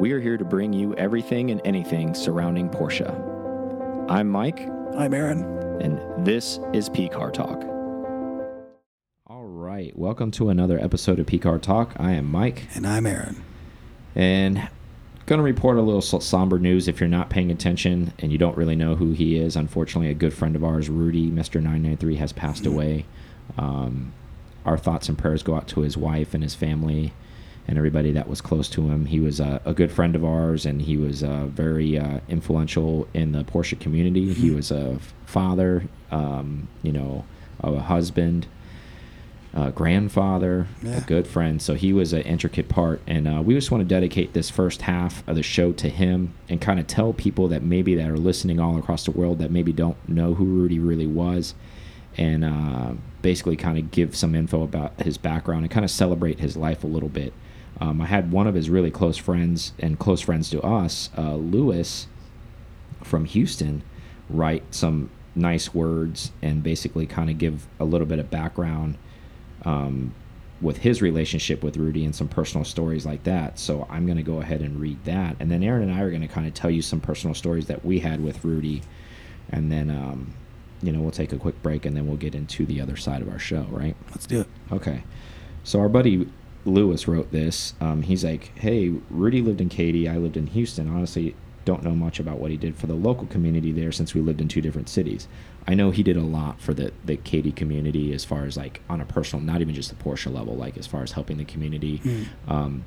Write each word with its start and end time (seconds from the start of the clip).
We 0.00 0.12
are 0.12 0.20
here 0.20 0.36
to 0.38 0.44
bring 0.44 0.72
you 0.72 0.94
everything 0.94 1.50
and 1.50 1.60
anything 1.64 2.14
surrounding 2.14 2.70
Porsche. 2.70 3.08
I'm 4.10 4.28
Mike, 4.28 4.60
I'm 4.96 5.12
Aaron. 5.14 5.42
and 5.80 6.26
this 6.26 6.58
is 6.72 6.88
P 6.88 7.08
Car 7.08 7.30
Talk. 7.30 7.62
All 9.26 9.44
right, 9.44 9.96
welcome 9.96 10.30
to 10.32 10.48
another 10.48 10.78
episode 10.82 11.18
of 11.18 11.26
P 11.26 11.38
Car 11.38 11.58
Talk. 11.58 11.92
I 11.98 12.12
am 12.12 12.26
Mike, 12.30 12.66
And 12.74 12.86
I'm 12.86 13.06
Aaron. 13.06 13.42
and 14.14 14.68
going 15.26 15.38
to 15.38 15.44
report 15.44 15.76
a 15.76 15.82
little 15.82 16.00
somber 16.02 16.58
news 16.58 16.88
if 16.88 16.98
you're 16.98 17.08
not 17.08 17.30
paying 17.30 17.50
attention 17.50 18.12
and 18.18 18.32
you 18.32 18.38
don't 18.38 18.56
really 18.56 18.76
know 18.76 18.96
who 18.96 19.12
he 19.12 19.36
is. 19.36 19.54
Unfortunately, 19.54 20.10
a 20.10 20.14
good 20.14 20.32
friend 20.34 20.56
of 20.56 20.64
ours, 20.64 20.88
Rudy, 20.88 21.30
Mr. 21.30 21.56
993, 21.56 22.16
has 22.16 22.32
passed 22.32 22.66
away. 22.66 23.04
Um, 23.58 24.12
our 24.64 24.76
thoughts 24.78 25.08
and 25.08 25.16
prayers 25.18 25.42
go 25.42 25.54
out 25.54 25.68
to 25.68 25.80
his 25.82 25.96
wife 25.96 26.34
and 26.34 26.42
his 26.42 26.54
family 26.54 27.12
and 27.68 27.78
everybody 27.78 28.12
that 28.12 28.28
was 28.28 28.40
close 28.40 28.68
to 28.70 28.88
him. 28.88 29.06
He 29.06 29.20
was 29.20 29.40
a, 29.40 29.60
a 29.64 29.72
good 29.72 29.92
friend 29.92 30.16
of 30.16 30.24
ours, 30.24 30.66
and 30.66 30.82
he 30.82 30.96
was 30.96 31.22
uh, 31.22 31.46
very 31.46 31.98
uh, 31.98 32.20
influential 32.28 33.06
in 33.14 33.32
the 33.32 33.44
Porsche 33.44 33.78
community. 33.78 34.32
He 34.32 34.50
was 34.50 34.70
a 34.70 34.98
father, 35.26 35.84
um, 36.10 36.68
you 36.82 36.92
know, 36.92 37.24
a 37.60 37.78
husband, 37.78 38.46
a 39.54 39.70
grandfather, 39.70 40.66
a 40.98 41.00
good 41.02 41.26
friend. 41.26 41.60
So 41.60 41.74
he 41.74 41.92
was 41.92 42.12
an 42.12 42.22
intricate 42.22 42.68
part, 42.68 43.00
and 43.06 43.28
uh, 43.28 43.42
we 43.42 43.54
just 43.54 43.70
want 43.70 43.82
to 43.82 43.88
dedicate 43.88 44.32
this 44.32 44.50
first 44.50 44.82
half 44.82 45.26
of 45.28 45.36
the 45.36 45.42
show 45.42 45.72
to 45.72 45.88
him 45.88 46.34
and 46.48 46.60
kind 46.60 46.80
of 46.80 46.86
tell 46.86 47.12
people 47.12 47.48
that 47.48 47.62
maybe 47.62 47.94
that 47.96 48.08
are 48.08 48.18
listening 48.18 48.58
all 48.58 48.78
across 48.78 49.04
the 49.04 49.10
world 49.10 49.38
that 49.38 49.50
maybe 49.50 49.72
don't 49.72 49.96
know 50.08 50.34
who 50.34 50.44
Rudy 50.44 50.78
really 50.78 51.06
was 51.06 51.54
and 52.16 52.44
uh, 52.44 52.92
basically 53.22 53.56
kind 53.56 53.78
of 53.78 53.90
give 53.90 54.16
some 54.16 54.34
info 54.34 54.62
about 54.62 55.00
his 55.00 55.18
background 55.18 55.62
and 55.62 55.70
kind 55.70 55.84
of 55.84 55.90
celebrate 55.90 56.40
his 56.40 56.56
life 56.56 56.84
a 56.84 56.86
little 56.86 57.08
bit. 57.08 57.32
Um, 57.80 58.00
I 58.00 58.06
had 58.06 58.30
one 58.30 58.46
of 58.46 58.54
his 58.54 58.68
really 58.68 58.90
close 58.90 59.16
friends 59.16 59.72
and 59.78 59.98
close 59.98 60.20
friends 60.20 60.50
to 60.50 60.60
us, 60.60 61.08
uh, 61.16 61.34
Lewis 61.34 62.06
from 63.02 63.24
Houston, 63.24 63.82
write 64.28 64.62
some 64.74 65.10
nice 65.34 65.72
words 65.72 66.32
and 66.42 66.62
basically 66.62 67.06
kind 67.06 67.30
of 67.30 67.38
give 67.38 67.66
a 67.78 67.84
little 67.84 68.06
bit 68.06 68.18
of 68.18 68.30
background 68.30 68.98
um, 69.64 70.14
with 70.60 70.78
his 70.78 71.00
relationship 71.00 71.62
with 71.62 71.76
Rudy 71.76 72.04
and 72.04 72.14
some 72.14 72.28
personal 72.28 72.64
stories 72.64 73.06
like 73.06 73.24
that. 73.24 73.58
So 73.58 73.86
I'm 73.88 74.04
going 74.04 74.18
to 74.18 74.22
go 74.22 74.40
ahead 74.40 74.60
and 74.60 74.78
read 74.78 75.02
that. 75.04 75.36
And 75.40 75.50
then 75.50 75.62
Aaron 75.62 75.82
and 75.82 75.92
I 75.92 76.02
are 76.02 76.10
going 76.10 76.22
to 76.22 76.28
kind 76.28 76.46
of 76.46 76.54
tell 76.54 76.70
you 76.70 76.82
some 76.82 77.00
personal 77.00 77.34
stories 77.34 77.66
that 77.66 77.84
we 77.84 78.00
had 78.00 78.22
with 78.22 78.44
Rudy. 78.44 78.82
And 79.48 79.72
then, 79.72 79.90
um, 79.90 80.34
you 80.82 80.92
know, 80.92 81.00
we'll 81.00 81.10
take 81.10 81.32
a 81.32 81.38
quick 81.38 81.62
break 81.62 81.86
and 81.86 81.96
then 81.96 82.06
we'll 82.06 82.16
get 82.16 82.34
into 82.34 82.66
the 82.66 82.80
other 82.80 82.96
side 82.96 83.22
of 83.22 83.28
our 83.30 83.38
show, 83.38 83.66
right? 83.70 83.96
Let's 84.10 84.26
do 84.26 84.40
it. 84.40 84.46
Okay. 84.70 85.02
So 85.64 85.80
our 85.80 85.88
buddy 85.88 86.28
Lewis 86.64 87.08
wrote 87.08 87.32
this. 87.32 87.74
Um, 87.80 88.02
he's 88.02 88.24
like, 88.24 88.56
"Hey, 88.58 88.94
Rudy 89.10 89.40
lived 89.40 89.60
in 89.60 89.68
Katy. 89.68 90.08
I 90.08 90.16
lived 90.16 90.36
in 90.36 90.48
Houston. 90.48 90.88
Honestly, 90.88 91.34
don't 91.64 91.82
know 91.82 91.94
much 91.94 92.18
about 92.18 92.38
what 92.38 92.50
he 92.50 92.56
did 92.56 92.76
for 92.76 92.86
the 92.86 92.94
local 92.94 93.26
community 93.26 93.72
there 93.72 93.92
since 93.92 94.14
we 94.14 94.20
lived 94.20 94.40
in 94.40 94.48
two 94.48 94.60
different 94.60 94.88
cities. 94.88 95.28
I 95.66 95.74
know 95.74 95.90
he 95.90 96.02
did 96.02 96.16
a 96.16 96.22
lot 96.22 96.60
for 96.60 96.74
the 96.74 96.92
the 97.04 97.16
Katy 97.16 97.52
community 97.52 98.12
as 98.12 98.24
far 98.24 98.44
as 98.44 98.56
like 98.56 98.80
on 98.88 99.00
a 99.00 99.04
personal, 99.04 99.44
not 99.44 99.60
even 99.60 99.74
just 99.74 99.90
the 99.90 100.02
Porsche 100.02 100.32
level, 100.32 100.56
like 100.56 100.76
as 100.76 100.86
far 100.86 101.02
as 101.02 101.12
helping 101.12 101.38
the 101.38 101.44
community. 101.44 102.00
Um, 102.48 102.84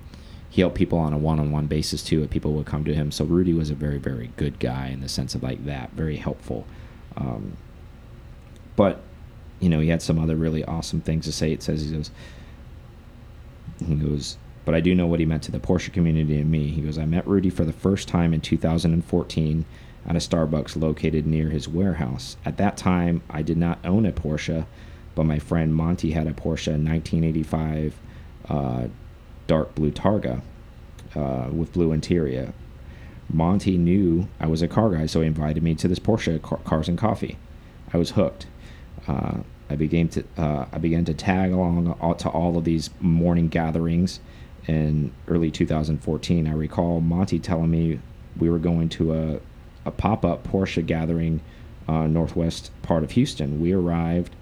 he 0.49 0.61
helped 0.61 0.75
people 0.75 0.99
on 0.99 1.13
a 1.13 1.17
one-on-one 1.17 1.65
basis 1.65 2.03
too. 2.03 2.21
If 2.23 2.29
people 2.29 2.53
would 2.53 2.67
come 2.67 2.85
to 2.85 2.93
him, 2.93 3.11
so 3.11 3.25
Rudy 3.25 3.53
was 3.53 3.71
a 3.71 3.75
very, 3.75 3.97
very 3.97 4.31
good 4.37 4.59
guy 4.59 4.89
in 4.89 5.01
the 5.01 5.09
sense 5.09 5.33
of 5.33 5.41
like 5.41 5.65
that, 5.65 5.91
very 5.93 6.17
helpful. 6.17 6.67
Um, 7.17 7.57
but 8.75 9.01
you 9.59 9.69
know, 9.69 9.79
he 9.79 9.87
had 9.87 10.01
some 10.01 10.19
other 10.19 10.35
really 10.35 10.63
awesome 10.65 11.01
things 11.01 11.25
to 11.25 11.31
say. 11.31 11.51
It 11.51 11.63
says 11.63 11.83
he 11.83 11.95
goes, 11.95 12.11
he 13.85 13.95
goes, 13.95 14.37
but 14.65 14.75
I 14.75 14.79
do 14.79 14.95
know 14.95 15.07
what 15.07 15.19
he 15.19 15.25
meant 15.25 15.43
to 15.43 15.51
the 15.51 15.59
Porsche 15.59 15.91
community 15.91 16.39
and 16.39 16.49
me. 16.49 16.67
He 16.67 16.81
goes, 16.81 16.97
I 16.97 17.05
met 17.05 17.27
Rudy 17.27 17.49
for 17.49 17.65
the 17.65 17.73
first 17.73 18.07
time 18.07 18.33
in 18.33 18.41
2014 18.41 19.65
at 20.05 20.15
a 20.15 20.19
Starbucks 20.19 20.79
located 20.81 21.25
near 21.25 21.49
his 21.49 21.67
warehouse. 21.67 22.37
At 22.45 22.57
that 22.57 22.77
time, 22.77 23.21
I 23.29 23.41
did 23.41 23.57
not 23.57 23.79
own 23.85 24.05
a 24.05 24.11
Porsche, 24.11 24.65
but 25.15 25.25
my 25.25 25.39
friend 25.39 25.73
Monty 25.73 26.11
had 26.11 26.27
a 26.27 26.33
Porsche 26.33 26.71
1985 26.71 27.95
uh, 28.49 28.87
dark 29.47 29.75
blue 29.75 29.91
Targa 29.91 30.41
uh, 31.15 31.47
with 31.51 31.73
blue 31.73 31.91
interior. 31.91 32.53
Monty 33.29 33.77
knew 33.77 34.27
I 34.39 34.47
was 34.47 34.61
a 34.61 34.67
car 34.67 34.89
guy, 34.91 35.05
so 35.05 35.21
he 35.21 35.27
invited 35.27 35.63
me 35.63 35.75
to 35.75 35.87
this 35.87 35.99
Porsche 35.99 36.41
car 36.41 36.59
Cars 36.65 36.89
and 36.89 36.97
Coffee. 36.97 37.37
I 37.93 37.97
was 37.97 38.11
hooked. 38.11 38.47
Uh, 39.07 39.39
I 39.73 39.75
began 39.75 40.07
to 40.09 40.23
uh, 40.37 40.67
I 40.71 40.77
began 40.77 41.03
to 41.05 41.15
tag 41.15 41.51
along 41.51 41.97
all, 41.99 42.13
to 42.13 42.29
all 42.29 42.59
of 42.59 42.63
these 42.63 42.91
morning 42.99 43.47
gatherings 43.47 44.19
in 44.67 45.11
early 45.27 45.49
2014. 45.49 46.47
I 46.47 46.53
recall 46.53 47.01
Monty 47.01 47.39
telling 47.39 47.71
me 47.71 47.99
we 48.37 48.51
were 48.51 48.59
going 48.59 48.87
to 48.89 49.13
a 49.15 49.39
a 49.83 49.89
pop 49.89 50.23
up 50.23 50.47
Porsche 50.47 50.85
gathering 50.85 51.41
uh, 51.87 52.05
northwest 52.05 52.69
part 52.83 53.03
of 53.03 53.11
Houston. 53.11 53.59
We 53.59 53.73
arrived, 53.73 54.35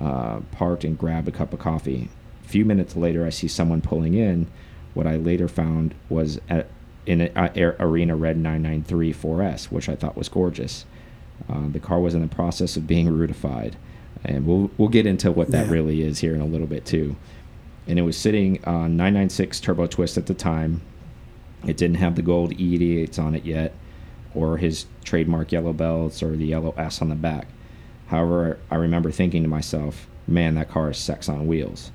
uh, 0.00 0.40
parked, 0.52 0.84
and 0.84 0.96
grabbed 0.96 1.26
a 1.26 1.32
cup 1.32 1.52
of 1.52 1.58
coffee. 1.58 2.08
A 2.44 2.48
few 2.48 2.64
minutes 2.64 2.94
later, 2.94 3.26
I 3.26 3.30
see 3.30 3.48
someone 3.48 3.80
pulling 3.80 4.14
in. 4.14 4.46
What 4.94 5.08
I 5.08 5.16
later 5.16 5.48
found 5.48 5.96
was 6.08 6.40
at, 6.48 6.68
in 7.04 7.20
a, 7.20 7.74
Arena 7.80 8.14
Red 8.14 8.36
993 8.36 9.12
4S, 9.12 9.64
which 9.66 9.88
I 9.88 9.96
thought 9.96 10.16
was 10.16 10.28
gorgeous. 10.28 10.86
Uh, 11.48 11.68
the 11.68 11.80
car 11.80 12.00
was 12.00 12.14
in 12.14 12.20
the 12.20 12.28
process 12.28 12.76
of 12.76 12.86
being 12.86 13.08
rudified, 13.18 13.76
and 14.24 14.46
we'll 14.46 14.70
we'll 14.78 14.88
get 14.88 15.06
into 15.06 15.30
what 15.32 15.50
that 15.50 15.66
Yeah. 15.66 15.72
really 15.72 16.02
is 16.02 16.18
here 16.20 16.34
in 16.34 16.40
a 16.40 16.46
little 16.46 16.66
bit 16.66 16.84
too. 16.84 17.16
And 17.86 17.98
it 17.98 18.02
was 18.02 18.16
sitting 18.16 18.58
on 18.64 18.96
996 18.96 19.60
turbo 19.60 19.86
twist 19.86 20.18
at 20.18 20.26
the 20.26 20.34
time. 20.34 20.82
It 21.66 21.76
didn't 21.76 21.96
have 21.96 22.14
the 22.16 22.22
gold 22.22 22.52
E88s 22.52 23.18
on 23.18 23.34
it 23.34 23.44
yet, 23.44 23.72
or 24.34 24.58
his 24.58 24.86
trademark 25.04 25.50
yellow 25.52 25.72
belts 25.72 26.22
or 26.22 26.36
the 26.36 26.46
yellow 26.46 26.74
S 26.76 27.00
on 27.00 27.08
the 27.08 27.14
back. 27.14 27.46
However, 28.08 28.58
I 28.70 28.76
remember 28.76 29.10
thinking 29.10 29.42
to 29.42 29.48
myself, 29.48 30.06
"Man, 30.26 30.54
that 30.54 30.68
car 30.70 30.90
is 30.90 30.98
sex 30.98 31.28
on 31.28 31.46
wheels." 31.46 31.90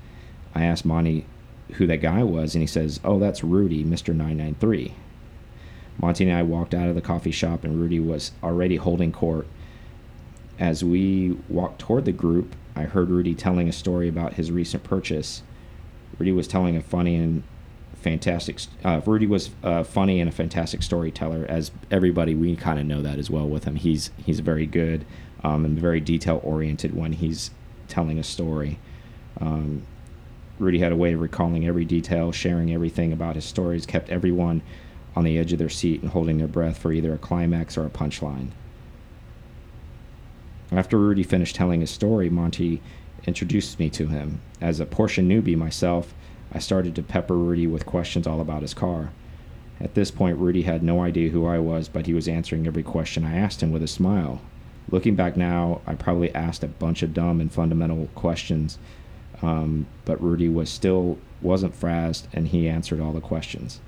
I 0.54 0.64
asked 0.64 0.84
Monty 0.84 1.24
who 1.72 1.86
that 1.86 2.02
guy 2.02 2.22
was, 2.22 2.54
and 2.54 2.62
he 2.62 2.66
says, 2.66 3.00
"Oh, 3.04 3.18
that's 3.18 3.42
Rudy, 3.42 3.84
Mr. 3.84 4.14
993." 4.14 4.92
Monty 6.00 6.28
and 6.28 6.36
I 6.36 6.42
walked 6.42 6.74
out 6.74 6.88
of 6.88 6.94
the 6.94 7.00
coffee 7.00 7.30
shop, 7.30 7.64
and 7.64 7.80
Rudy 7.80 8.00
was 8.00 8.32
already 8.42 8.76
holding 8.76 9.12
court. 9.12 9.46
As 10.58 10.84
we 10.84 11.36
walked 11.48 11.80
toward 11.80 12.04
the 12.04 12.12
group, 12.12 12.54
I 12.76 12.82
heard 12.82 13.10
Rudy 13.10 13.34
telling 13.34 13.68
a 13.68 13.72
story 13.72 14.08
about 14.08 14.34
his 14.34 14.50
recent 14.50 14.84
purchase. 14.84 15.42
Rudy 16.18 16.32
was 16.32 16.46
telling 16.46 16.76
a 16.76 16.82
funny 16.82 17.16
and 17.16 17.42
fantastic. 17.94 18.60
Uh, 18.84 19.00
Rudy 19.04 19.26
was 19.26 19.50
uh, 19.62 19.82
funny 19.82 20.20
and 20.20 20.28
a 20.28 20.32
fantastic 20.32 20.82
storyteller, 20.82 21.44
as 21.48 21.72
everybody 21.90 22.34
we 22.34 22.54
kind 22.54 22.78
of 22.78 22.86
know 22.86 23.02
that 23.02 23.18
as 23.18 23.30
well 23.30 23.48
with 23.48 23.64
him. 23.64 23.76
He's 23.76 24.10
he's 24.24 24.40
very 24.40 24.66
good 24.66 25.04
um, 25.42 25.64
and 25.64 25.78
very 25.78 26.00
detail 26.00 26.40
oriented 26.44 26.94
when 26.94 27.12
he's 27.12 27.50
telling 27.88 28.18
a 28.18 28.24
story. 28.24 28.78
Um, 29.40 29.82
Rudy 30.58 30.78
had 30.78 30.92
a 30.92 30.96
way 30.96 31.12
of 31.12 31.20
recalling 31.20 31.66
every 31.66 31.84
detail, 31.84 32.30
sharing 32.30 32.72
everything 32.72 33.12
about 33.12 33.34
his 33.34 33.44
stories, 33.44 33.86
kept 33.86 34.08
everyone 34.08 34.62
on 35.16 35.24
the 35.24 35.38
edge 35.38 35.52
of 35.52 35.58
their 35.58 35.68
seat 35.68 36.02
and 36.02 36.10
holding 36.10 36.38
their 36.38 36.48
breath 36.48 36.78
for 36.78 36.92
either 36.92 37.12
a 37.12 37.18
climax 37.18 37.76
or 37.76 37.84
a 37.86 37.90
punchline. 37.90 38.50
After 40.74 40.98
Rudy 40.98 41.22
finished 41.22 41.54
telling 41.54 41.82
his 41.82 41.90
story, 41.90 42.28
Monty 42.28 42.82
introduced 43.28 43.78
me 43.78 43.88
to 43.90 44.08
him. 44.08 44.40
As 44.60 44.80
a 44.80 44.86
Porsche 44.86 45.24
newbie 45.24 45.56
myself, 45.56 46.12
I 46.52 46.58
started 46.58 46.96
to 46.96 47.02
pepper 47.02 47.36
Rudy 47.36 47.68
with 47.68 47.86
questions 47.86 48.26
all 48.26 48.40
about 48.40 48.62
his 48.62 48.74
car. 48.74 49.10
At 49.80 49.94
this 49.94 50.10
point, 50.10 50.38
Rudy 50.38 50.62
had 50.62 50.82
no 50.82 51.00
idea 51.00 51.30
who 51.30 51.46
I 51.46 51.60
was, 51.60 51.88
but 51.88 52.06
he 52.06 52.12
was 52.12 52.26
answering 52.26 52.66
every 52.66 52.82
question 52.82 53.24
I 53.24 53.36
asked 53.36 53.62
him 53.62 53.70
with 53.70 53.84
a 53.84 53.88
smile. 53.88 54.40
Looking 54.90 55.14
back 55.14 55.36
now, 55.36 55.80
I 55.86 55.94
probably 55.94 56.34
asked 56.34 56.64
a 56.64 56.68
bunch 56.68 57.04
of 57.04 57.14
dumb 57.14 57.40
and 57.40 57.52
fundamental 57.52 58.08
questions, 58.16 58.76
um, 59.42 59.86
but 60.04 60.20
Rudy 60.20 60.48
was 60.48 60.70
still 60.70 61.18
wasn't 61.40 61.76
frazzed, 61.76 62.26
and 62.32 62.48
he 62.48 62.68
answered 62.68 62.98
all 63.00 63.12
the 63.12 63.20
questions. 63.20 63.80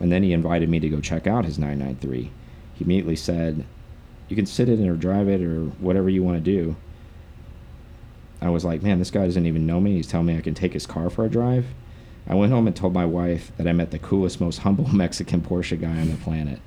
And 0.00 0.10
then 0.10 0.22
he 0.22 0.32
invited 0.32 0.70
me 0.70 0.80
to 0.80 0.88
go 0.88 1.02
check 1.02 1.26
out 1.26 1.44
his 1.44 1.58
993. 1.58 2.30
He 2.74 2.84
immediately 2.84 3.16
said, 3.16 3.66
"You 4.28 4.36
can 4.36 4.46
sit 4.46 4.68
in 4.68 4.84
it 4.84 4.88
or 4.88 4.96
drive 4.96 5.28
it 5.28 5.42
or 5.42 5.64
whatever 5.80 6.08
you 6.08 6.22
want 6.22 6.36
to 6.36 6.50
do." 6.50 6.76
I 8.40 8.50
was 8.50 8.64
like, 8.64 8.82
"Man, 8.82 8.98
this 8.98 9.10
guy 9.10 9.24
doesn't 9.24 9.46
even 9.46 9.66
know 9.66 9.80
me. 9.80 9.96
He's 9.96 10.06
telling 10.06 10.26
me 10.26 10.36
I 10.36 10.42
can 10.42 10.54
take 10.54 10.72
his 10.72 10.86
car 10.86 11.10
for 11.10 11.24
a 11.24 11.28
drive." 11.28 11.66
I 12.28 12.34
went 12.34 12.52
home 12.52 12.66
and 12.66 12.76
told 12.76 12.92
my 12.92 13.06
wife 13.06 13.52
that 13.56 13.66
I 13.66 13.72
met 13.72 13.90
the 13.90 13.98
coolest, 13.98 14.40
most 14.40 14.58
humble 14.58 14.88
Mexican 14.92 15.40
Porsche 15.40 15.80
guy 15.80 15.98
on 15.98 16.10
the 16.10 16.16
planet. 16.16 16.60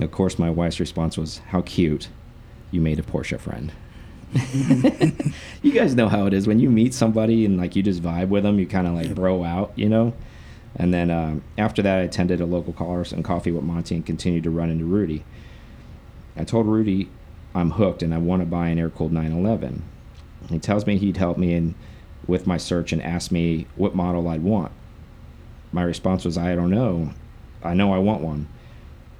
Of 0.00 0.10
course, 0.12 0.38
my 0.38 0.50
wife's 0.50 0.80
response 0.80 1.16
was, 1.16 1.38
How 1.48 1.62
cute. 1.62 2.08
You 2.70 2.82
made 2.82 2.98
a 2.98 3.02
Porsche 3.02 3.40
friend. 3.40 3.72
you 5.62 5.72
guys 5.72 5.94
know 5.94 6.08
how 6.08 6.26
it 6.26 6.34
is 6.34 6.46
when 6.46 6.60
you 6.60 6.68
meet 6.68 6.92
somebody 6.92 7.46
and 7.46 7.56
like 7.56 7.74
you 7.74 7.82
just 7.82 8.02
vibe 8.02 8.28
with 8.28 8.42
them, 8.42 8.58
you 8.58 8.66
kind 8.66 8.86
of 8.86 8.92
like 8.92 9.14
bro 9.14 9.42
out, 9.42 9.72
you 9.74 9.88
know? 9.88 10.12
And 10.76 10.92
then 10.92 11.10
um, 11.10 11.42
after 11.56 11.80
that, 11.80 11.98
I 11.98 12.02
attended 12.02 12.42
a 12.42 12.46
local 12.46 12.74
cars 12.74 13.10
and 13.10 13.24
coffee 13.24 13.50
with 13.50 13.64
Monty 13.64 13.94
and 13.94 14.04
continued 14.04 14.44
to 14.44 14.50
run 14.50 14.68
into 14.68 14.84
Rudy. 14.84 15.24
I 16.38 16.44
told 16.44 16.68
Rudy 16.68 17.08
I'm 17.52 17.72
hooked 17.72 18.02
and 18.02 18.14
I 18.14 18.18
want 18.18 18.42
to 18.42 18.46
buy 18.46 18.68
an 18.68 18.78
air 18.78 18.90
cooled 18.90 19.12
911. 19.12 19.82
He 20.48 20.60
tells 20.60 20.86
me 20.86 20.96
he'd 20.96 21.16
help 21.16 21.36
me 21.36 21.52
in 21.52 21.74
with 22.28 22.46
my 22.46 22.56
search 22.56 22.92
and 22.92 23.02
asked 23.02 23.32
me 23.32 23.66
what 23.74 23.96
model 23.96 24.28
I'd 24.28 24.44
want. 24.44 24.70
my 25.72 25.82
response 25.82 26.24
was, 26.24 26.38
I 26.38 26.54
don't 26.54 26.70
know. 26.70 27.10
I 27.62 27.74
know 27.74 27.92
I 27.92 27.98
want 27.98 28.22
one. 28.22 28.46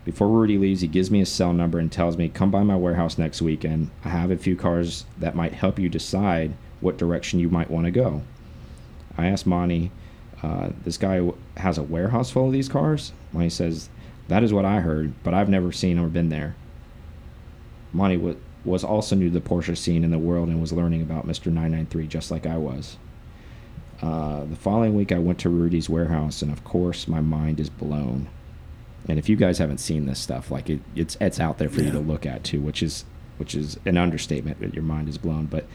Before 0.05 0.29
Rudy 0.29 0.57
leaves, 0.57 0.81
he 0.81 0.87
gives 0.87 1.11
me 1.11 1.19
his 1.19 1.31
cell 1.31 1.53
number 1.53 1.81
and 1.81 1.91
tells 1.91 2.17
me, 2.17 2.29
Come 2.29 2.51
by 2.53 2.63
my 2.63 2.77
warehouse 2.77 3.19
next 3.19 3.43
weekend. 3.43 3.91
I 4.05 4.11
have 4.11 4.31
a 4.31 4.39
few 4.39 4.55
cars 4.57 5.05
that 5.19 5.35
might 5.35 5.53
help 5.53 5.79
you 5.79 5.89
decide 5.89 6.55
what 6.81 6.97
direction 6.97 7.41
you 7.41 7.51
might 7.51 7.71
want 7.71 7.87
to 7.87 7.91
go. 7.91 8.23
I 9.19 9.27
asked 9.27 9.47
Monty, 9.47 9.91
uh, 10.43 10.71
This 10.85 10.97
guy 10.97 11.29
has 11.57 11.77
a 11.77 11.83
warehouse 11.83 12.31
full 12.31 12.47
of 12.47 12.53
these 12.53 12.69
cars? 12.69 13.13
He 13.37 13.51
says, 13.51 13.91
That 14.29 14.45
is 14.45 14.53
what 14.53 14.65
I 14.65 14.81
heard, 14.81 15.13
but 15.25 15.35
I've 15.35 15.51
never 15.51 15.73
seen 15.73 15.99
or 15.99 16.07
been 16.07 16.29
there. 16.29 16.55
Monty 17.93 18.37
was 18.65 18.85
also 18.85 19.17
new 19.17 19.31
to 19.31 19.39
the 19.39 19.49
Porsche 19.49 19.77
scene 19.77 20.05
in 20.05 20.11
the 20.11 20.19
world 20.19 20.49
and 20.49 20.61
was 20.61 20.73
learning 20.73 21.03
about 21.03 21.27
Mr. 21.27 21.47
993 21.47 22.07
just 22.07 22.31
like 22.31 22.47
I 22.47 22.57
was. 22.57 22.97
Uh, 24.01 24.45
the 24.45 24.57
following 24.57 24.95
week, 24.95 25.11
I 25.11 25.19
went 25.19 25.41
to 25.41 25.49
Rudy's 25.49 25.89
warehouse, 25.89 26.41
and 26.43 26.53
of 26.53 26.63
course, 26.63 27.09
my 27.09 27.21
mind 27.21 27.59
is 27.59 27.69
blown. 27.69 28.29
And 29.09 29.19
if 29.19 29.29
you 29.29 29.37
guys 29.37 29.59
haven't 29.59 29.79
seen 29.79 30.07
this 30.07 30.21
stuff, 30.21 30.51
like 30.51 30.71
it, 30.71 30.81
it's 30.95 31.17
it's 31.21 31.41
out 31.41 31.59
there 31.59 31.69
for 31.69 31.81
yeah. 31.81 31.87
you 31.87 31.93
to 31.93 31.99
look 31.99 32.25
at 32.25 32.45
too, 32.45 32.61
which 32.61 32.83
is 32.83 33.05
which 33.39 33.55
is 33.55 33.79
an 33.85 33.97
understatement. 33.97 34.61
That 34.61 34.75
your 34.75 34.85
mind 34.85 35.09
is 35.09 35.19
blown. 35.19 35.47
But 35.47 35.67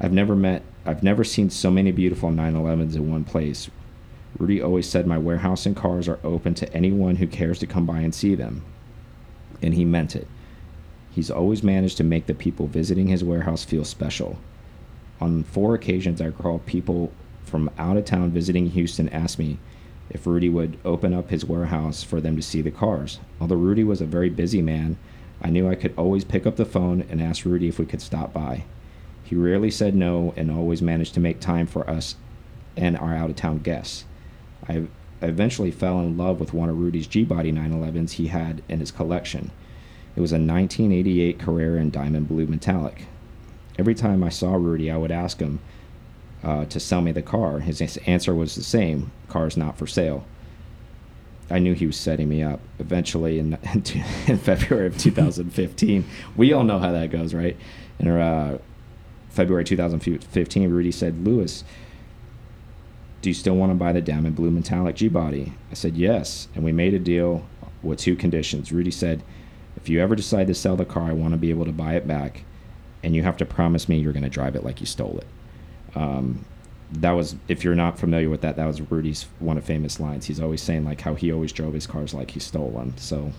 I've 0.00 0.12
never 0.12 0.34
met, 0.34 0.62
I've 0.84 1.02
never 1.02 1.22
seen 1.22 1.50
so 1.50 1.70
many 1.70 1.92
beautiful 1.92 2.30
911s 2.30 2.96
in 2.96 3.10
one 3.10 3.24
place. 3.24 3.70
Rudy 4.38 4.60
always 4.60 4.88
said 4.88 5.06
my 5.06 5.16
warehouse 5.16 5.66
and 5.66 5.76
cars 5.76 6.08
are 6.08 6.18
open 6.22 6.54
to 6.54 6.72
anyone 6.74 7.16
who 7.16 7.26
cares 7.26 7.58
to 7.60 7.66
come 7.66 7.86
by 7.86 8.00
and 8.00 8.14
see 8.14 8.34
them, 8.34 8.64
and 9.62 9.74
he 9.74 9.84
meant 9.84 10.16
it. 10.16 10.26
He's 11.16 11.30
always 11.30 11.62
managed 11.62 11.96
to 11.96 12.04
make 12.04 12.26
the 12.26 12.34
people 12.34 12.66
visiting 12.66 13.06
his 13.06 13.24
warehouse 13.24 13.64
feel 13.64 13.86
special. 13.86 14.38
On 15.18 15.44
four 15.44 15.74
occasions, 15.74 16.20
I 16.20 16.26
recall 16.26 16.58
people 16.58 17.10
from 17.42 17.70
out 17.78 17.96
of 17.96 18.04
town 18.04 18.32
visiting 18.32 18.68
Houston 18.68 19.08
asked 19.08 19.38
me 19.38 19.56
if 20.10 20.26
Rudy 20.26 20.50
would 20.50 20.76
open 20.84 21.14
up 21.14 21.30
his 21.30 21.42
warehouse 21.42 22.02
for 22.02 22.20
them 22.20 22.36
to 22.36 22.42
see 22.42 22.60
the 22.60 22.70
cars. 22.70 23.18
Although 23.40 23.56
Rudy 23.56 23.82
was 23.82 24.02
a 24.02 24.04
very 24.04 24.28
busy 24.28 24.60
man, 24.60 24.98
I 25.40 25.48
knew 25.48 25.66
I 25.66 25.74
could 25.74 25.94
always 25.96 26.22
pick 26.22 26.44
up 26.46 26.56
the 26.56 26.66
phone 26.66 27.02
and 27.08 27.22
ask 27.22 27.46
Rudy 27.46 27.68
if 27.68 27.78
we 27.78 27.86
could 27.86 28.02
stop 28.02 28.34
by. 28.34 28.64
He 29.24 29.34
rarely 29.34 29.70
said 29.70 29.94
no 29.94 30.34
and 30.36 30.50
always 30.50 30.82
managed 30.82 31.14
to 31.14 31.20
make 31.20 31.40
time 31.40 31.66
for 31.66 31.88
us 31.88 32.16
and 32.76 32.94
our 32.94 33.14
out 33.14 33.30
of 33.30 33.36
town 33.36 33.60
guests. 33.60 34.04
I 34.68 34.88
eventually 35.22 35.70
fell 35.70 35.98
in 35.98 36.18
love 36.18 36.40
with 36.40 36.52
one 36.52 36.68
of 36.68 36.78
Rudy's 36.78 37.06
G 37.06 37.24
Body 37.24 37.52
911s 37.52 38.10
he 38.10 38.26
had 38.26 38.62
in 38.68 38.80
his 38.80 38.90
collection. 38.90 39.50
It 40.16 40.20
was 40.20 40.32
a 40.32 40.36
1988 40.36 41.38
Carrera 41.38 41.80
in 41.80 41.90
diamond 41.90 42.26
blue 42.26 42.46
metallic. 42.46 43.04
Every 43.78 43.94
time 43.94 44.24
I 44.24 44.30
saw 44.30 44.54
Rudy, 44.54 44.90
I 44.90 44.96
would 44.96 45.12
ask 45.12 45.38
him 45.38 45.60
uh, 46.42 46.64
to 46.66 46.80
sell 46.80 47.02
me 47.02 47.12
the 47.12 47.22
car. 47.22 47.60
His 47.60 47.98
answer 47.98 48.34
was 48.34 48.54
the 48.54 48.62
same 48.62 49.12
car's 49.28 49.56
not 49.56 49.76
for 49.76 49.86
sale. 49.86 50.24
I 51.50 51.58
knew 51.58 51.74
he 51.74 51.86
was 51.86 51.96
setting 51.96 52.28
me 52.28 52.42
up. 52.42 52.60
Eventually, 52.78 53.38
in, 53.38 53.58
in 54.26 54.38
February 54.38 54.86
of 54.86 54.96
2015, 54.96 56.04
we 56.36 56.52
all 56.52 56.64
know 56.64 56.78
how 56.78 56.92
that 56.92 57.10
goes, 57.10 57.34
right? 57.34 57.56
In 57.98 58.08
uh, 58.08 58.58
February 59.28 59.64
2015, 59.64 60.70
Rudy 60.70 60.90
said, 60.92 61.24
Lewis, 61.26 61.62
do 63.20 63.28
you 63.30 63.34
still 63.34 63.54
want 63.54 63.70
to 63.70 63.74
buy 63.74 63.92
the 63.92 64.00
diamond 64.00 64.34
blue 64.34 64.50
metallic 64.50 64.96
G 64.96 65.08
body? 65.08 65.52
I 65.70 65.74
said, 65.74 65.96
yes. 65.96 66.48
And 66.54 66.64
we 66.64 66.72
made 66.72 66.94
a 66.94 66.98
deal 66.98 67.46
with 67.82 67.98
two 67.98 68.16
conditions. 68.16 68.72
Rudy 68.72 68.90
said, 68.90 69.22
if 69.86 69.90
you 69.90 70.00
ever 70.00 70.16
decide 70.16 70.48
to 70.48 70.54
sell 70.54 70.74
the 70.74 70.84
car, 70.84 71.04
I 71.04 71.12
want 71.12 71.32
to 71.32 71.38
be 71.38 71.50
able 71.50 71.64
to 71.64 71.70
buy 71.70 71.94
it 71.94 72.08
back. 72.08 72.42
And 73.04 73.14
you 73.14 73.22
have 73.22 73.36
to 73.36 73.46
promise 73.46 73.88
me 73.88 73.98
you're 73.98 74.12
going 74.12 74.24
to 74.24 74.28
drive 74.28 74.56
it 74.56 74.64
like 74.64 74.80
you 74.80 74.86
stole 74.86 75.20
it. 75.20 75.96
Um, 75.96 76.44
that 76.90 77.12
was 77.12 77.36
if 77.46 77.62
you're 77.62 77.76
not 77.76 77.96
familiar 77.96 78.28
with 78.28 78.40
that, 78.40 78.56
that 78.56 78.66
was 78.66 78.80
Rudy's 78.80 79.26
one 79.38 79.56
of 79.56 79.64
famous 79.64 80.00
lines. 80.00 80.26
He's 80.26 80.40
always 80.40 80.60
saying 80.60 80.84
like 80.84 81.02
how 81.02 81.14
he 81.14 81.30
always 81.30 81.52
drove 81.52 81.72
his 81.72 81.86
cars 81.86 82.12
like 82.12 82.32
he 82.32 82.40
stole 82.40 82.68
one. 82.68 82.98
So 82.98 83.30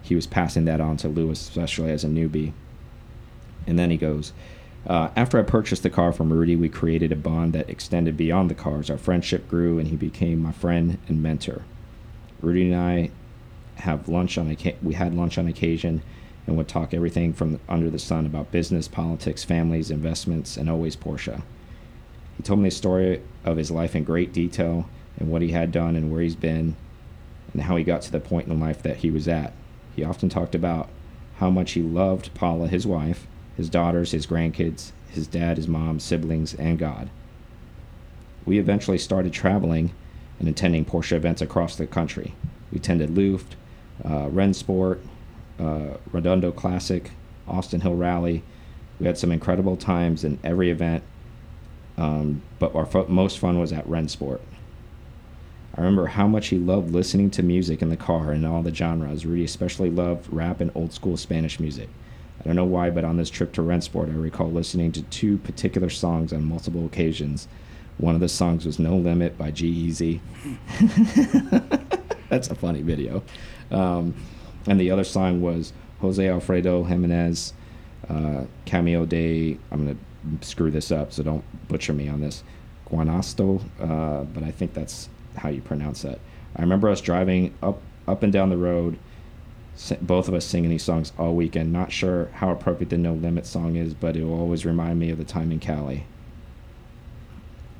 he 0.00 0.14
was 0.14 0.24
passing 0.24 0.66
that 0.66 0.80
on 0.80 0.98
to 0.98 1.08
Lewis, 1.08 1.40
especially 1.48 1.90
as 1.90 2.04
a 2.04 2.08
newbie. 2.08 2.52
And 3.66 3.76
then 3.76 3.90
he 3.90 3.96
goes, 3.96 4.32
uh, 4.86 5.08
after 5.16 5.36
I 5.40 5.42
purchased 5.42 5.82
the 5.82 5.90
car 5.90 6.12
from 6.12 6.32
Rudy, 6.32 6.54
we 6.54 6.68
created 6.68 7.10
a 7.10 7.16
bond 7.16 7.54
that 7.54 7.68
extended 7.68 8.16
beyond 8.16 8.50
the 8.50 8.54
cars. 8.54 8.88
Our 8.88 8.98
friendship 8.98 9.48
grew, 9.48 9.80
and 9.80 9.88
he 9.88 9.96
became 9.96 10.38
my 10.38 10.52
friend 10.52 10.98
and 11.08 11.20
mentor. 11.20 11.62
Rudy 12.40 12.70
and 12.70 12.80
I 12.80 13.10
have 13.78 14.08
lunch 14.08 14.38
on 14.38 14.56
we 14.82 14.94
had 14.94 15.14
lunch 15.14 15.38
on 15.38 15.48
occasion, 15.48 16.02
and 16.46 16.56
would 16.56 16.68
talk 16.68 16.94
everything 16.94 17.32
from 17.32 17.60
under 17.68 17.90
the 17.90 17.98
sun 17.98 18.26
about 18.26 18.50
business, 18.50 18.88
politics, 18.88 19.44
families, 19.44 19.90
investments, 19.90 20.56
and 20.56 20.68
always 20.68 20.96
Porsche. 20.96 21.42
He 22.36 22.42
told 22.42 22.60
me 22.60 22.68
the 22.68 22.74
story 22.74 23.22
of 23.44 23.56
his 23.56 23.70
life 23.70 23.94
in 23.94 24.04
great 24.04 24.32
detail 24.32 24.88
and 25.18 25.28
what 25.30 25.42
he 25.42 25.50
had 25.50 25.72
done 25.72 25.96
and 25.96 26.10
where 26.10 26.22
he's 26.22 26.36
been 26.36 26.76
and 27.52 27.62
how 27.62 27.76
he 27.76 27.84
got 27.84 28.02
to 28.02 28.12
the 28.12 28.20
point 28.20 28.48
in 28.48 28.60
life 28.60 28.82
that 28.82 28.98
he 28.98 29.10
was 29.10 29.28
at. 29.28 29.52
He 29.96 30.04
often 30.04 30.28
talked 30.28 30.54
about 30.54 30.88
how 31.36 31.50
much 31.50 31.72
he 31.72 31.82
loved 31.82 32.32
Paula, 32.34 32.68
his 32.68 32.86
wife, 32.86 33.26
his 33.56 33.68
daughters, 33.68 34.12
his 34.12 34.26
grandkids, 34.26 34.92
his 35.08 35.26
dad, 35.26 35.56
his 35.56 35.68
mom, 35.68 35.98
siblings, 36.00 36.54
and 36.54 36.78
God. 36.78 37.10
We 38.44 38.58
eventually 38.58 38.98
started 38.98 39.32
traveling 39.32 39.92
and 40.38 40.48
attending 40.48 40.84
Porsche 40.84 41.12
events 41.12 41.42
across 41.42 41.76
the 41.76 41.86
country. 41.86 42.34
We 42.70 42.78
attended 42.78 43.16
Luft, 43.16 43.56
uh, 44.04 44.28
Rennsport, 44.28 45.00
uh, 45.58 45.96
Redondo 46.12 46.52
Classic, 46.52 47.10
Austin 47.46 47.80
Hill 47.80 47.94
Rally. 47.94 48.42
We 49.00 49.06
had 49.06 49.18
some 49.18 49.32
incredible 49.32 49.76
times 49.76 50.24
in 50.24 50.38
every 50.42 50.70
event 50.70 51.02
um, 51.98 52.42
but 52.60 52.74
our 52.74 52.88
most 53.08 53.38
fun 53.38 53.58
was 53.58 53.72
at 53.72 53.86
Rennsport. 53.86 54.40
I 55.74 55.80
remember 55.80 56.06
how 56.06 56.28
much 56.28 56.48
he 56.48 56.56
loved 56.56 56.92
listening 56.92 57.30
to 57.32 57.42
music 57.42 57.82
in 57.82 57.88
the 57.88 57.96
car 57.96 58.30
and 58.32 58.46
all 58.46 58.62
the 58.62 58.74
genres. 58.74 59.26
Rudy 59.26 59.44
especially 59.44 59.90
loved 59.90 60.32
rap 60.32 60.60
and 60.60 60.70
old 60.74 60.92
school 60.92 61.16
Spanish 61.16 61.60
music. 61.60 61.88
I 62.40 62.44
don't 62.44 62.56
know 62.56 62.64
why, 62.64 62.90
but 62.90 63.04
on 63.04 63.16
this 63.16 63.30
trip 63.30 63.52
to 63.54 63.62
Rennsport, 63.62 64.10
I 64.10 64.16
recall 64.16 64.50
listening 64.50 64.92
to 64.92 65.02
two 65.02 65.38
particular 65.38 65.90
songs 65.90 66.32
on 66.32 66.44
multiple 66.44 66.86
occasions. 66.86 67.48
One 67.98 68.14
of 68.14 68.20
the 68.20 68.28
songs 68.28 68.64
was 68.64 68.78
No 68.78 68.96
Limit 68.96 69.36
by 69.36 69.50
G-Eazy. 69.50 70.20
That's 72.28 72.48
a 72.48 72.54
funny 72.54 72.82
video. 72.82 73.24
Um, 73.70 74.14
and 74.66 74.80
the 74.80 74.90
other 74.90 75.04
song 75.04 75.40
was 75.40 75.72
Jose 76.00 76.26
Alfredo 76.28 76.84
Jimenez, 76.84 77.52
uh, 78.08 78.44
Cameo 78.64 79.04
de, 79.06 79.58
I'm 79.70 79.86
going 79.86 79.98
to 80.40 80.46
screw 80.46 80.70
this 80.70 80.90
up, 80.90 81.12
so 81.12 81.22
don't 81.22 81.44
butcher 81.68 81.92
me 81.92 82.08
on 82.08 82.20
this. 82.20 82.42
Guanasto, 82.90 83.62
uh, 83.80 84.24
but 84.24 84.42
I 84.42 84.50
think 84.50 84.74
that's 84.74 85.08
how 85.36 85.48
you 85.48 85.60
pronounce 85.60 86.02
that. 86.02 86.18
I 86.56 86.62
remember 86.62 86.88
us 86.88 87.00
driving 87.00 87.54
up 87.62 87.80
up 88.06 88.22
and 88.22 88.32
down 88.32 88.48
the 88.48 88.56
road, 88.56 88.98
both 90.00 90.28
of 90.28 90.34
us 90.34 90.46
singing 90.46 90.70
these 90.70 90.82
songs 90.82 91.12
all 91.18 91.34
weekend. 91.34 91.72
Not 91.72 91.92
sure 91.92 92.30
how 92.32 92.50
appropriate 92.50 92.88
the 92.88 92.96
No 92.96 93.12
Limit 93.12 93.44
song 93.44 93.76
is, 93.76 93.92
but 93.92 94.16
it 94.16 94.24
will 94.24 94.40
always 94.40 94.64
remind 94.64 94.98
me 94.98 95.10
of 95.10 95.18
the 95.18 95.24
time 95.24 95.52
in 95.52 95.60
Cali. 95.60 96.06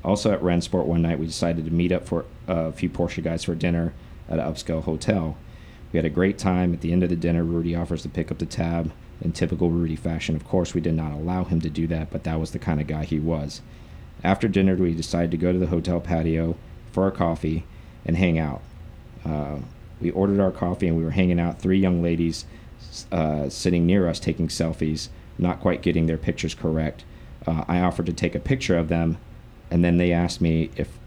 Also 0.03 0.31
at 0.31 0.41
Rennsport 0.41 0.85
one 0.85 1.01
night, 1.01 1.19
we 1.19 1.25
decided 1.25 1.65
to 1.65 1.71
meet 1.71 1.91
up 1.91 2.05
for 2.05 2.25
a 2.47 2.71
few 2.71 2.89
Porsche 2.89 3.23
guys 3.23 3.43
for 3.43 3.55
dinner 3.55 3.93
at 4.29 4.39
an 4.39 4.45
upscale 4.45 4.83
hotel. 4.83 5.35
We 5.91 5.97
had 5.97 6.05
a 6.05 6.09
great 6.09 6.37
time. 6.37 6.73
At 6.73 6.81
the 6.81 6.91
end 6.91 7.03
of 7.03 7.09
the 7.09 7.15
dinner, 7.15 7.43
Rudy 7.43 7.75
offers 7.75 8.03
to 8.03 8.09
pick 8.09 8.31
up 8.31 8.37
the 8.37 8.45
tab 8.45 8.91
in 9.21 9.31
typical 9.31 9.69
Rudy 9.69 9.95
fashion. 9.95 10.35
Of 10.35 10.47
course, 10.47 10.73
we 10.73 10.81
did 10.81 10.93
not 10.93 11.11
allow 11.11 11.43
him 11.43 11.61
to 11.61 11.69
do 11.69 11.87
that, 11.87 12.11
but 12.11 12.23
that 12.23 12.39
was 12.39 12.51
the 12.51 12.59
kind 12.59 12.79
of 12.79 12.87
guy 12.87 13.05
he 13.05 13.19
was. 13.19 13.61
After 14.23 14.47
dinner, 14.47 14.75
we 14.75 14.93
decided 14.93 15.31
to 15.31 15.37
go 15.37 15.51
to 15.51 15.59
the 15.59 15.67
hotel 15.67 15.99
patio 15.99 16.55
for 16.91 17.03
our 17.03 17.11
coffee 17.11 17.65
and 18.05 18.17
hang 18.17 18.37
out. 18.37 18.61
Uh, 19.25 19.57
we 19.99 20.11
ordered 20.11 20.39
our 20.39 20.51
coffee 20.51 20.87
and 20.87 20.97
we 20.97 21.03
were 21.03 21.11
hanging 21.11 21.39
out. 21.39 21.59
Three 21.59 21.79
young 21.79 22.01
ladies 22.01 22.45
uh, 23.11 23.49
sitting 23.49 23.85
near 23.85 24.07
us 24.07 24.19
taking 24.19 24.47
selfies, 24.47 25.09
not 25.37 25.59
quite 25.59 25.81
getting 25.81 26.05
their 26.05 26.17
pictures 26.17 26.53
correct. 26.53 27.03
Uh, 27.45 27.65
I 27.67 27.79
offered 27.79 28.05
to 28.05 28.13
take 28.13 28.35
a 28.35 28.39
picture 28.39 28.77
of 28.77 28.89
them, 28.89 29.17
and 29.71 29.83
then 29.83 29.97
they 29.97 30.11
asked 30.11 30.41
me 30.41 30.69
if 30.75 30.99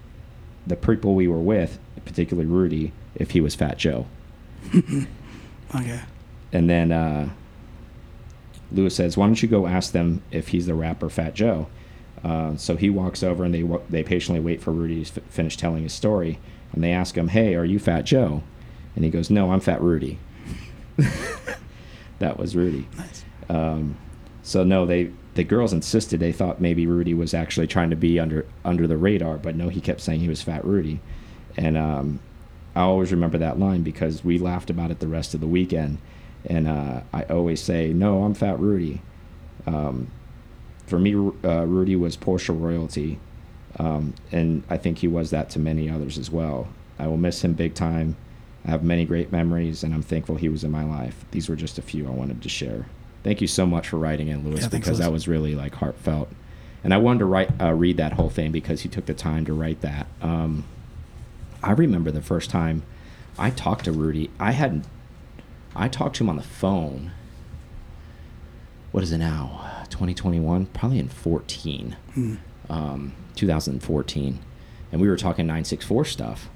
the 0.67 0.77
people 0.77 1.15
we 1.15 1.29
were 1.29 1.41
with, 1.41 1.79
particularly 2.05 2.49
Rudy, 2.49 2.93
if 3.15 3.33
he 3.33 3.41
was 3.41 3.55
Fat 3.55 3.79
Joe. 3.79 4.07
okay. 5.75 6.01
And 6.53 6.69
then 6.69 6.93
uh, 6.93 7.31
Lewis 8.71 8.97
says, 8.97 9.17
"Why 9.17 9.27
don't 9.27 9.43
you 9.43 9.49
go 9.49 9.67
ask 9.67 9.93
them 9.93 10.23
if 10.31 10.49
he's 10.49 10.67
the 10.67 10.75
rapper 10.75 11.09
Fat 11.09 11.35
Joe?" 11.35 11.69
Uh, 12.25 12.57
so 12.57 12.77
he 12.77 12.89
walks 12.89 13.23
over 13.23 13.45
and 13.45 13.55
they 13.55 13.65
they 13.91 14.03
patiently 14.03 14.41
wait 14.41 14.61
for 14.63 14.71
Rudy 14.71 15.05
to 15.05 15.21
finish 15.23 15.57
telling 15.57 15.83
his 15.83 15.93
story, 15.93 16.39
and 16.73 16.83
they 16.83 16.93
ask 16.93 17.17
him, 17.17 17.29
"Hey, 17.29 17.55
are 17.55 17.65
you 17.65 17.79
Fat 17.79 18.03
Joe?" 18.03 18.43
And 18.95 19.05
he 19.05 19.11
goes, 19.11 19.31
"No, 19.31 19.53
I'm 19.53 19.61
Fat 19.61 19.81
Rudy." 19.81 20.19
that 22.19 22.39
was 22.39 22.55
Rudy. 22.55 22.87
Nice. 22.97 23.25
Um, 23.49 23.97
so 24.43 24.65
no, 24.65 24.87
they 24.87 25.11
the 25.35 25.45
girls 25.45 25.73
insisted 25.73 26.21
they 26.21 26.33
thought 26.33 26.61
maybe 26.61 26.87
Rudy 26.87 27.15
was 27.15 27.33
actually 27.33 27.67
trying 27.67 27.91
to 27.91 27.97
be 27.97 28.21
under 28.21 28.47
under 28.65 28.87
the 28.87 28.97
radar, 28.97 29.39
but 29.39 29.57
no, 29.57 29.69
he 29.69 29.81
kept 29.81 30.01
saying 30.01 30.21
he 30.21 30.29
was 30.29 30.43
Fat 30.43 30.65
Rudy, 30.65 31.01
and 31.57 31.77
um, 31.77 32.21
I 32.75 32.81
always 32.81 33.13
remember 33.13 33.39
that 33.39 33.59
line 33.59 33.83
because 33.83 34.25
we 34.25 34.39
laughed 34.39 34.71
about 34.71 34.91
it 34.91 35.01
the 35.01 35.09
rest 35.09 35.35
of 35.35 35.41
the 35.41 35.47
weekend 35.47 35.99
and 36.45 36.67
uh, 36.67 37.03
I 37.13 37.23
always 37.25 37.61
say, 37.61 37.93
no, 37.93 38.25
I'm 38.25 38.35
Fat 38.35 38.59
Rudy. 38.59 39.01
Um, 39.67 40.11
for 40.87 40.99
me, 40.99 41.15
uh, 41.15 41.65
Rudy 41.67 41.97
was 41.97 42.17
Porsche 42.17 42.59
royalty, 42.59 43.19
um, 43.79 44.15
and 44.33 44.63
I 44.69 44.77
think 44.77 44.99
he 44.99 45.09
was 45.09 45.31
that 45.31 45.51
to 45.51 45.59
many 45.59 45.89
others 45.89 46.19
as 46.19 46.31
well. 46.31 46.69
I 46.99 47.07
will 47.07 47.17
miss 47.17 47.43
him 47.45 47.53
big 47.55 47.75
time. 47.75 48.17
I 48.65 48.71
have 48.71 48.83
many 48.83 49.05
great 49.05 49.33
memories, 49.33 49.83
and 49.83 49.95
I'm 49.95 50.03
thankful 50.03 50.37
he 50.37 50.49
was 50.49 50.65
in 50.65 50.71
my 50.71 50.85
life. 50.85 51.25
These 51.31 51.49
were 51.49 51.57
just 51.57 51.79
a 51.79 51.83
few 51.83 52.07
I 52.07 52.11
wanted 52.11 52.43
to 52.43 52.49
share. 52.49 52.87
Thank 53.23 53.41
you 53.41 53.47
so 53.47 53.65
much 53.67 53.89
for 53.89 53.99
writing 53.99 54.29
in, 54.29 54.45
Lewis, 54.45 54.63
Yeah, 54.63 54.69
thanks, 54.69 54.87
because 54.89 54.99
Lewis. 54.99 55.07
that 55.07 55.13
was 55.13 55.29
really 55.29 55.55
like 55.55 55.77
heartfelt. 55.77 56.29
And 56.85 56.93
I 56.93 56.97
wanted 56.97 57.21
to 57.21 57.27
write, 57.27 57.51
uh, 57.63 57.73
read 57.73 57.97
that 57.99 58.15
whole 58.15 58.31
thing 58.31 58.51
because 58.51 58.81
he 58.81 58.89
took 58.89 59.07
the 59.07 59.15
time 59.15 59.45
to 59.45 59.53
write 59.53 59.81
that. 59.83 60.09
Um, 60.21 60.65
I 61.63 61.73
remember 61.73 62.11
the 62.11 62.23
first 62.23 62.51
time 62.51 62.83
I 63.39 63.51
talked 63.51 63.85
to 63.87 63.93
Rudy. 63.93 64.31
I 64.39 64.53
hadn't. 64.53 64.85
I 65.75 65.89
talked 65.89 66.17
to 66.17 66.25
him 66.25 66.29
on 66.31 66.37
the 66.37 66.43
phone. 66.43 67.13
What 68.91 69.03
is 69.03 69.13
it 69.13 69.19
now? 69.19 69.85
2021, 69.91 70.67
probably 70.67 70.99
in 70.99 71.09
14, 71.09 71.97
Hmm. 72.15 72.35
um, 72.69 73.13
2014, 73.37 74.39
and 74.91 75.01
we 75.01 75.09
were 75.09 75.17
talking 75.17 75.47
964 75.47 76.05
stuff. 76.05 76.51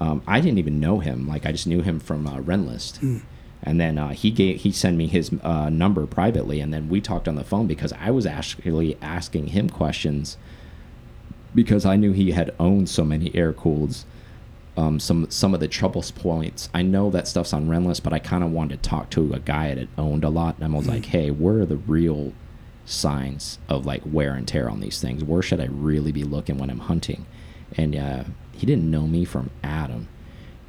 Um, 0.00 0.22
I 0.26 0.40
didn't 0.40 0.58
even 0.58 0.80
know 0.80 0.98
him. 1.00 1.26
Like 1.26 1.46
I 1.46 1.52
just 1.52 1.66
knew 1.66 1.80
him 1.82 1.98
from 1.98 2.26
uh, 2.26 2.36
Rennlist. 2.40 2.98
Hmm. 2.98 3.18
And 3.62 3.80
then 3.80 3.98
uh, 3.98 4.10
he 4.10 4.30
gave 4.30 4.60
he 4.60 4.70
sent 4.70 4.96
me 4.96 5.08
his 5.08 5.32
uh, 5.42 5.68
number 5.70 6.06
privately, 6.06 6.60
and 6.60 6.72
then 6.72 6.88
we 6.88 7.00
talked 7.00 7.26
on 7.26 7.34
the 7.34 7.42
phone 7.44 7.66
because 7.66 7.92
I 7.94 8.10
was 8.10 8.24
actually 8.26 8.96
asking 9.02 9.48
him 9.48 9.68
questions 9.68 10.36
because 11.54 11.84
I 11.84 11.96
knew 11.96 12.12
he 12.12 12.30
had 12.32 12.54
owned 12.60 12.88
so 12.88 13.04
many 13.04 13.34
air 13.34 13.52
cooleds. 13.52 14.04
Um, 14.78 15.00
some 15.00 15.28
some 15.28 15.54
of 15.54 15.60
the 15.60 15.66
trouble 15.66 16.04
points. 16.14 16.68
I 16.72 16.82
know 16.82 17.10
that 17.10 17.26
stuff's 17.26 17.52
on 17.52 17.66
Rennlist, 17.66 18.04
but 18.04 18.12
I 18.12 18.20
kind 18.20 18.44
of 18.44 18.52
wanted 18.52 18.80
to 18.80 18.88
talk 18.88 19.10
to 19.10 19.34
a 19.34 19.40
guy 19.40 19.74
that 19.74 19.88
owned 19.98 20.22
a 20.22 20.28
lot, 20.28 20.54
and 20.56 20.64
I 20.64 20.76
was 20.76 20.86
like, 20.86 21.06
"Hey, 21.06 21.32
where 21.32 21.58
are 21.62 21.66
the 21.66 21.78
real 21.78 22.32
signs 22.84 23.58
of 23.68 23.84
like 23.84 24.02
wear 24.06 24.34
and 24.34 24.46
tear 24.46 24.70
on 24.70 24.78
these 24.78 25.00
things? 25.00 25.24
Where 25.24 25.42
should 25.42 25.60
I 25.60 25.66
really 25.66 26.12
be 26.12 26.22
looking 26.22 26.58
when 26.58 26.70
I'm 26.70 26.78
hunting?" 26.78 27.26
And 27.76 27.96
uh, 27.96 28.24
he 28.52 28.66
didn't 28.66 28.88
know 28.88 29.08
me 29.08 29.24
from 29.24 29.50
Adam, 29.64 30.06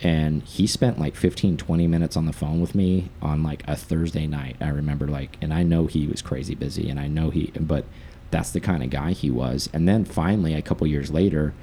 and 0.01 0.41
he 0.41 0.65
spent 0.65 0.97
like 0.99 1.15
15, 1.15 1.57
20 1.57 1.85
minutes 1.85 2.17
on 2.17 2.25
the 2.25 2.33
phone 2.33 2.61
with 2.61 2.73
me 2.73 3.09
on 3.21 3.43
like 3.43 3.63
a 3.67 3.75
Thursday 3.75 4.25
night. 4.25 4.55
I 4.59 4.69
remember 4.69 5.07
like, 5.07 5.37
and 5.39 5.53
I 5.53 5.61
know 5.61 5.85
he 5.85 6.07
was 6.07 6.23
crazy 6.23 6.55
busy, 6.55 6.89
and 6.89 6.99
I 6.99 7.07
know 7.07 7.29
he, 7.29 7.51
but 7.59 7.85
that's 8.31 8.49
the 8.49 8.59
kind 8.59 8.81
of 8.81 8.89
guy 8.89 9.11
he 9.11 9.29
was. 9.29 9.69
And 9.71 9.87
then 9.87 10.03
finally, 10.03 10.55
a 10.55 10.63
couple 10.63 10.87
years 10.87 11.11
later, 11.11 11.53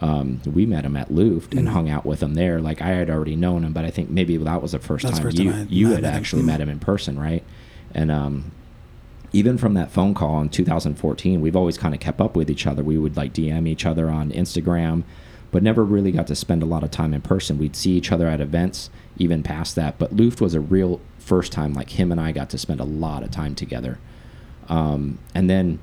um, 0.00 0.40
we 0.44 0.66
met 0.66 0.84
him 0.84 0.96
at 0.96 1.12
Luft 1.12 1.54
and 1.54 1.68
Mhm. 1.68 1.72
hung 1.72 1.88
out 1.90 2.04
with 2.04 2.22
him 2.22 2.34
there. 2.34 2.60
Like 2.60 2.82
I 2.82 2.88
had 2.88 3.08
already 3.08 3.36
known 3.36 3.64
him, 3.64 3.72
but 3.72 3.84
I 3.84 3.90
think 3.90 4.10
maybe 4.10 4.36
that 4.36 4.60
was 4.62 4.72
the 4.72 4.78
first 4.78 5.04
That's 5.04 5.16
time 5.18 5.22
first 5.24 5.38
you 5.38 5.50
time 5.52 5.66
you 5.70 5.88
had 5.92 6.02
met 6.02 6.10
him. 6.12 6.16
actually 6.16 6.42
Mhm. 6.42 6.46
met 6.46 6.60
him 6.60 6.68
in 6.68 6.78
person, 6.80 7.18
right? 7.18 7.42
And 7.94 8.10
um, 8.10 8.44
even 9.32 9.56
from 9.58 9.74
that 9.74 9.90
phone 9.92 10.12
call 10.14 10.40
in 10.40 10.48
2014, 10.48 11.40
we've 11.40 11.56
always 11.56 11.78
kind 11.78 11.94
of 11.94 12.00
kept 12.00 12.20
up 12.20 12.36
with 12.36 12.50
each 12.50 12.66
other. 12.66 12.82
We 12.82 12.98
would 12.98 13.16
like 13.16 13.32
DM 13.32 13.66
each 13.68 13.86
other 13.86 14.10
on 14.10 14.30
Instagram, 14.32 15.04
but 15.52 15.62
never 15.62 15.84
really 15.84 16.10
got 16.12 16.26
to 16.26 16.34
spend 16.34 16.62
a 16.62 16.66
lot 16.66 16.82
of 16.82 16.90
time 16.90 17.14
in 17.14 17.20
person. 17.20 17.56
We'd 17.58 17.76
see 17.76 17.92
each 17.92 18.10
other 18.10 18.26
at 18.28 18.40
events, 18.40 18.90
even 19.16 19.42
past 19.44 19.76
that. 19.76 19.98
But 19.98 20.16
Luft 20.16 20.40
was 20.40 20.54
a 20.54 20.60
real 20.60 21.00
first 21.18 21.52
time, 21.52 21.72
like 21.72 21.90
him 21.90 22.10
and 22.12 22.20
I 22.20 22.32
got 22.32 22.50
to 22.50 22.58
spend 22.58 22.80
a 22.80 22.84
lot 22.84 23.22
of 23.22 23.30
time 23.30 23.54
together. 23.54 23.98
Um, 24.68 25.18
and 25.34 25.48
then, 25.48 25.78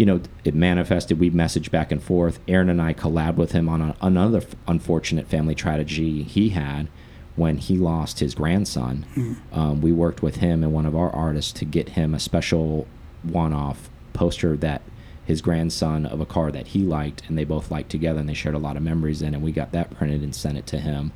you 0.00 0.06
know, 0.06 0.22
it 0.46 0.54
manifested. 0.54 1.20
We 1.20 1.30
messaged 1.30 1.70
back 1.70 1.92
and 1.92 2.02
forth. 2.02 2.40
Aaron 2.48 2.70
and 2.70 2.80
I 2.80 2.94
collabed 2.94 3.36
with 3.36 3.52
him 3.52 3.68
on 3.68 3.82
a, 3.82 3.96
another 4.00 4.40
unfortunate 4.66 5.28
family 5.28 5.54
tragedy 5.54 6.22
he 6.22 6.48
had 6.48 6.88
when 7.36 7.58
he 7.58 7.76
lost 7.76 8.20
his 8.20 8.34
grandson. 8.34 9.04
Um, 9.52 9.82
we 9.82 9.92
worked 9.92 10.22
with 10.22 10.36
him 10.36 10.64
and 10.64 10.72
one 10.72 10.86
of 10.86 10.96
our 10.96 11.10
artists 11.10 11.52
to 11.52 11.66
get 11.66 11.90
him 11.90 12.14
a 12.14 12.18
special 12.18 12.86
one-off 13.24 13.90
poster 14.14 14.56
that 14.56 14.80
his 15.26 15.42
grandson 15.42 16.06
of 16.06 16.18
a 16.18 16.24
car 16.24 16.50
that 16.50 16.68
he 16.68 16.78
liked 16.78 17.28
and 17.28 17.36
they 17.36 17.44
both 17.44 17.70
liked 17.70 17.90
together 17.90 18.20
and 18.20 18.28
they 18.30 18.32
shared 18.32 18.54
a 18.54 18.58
lot 18.58 18.78
of 18.78 18.82
memories 18.82 19.20
in 19.20 19.34
and 19.34 19.42
we 19.42 19.52
got 19.52 19.70
that 19.72 19.90
printed 19.90 20.22
and 20.22 20.34
sent 20.34 20.56
it 20.56 20.66
to 20.68 20.78
him 20.78 21.12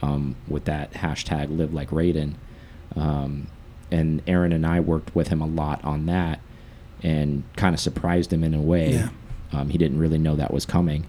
um, 0.00 0.36
with 0.46 0.64
that 0.66 0.92
hashtag 0.92 1.50
live 1.50 1.74
like 1.74 1.90
Raiden. 1.90 2.34
Um, 2.94 3.48
and 3.90 4.22
Aaron 4.28 4.52
and 4.52 4.64
I 4.64 4.78
worked 4.78 5.12
with 5.16 5.26
him 5.26 5.40
a 5.40 5.46
lot 5.46 5.84
on 5.84 6.06
that 6.06 6.38
and 7.02 7.42
kind 7.56 7.74
of 7.74 7.80
surprised 7.80 8.32
him 8.32 8.44
in 8.44 8.54
a 8.54 8.60
way. 8.60 8.92
Yeah. 8.92 9.08
Um, 9.52 9.70
he 9.70 9.78
didn't 9.78 9.98
really 9.98 10.18
know 10.18 10.36
that 10.36 10.52
was 10.52 10.66
coming. 10.66 11.06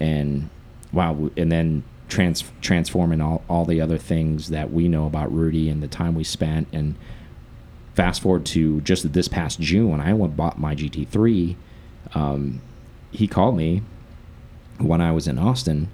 And 0.00 0.50
wow, 0.92 1.30
and 1.36 1.50
then 1.50 1.84
trans 2.08 2.44
transforming 2.60 3.20
all, 3.20 3.42
all 3.48 3.64
the 3.64 3.80
other 3.80 3.98
things 3.98 4.50
that 4.50 4.72
we 4.72 4.88
know 4.88 5.06
about 5.06 5.32
Rudy 5.32 5.68
and 5.68 5.82
the 5.82 5.88
time 5.88 6.14
we 6.14 6.24
spent. 6.24 6.68
And 6.72 6.94
fast 7.94 8.22
forward 8.22 8.44
to 8.46 8.80
just 8.82 9.12
this 9.12 9.28
past 9.28 9.60
June 9.60 9.90
when 9.90 10.00
I 10.00 10.12
went 10.14 10.36
bought 10.36 10.58
my 10.58 10.74
GT3, 10.74 11.56
um, 12.14 12.60
he 13.10 13.26
called 13.26 13.56
me 13.56 13.82
when 14.78 15.00
I 15.00 15.12
was 15.12 15.28
in 15.28 15.38
Austin, 15.38 15.88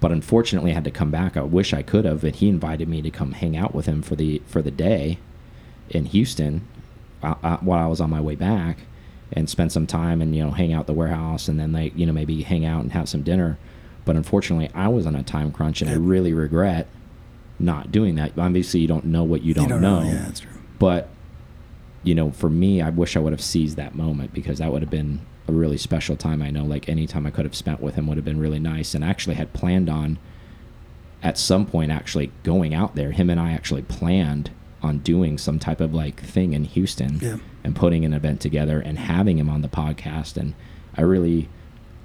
but 0.00 0.10
unfortunately 0.10 0.70
I 0.70 0.74
had 0.74 0.84
to 0.84 0.90
come 0.90 1.10
back. 1.10 1.36
I 1.36 1.42
wish 1.42 1.72
I 1.72 1.82
could 1.82 2.04
have, 2.04 2.22
but 2.22 2.36
he 2.36 2.48
invited 2.48 2.88
me 2.88 3.02
to 3.02 3.10
come 3.10 3.32
hang 3.32 3.56
out 3.56 3.74
with 3.74 3.86
him 3.86 4.02
for 4.02 4.16
the 4.16 4.42
for 4.46 4.62
the 4.62 4.70
day 4.70 5.18
in 5.90 6.06
Houston 6.06 6.66
uh, 7.22 7.34
uh, 7.42 7.56
while 7.58 7.84
I 7.84 7.88
was 7.88 8.00
on 8.00 8.10
my 8.10 8.20
way 8.20 8.34
back 8.34 8.78
and 9.32 9.50
spend 9.50 9.72
some 9.72 9.86
time 9.86 10.22
and 10.22 10.34
you 10.36 10.44
know 10.44 10.50
hang 10.50 10.72
out 10.72 10.80
at 10.80 10.86
the 10.86 10.92
warehouse 10.92 11.48
and 11.48 11.58
then 11.58 11.72
like 11.72 11.96
you 11.96 12.06
know 12.06 12.12
maybe 12.12 12.42
hang 12.42 12.64
out 12.64 12.82
and 12.82 12.92
have 12.92 13.08
some 13.08 13.22
dinner. 13.22 13.58
But 14.04 14.16
unfortunately, 14.16 14.70
I 14.74 14.88
was 14.88 15.06
on 15.06 15.16
a 15.16 15.22
time 15.22 15.50
crunch 15.50 15.82
and 15.82 15.90
I 15.90 15.94
really 15.94 16.32
regret 16.32 16.86
not 17.58 17.90
doing 17.90 18.14
that. 18.16 18.38
Obviously, 18.38 18.80
you 18.80 18.88
don't 18.88 19.06
know 19.06 19.24
what 19.24 19.42
you 19.42 19.52
don't, 19.54 19.64
you 19.64 19.70
don't 19.70 19.80
know. 19.82 20.00
know. 20.00 20.08
Yeah, 20.08 20.22
that's 20.26 20.40
true. 20.40 20.50
But 20.78 21.08
you 22.04 22.14
know, 22.14 22.30
for 22.30 22.48
me, 22.48 22.80
I 22.80 22.90
wish 22.90 23.16
I 23.16 23.20
would 23.20 23.32
have 23.32 23.42
seized 23.42 23.76
that 23.76 23.94
moment 23.94 24.32
because 24.32 24.58
that 24.58 24.72
would 24.72 24.82
have 24.82 24.90
been 24.90 25.20
a 25.48 25.52
really 25.52 25.76
special 25.76 26.16
time. 26.16 26.40
I 26.40 26.50
know, 26.50 26.64
like 26.64 26.88
any 26.88 27.06
time 27.06 27.26
I 27.26 27.30
could 27.30 27.44
have 27.44 27.54
spent 27.54 27.80
with 27.80 27.96
him 27.96 28.06
would 28.06 28.16
have 28.16 28.24
been 28.24 28.38
really 28.38 28.60
nice, 28.60 28.94
and 28.94 29.02
actually 29.04 29.34
had 29.34 29.52
planned 29.52 29.88
on 29.88 30.18
at 31.22 31.36
some 31.36 31.66
point 31.66 31.90
actually 31.90 32.30
going 32.44 32.74
out 32.74 32.94
there. 32.94 33.10
Him 33.10 33.28
and 33.30 33.40
I 33.40 33.52
actually 33.52 33.82
planned 33.82 34.50
on 34.86 34.98
doing 34.98 35.36
some 35.36 35.58
type 35.58 35.80
of 35.80 35.92
like 35.92 36.20
thing 36.22 36.54
in 36.54 36.64
Houston 36.64 37.18
Yeah. 37.20 37.36
and 37.64 37.76
putting 37.76 38.04
an 38.04 38.14
event 38.14 38.40
together 38.40 38.80
and 38.80 38.98
having 38.98 39.36
him 39.38 39.50
on 39.50 39.60
the 39.62 39.68
podcast. 39.68 40.36
And 40.38 40.54
I 40.96 41.02
really 41.02 41.48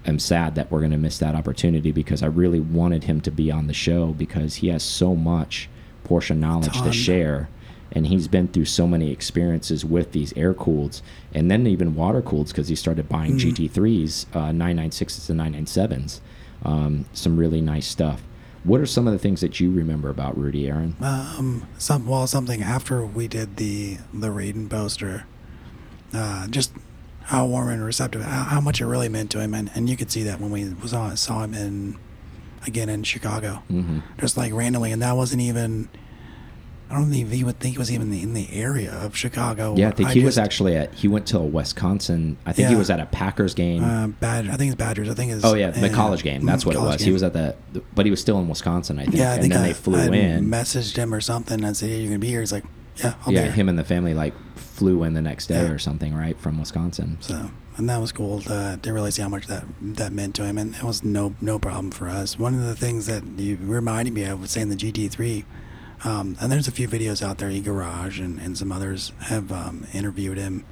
am 0.05 0.19
sad 0.19 0.55
that 0.55 0.69
we're 0.71 0.79
going 0.79 0.91
to 0.91 0.97
miss 0.97 1.19
that 1.19 1.35
opportunity 1.35 1.91
because 1.91 2.21
I 2.23 2.27
really 2.27 2.59
wanted 2.59 3.05
him 3.05 3.21
to 3.21 3.31
be 3.31 3.51
on 3.51 3.67
the 3.67 3.73
show 3.73 4.07
because 4.07 4.55
he 4.55 4.67
has 4.69 4.83
so 4.83 5.15
much 5.15 5.69
Porsche 6.07 6.35
knowledge 6.35 6.81
to 6.81 6.91
share. 6.91 7.47
And 7.93 8.07
he's 8.07 8.27
been 8.29 8.47
through 8.47 8.65
so 8.65 8.87
many 8.87 9.11
experiences 9.11 9.83
with 9.85 10.13
these 10.13 10.33
air 10.37 10.53
cooleds 10.53 11.01
and 11.33 11.51
then 11.51 11.67
even 11.67 11.93
water 11.93 12.21
cooleds 12.21 12.47
because 12.47 12.69
he 12.69 12.75
started 12.75 13.07
buying 13.09 13.33
Mm. 13.37 13.39
GT3s, 13.69 14.25
uh, 14.33 14.51
996s, 14.51 15.29
and 15.29 15.39
997s. 15.39 16.19
Um, 16.63 17.05
some 17.13 17.37
really 17.37 17.59
nice 17.61 17.85
stuff. 17.87 18.23
What 18.63 18.79
are 18.79 18.85
some 18.85 19.07
of 19.07 19.13
the 19.13 19.19
things 19.19 19.41
that 19.41 19.59
you 19.59 19.71
remember 19.71 20.09
about 20.09 20.37
Rudy 20.37 20.67
Aaron? 20.67 20.95
Um, 21.01 21.67
some 21.77 22.05
well, 22.07 22.27
something 22.27 22.61
after 22.61 23.05
we 23.05 23.27
did 23.27 23.57
the 23.57 23.97
the 24.13 24.27
Raiden 24.27 24.69
poster, 24.69 25.25
uh, 26.13 26.47
just 26.47 26.71
how 27.23 27.45
warm 27.45 27.69
and 27.69 27.83
receptive, 27.83 28.21
how, 28.21 28.43
how 28.43 28.61
much 28.61 28.81
it 28.81 28.85
really 28.85 29.09
meant 29.09 29.31
to 29.31 29.39
him, 29.39 29.53
and, 29.53 29.71
and 29.73 29.89
you 29.89 29.97
could 29.97 30.11
see 30.11 30.23
that 30.23 30.39
when 30.39 30.51
we 30.51 30.73
was 30.73 30.93
on, 30.93 31.15
saw 31.17 31.43
him 31.43 31.53
in, 31.53 31.97
again 32.67 32.89
in 32.89 33.03
Chicago, 33.03 33.63
hmm 33.67 33.99
just 34.19 34.37
like 34.37 34.53
randomly, 34.53 34.91
and 34.91 35.01
that 35.01 35.15
wasn't 35.15 35.41
even. 35.41 35.89
I 36.91 36.95
don't 36.95 37.09
think 37.09 37.29
he 37.29 37.43
would 37.45 37.57
think 37.59 37.75
he 37.75 37.79
was 37.79 37.89
even 37.91 38.11
in 38.11 38.33
the, 38.33 38.51
area 38.51 38.91
of 38.91 39.15
Chicago. 39.15 39.75
Yeah, 39.77 39.87
I 39.87 39.91
think 39.91 40.09
he 40.09 40.25
was 40.25 40.37
actually 40.37 40.75
at. 40.75 40.93
He 40.93 41.07
went 41.07 41.25
to 41.27 41.39
Wisconsin. 41.39 42.37
I 42.45 42.51
think 42.51 42.67
he 42.67 42.75
was 42.75 42.89
at 42.89 42.99
a 42.99 43.05
Packers 43.05 43.53
game. 43.53 43.83
uh, 43.83 44.07
Badger. 44.07 44.51
I 44.51 44.57
think 44.57 44.73
it's 44.73 44.79
Badgers. 44.79 45.09
I 45.09 45.13
think 45.13 45.31
it's. 45.31 45.45
oh 45.45 45.53
yeah, 45.53 45.69
the 45.69 45.89
uh, 45.89 45.95
college 45.95 46.23
game. 46.23 46.45
That's 46.45 46.63
mm, 46.63 46.67
what 46.67 46.75
it 46.75 46.81
was. 46.81 47.01
He 47.01 47.11
was 47.11 47.23
at 47.23 47.33
the, 47.33 47.55
but 47.95 48.05
he 48.05 48.11
was 48.11 48.19
still 48.19 48.39
in 48.39 48.49
Wisconsin. 48.49 48.99
I 48.99 49.05
think. 49.05 49.15
Yeah, 49.15 49.31
I 49.31 49.33
and 49.33 49.41
think 49.41 49.53
then 49.53 49.63
I, 49.63 49.67
they 49.67 49.73
flew 49.73 49.99
I 49.99 50.07
in. 50.07 50.47
messaged 50.47 50.97
him 50.97 51.13
or 51.13 51.21
something 51.21 51.63
and 51.63 51.77
said, 51.77 51.89
"Hey, 51.89 51.99
you're 51.99 52.09
gonna 52.09 52.19
be 52.19 52.27
here." 52.27 52.41
He's 52.41 52.51
like, 52.51 52.65
"Yeah, 52.97 53.13
I'll 53.25 53.31
yeah, 53.31 53.41
be 53.41 53.45
here." 53.45 53.51
him 53.53 53.69
and 53.69 53.79
the 53.79 53.85
family 53.85 54.13
like 54.13 54.33
flew 54.55 55.03
in 55.03 55.13
the 55.13 55.21
next 55.21 55.47
day 55.47 55.63
Yeah. 55.63 55.71
or 55.71 55.77
something, 55.79 56.13
right, 56.13 56.37
from 56.39 56.59
Wisconsin. 56.59 57.17
So, 57.21 57.51
and 57.77 57.89
that 57.89 58.01
was 58.01 58.11
cool 58.11 58.41
to, 58.41 58.79
to 58.81 58.93
really 58.93 59.11
see 59.11 59.21
how 59.21 59.29
much 59.29 59.47
that 59.47 59.63
that 59.81 60.11
meant 60.11 60.35
to 60.35 60.43
him, 60.43 60.57
and 60.57 60.75
it 60.75 60.83
was 60.83 61.03
no 61.03 61.35
no 61.39 61.57
problem 61.57 61.91
for 61.91 62.09
us. 62.09 62.37
One 62.37 62.53
of 62.53 62.61
the 62.61 62.75
things 62.75 63.05
that 63.05 63.23
you 63.37 63.57
reminded 63.61 64.13
me 64.13 64.23
of 64.23 64.41
was 64.41 64.51
saying 64.51 64.69
the 64.69 64.75
GT3, 64.75 65.45
um, 66.03 66.35
and 66.41 66.51
there's 66.51 66.67
a 66.67 66.71
few 66.71 66.87
videos 66.87 67.21
out 67.21 67.37
there. 67.37 67.49
E 67.49 67.59
Garage 67.61 68.19
and, 68.19 68.39
and 68.39 68.57
some 68.57 68.71
others 68.71 69.11
have 69.21 69.51
um, 69.51 69.85
interviewed 69.93 70.37
him. 70.37 70.65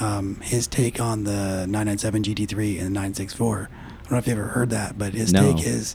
Um, 0.00 0.40
his 0.40 0.66
take 0.66 1.00
on 1.00 1.24
the 1.24 1.66
997 1.68 2.22
GT3 2.24 2.78
and 2.78 2.86
the 2.86 2.90
964. 2.90 3.68
I 3.70 4.02
don't 4.02 4.10
know 4.12 4.18
if 4.18 4.26
you 4.26 4.32
ever 4.32 4.48
heard 4.48 4.70
that, 4.70 4.98
but 4.98 5.14
his 5.14 5.32
No. 5.32 5.54
take 5.54 5.64
is 5.66 5.94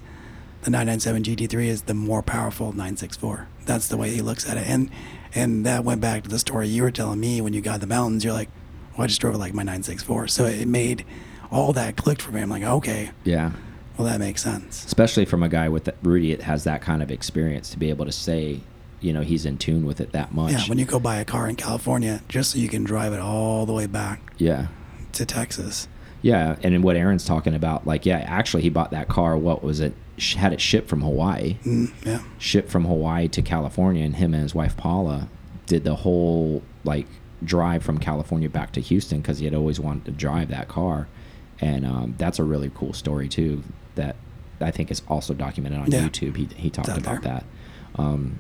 the 0.62 0.72
997 0.72 1.24
GT3 1.24 1.66
is 1.68 1.82
the 1.84 1.94
more 1.94 2.22
powerful 2.24 2.68
964. 2.72 3.48
That's 3.66 3.88
the 3.88 3.98
way 3.98 4.10
he 4.12 4.22
looks 4.22 4.50
at 4.50 4.58
it, 4.58 4.68
and 4.68 4.90
and 5.36 5.66
that 5.66 5.84
went 5.84 6.02
back 6.02 6.24
to 6.24 6.30
the 6.30 6.40
story 6.40 6.68
you 6.68 6.82
were 6.82 6.90
telling 6.92 7.20
me 7.20 7.40
when 7.40 7.54
you 7.54 7.62
got 7.62 7.82
the 7.82 7.88
mountains. 7.88 8.24
You're 8.24 8.34
like, 8.34 8.50
well, 8.98 9.04
I 9.04 9.08
just 9.08 9.22
drove 9.22 9.36
it 9.36 9.38
like 9.38 9.54
my 9.54 9.62
964, 9.64 10.28
so 10.28 10.46
it 10.46 10.68
made 10.68 11.06
all 11.52 11.72
that 11.74 11.96
clicked 11.98 12.22
for 12.22 12.32
me. 12.32 12.42
I'm 12.42 12.50
like, 12.50 12.64
okay, 12.64 13.12
Yeah, 13.26 13.52
well 14.00 14.08
that 14.08 14.20
makes 14.20 14.42
sense. 14.42 14.86
especially 14.86 15.26
from 15.26 15.44
a 15.44 15.50
guy 15.50 15.68
with 15.70 15.84
that, 15.84 15.96
Rudy 16.02 16.34
that 16.34 16.44
has 16.44 16.64
that 16.64 16.82
kind 16.82 17.04
of 17.04 17.12
experience 17.12 17.70
to 17.72 17.78
be 17.78 17.90
able 17.90 18.06
to 18.06 18.12
say, 18.12 18.62
you 19.02 19.14
know, 19.14 19.22
he's 19.22 19.46
in 19.46 19.58
tune 19.58 19.86
with 19.86 20.00
it 20.02 20.14
that 20.14 20.34
much. 20.34 20.54
Yeah, 20.54 20.64
when 20.68 20.78
you 20.80 20.86
go 20.86 21.00
buy 21.00 21.18
a 21.18 21.26
car 21.26 21.48
in 21.50 21.56
California, 21.56 22.22
just 22.30 22.52
so 22.52 22.58
you 22.60 22.70
can 22.70 22.84
drive 22.84 23.14
it 23.14 23.20
all 23.20 23.66
the 23.66 23.74
way 23.74 23.86
back 23.86 24.22
yeah. 24.38 24.68
to 25.14 25.26
Texas. 25.26 25.88
Yeah, 26.22 26.56
and 26.64 26.84
what 26.84 26.96
Aaron's 26.98 27.24
talking 27.26 27.56
about, 27.56 27.88
like, 27.88 28.06
yeah, 28.06 28.18
actually, 28.18 28.64
he 28.64 28.70
bought 28.70 28.92
that 28.92 29.08
car. 29.08 29.38
What 29.38 29.64
was 29.64 29.80
it? 29.80 29.94
had 30.36 30.52
it 30.52 30.60
shipped 30.60 30.90
from 30.90 31.02
Hawaii, 31.02 31.58
Mm, 31.64 31.92
yeah. 32.06 32.22
shipped 32.38 32.70
from 32.70 32.84
Hawaii 32.86 33.30
to 33.30 33.42
California, 33.42 34.04
and 34.04 34.18
him 34.18 34.34
and 34.34 34.44
his 34.44 34.54
wife 34.54 34.76
Paula 34.76 35.30
did 35.66 35.84
the 35.86 35.96
whole 35.96 36.62
like 36.84 37.08
drive 37.44 37.84
from 37.84 38.00
California 38.00 38.50
back 38.50 38.74
to 38.74 38.82
Houston 38.82 39.22
because 39.22 39.40
he 39.40 39.46
had 39.46 39.54
always 39.54 39.80
wanted 39.80 40.04
to 40.06 40.12
drive 40.12 40.50
that 40.50 40.68
car, 40.68 41.08
and 41.62 41.86
um, 41.86 42.16
that's 42.18 42.38
a 42.38 42.44
really 42.44 42.70
cool 42.76 42.92
story 42.92 43.30
too. 43.30 43.64
That 44.00 44.16
I 44.62 44.72
think 44.72 44.92
is 44.92 45.02
also 45.08 45.34
documented 45.34 45.80
on 45.80 45.92
Yeah. 45.92 46.08
YouTube. 46.08 46.36
He 46.38 46.46
he 46.56 46.70
talked 46.70 46.88
about 46.90 47.22
there. 47.24 47.34
that. 47.34 47.44
Um, 48.02 48.40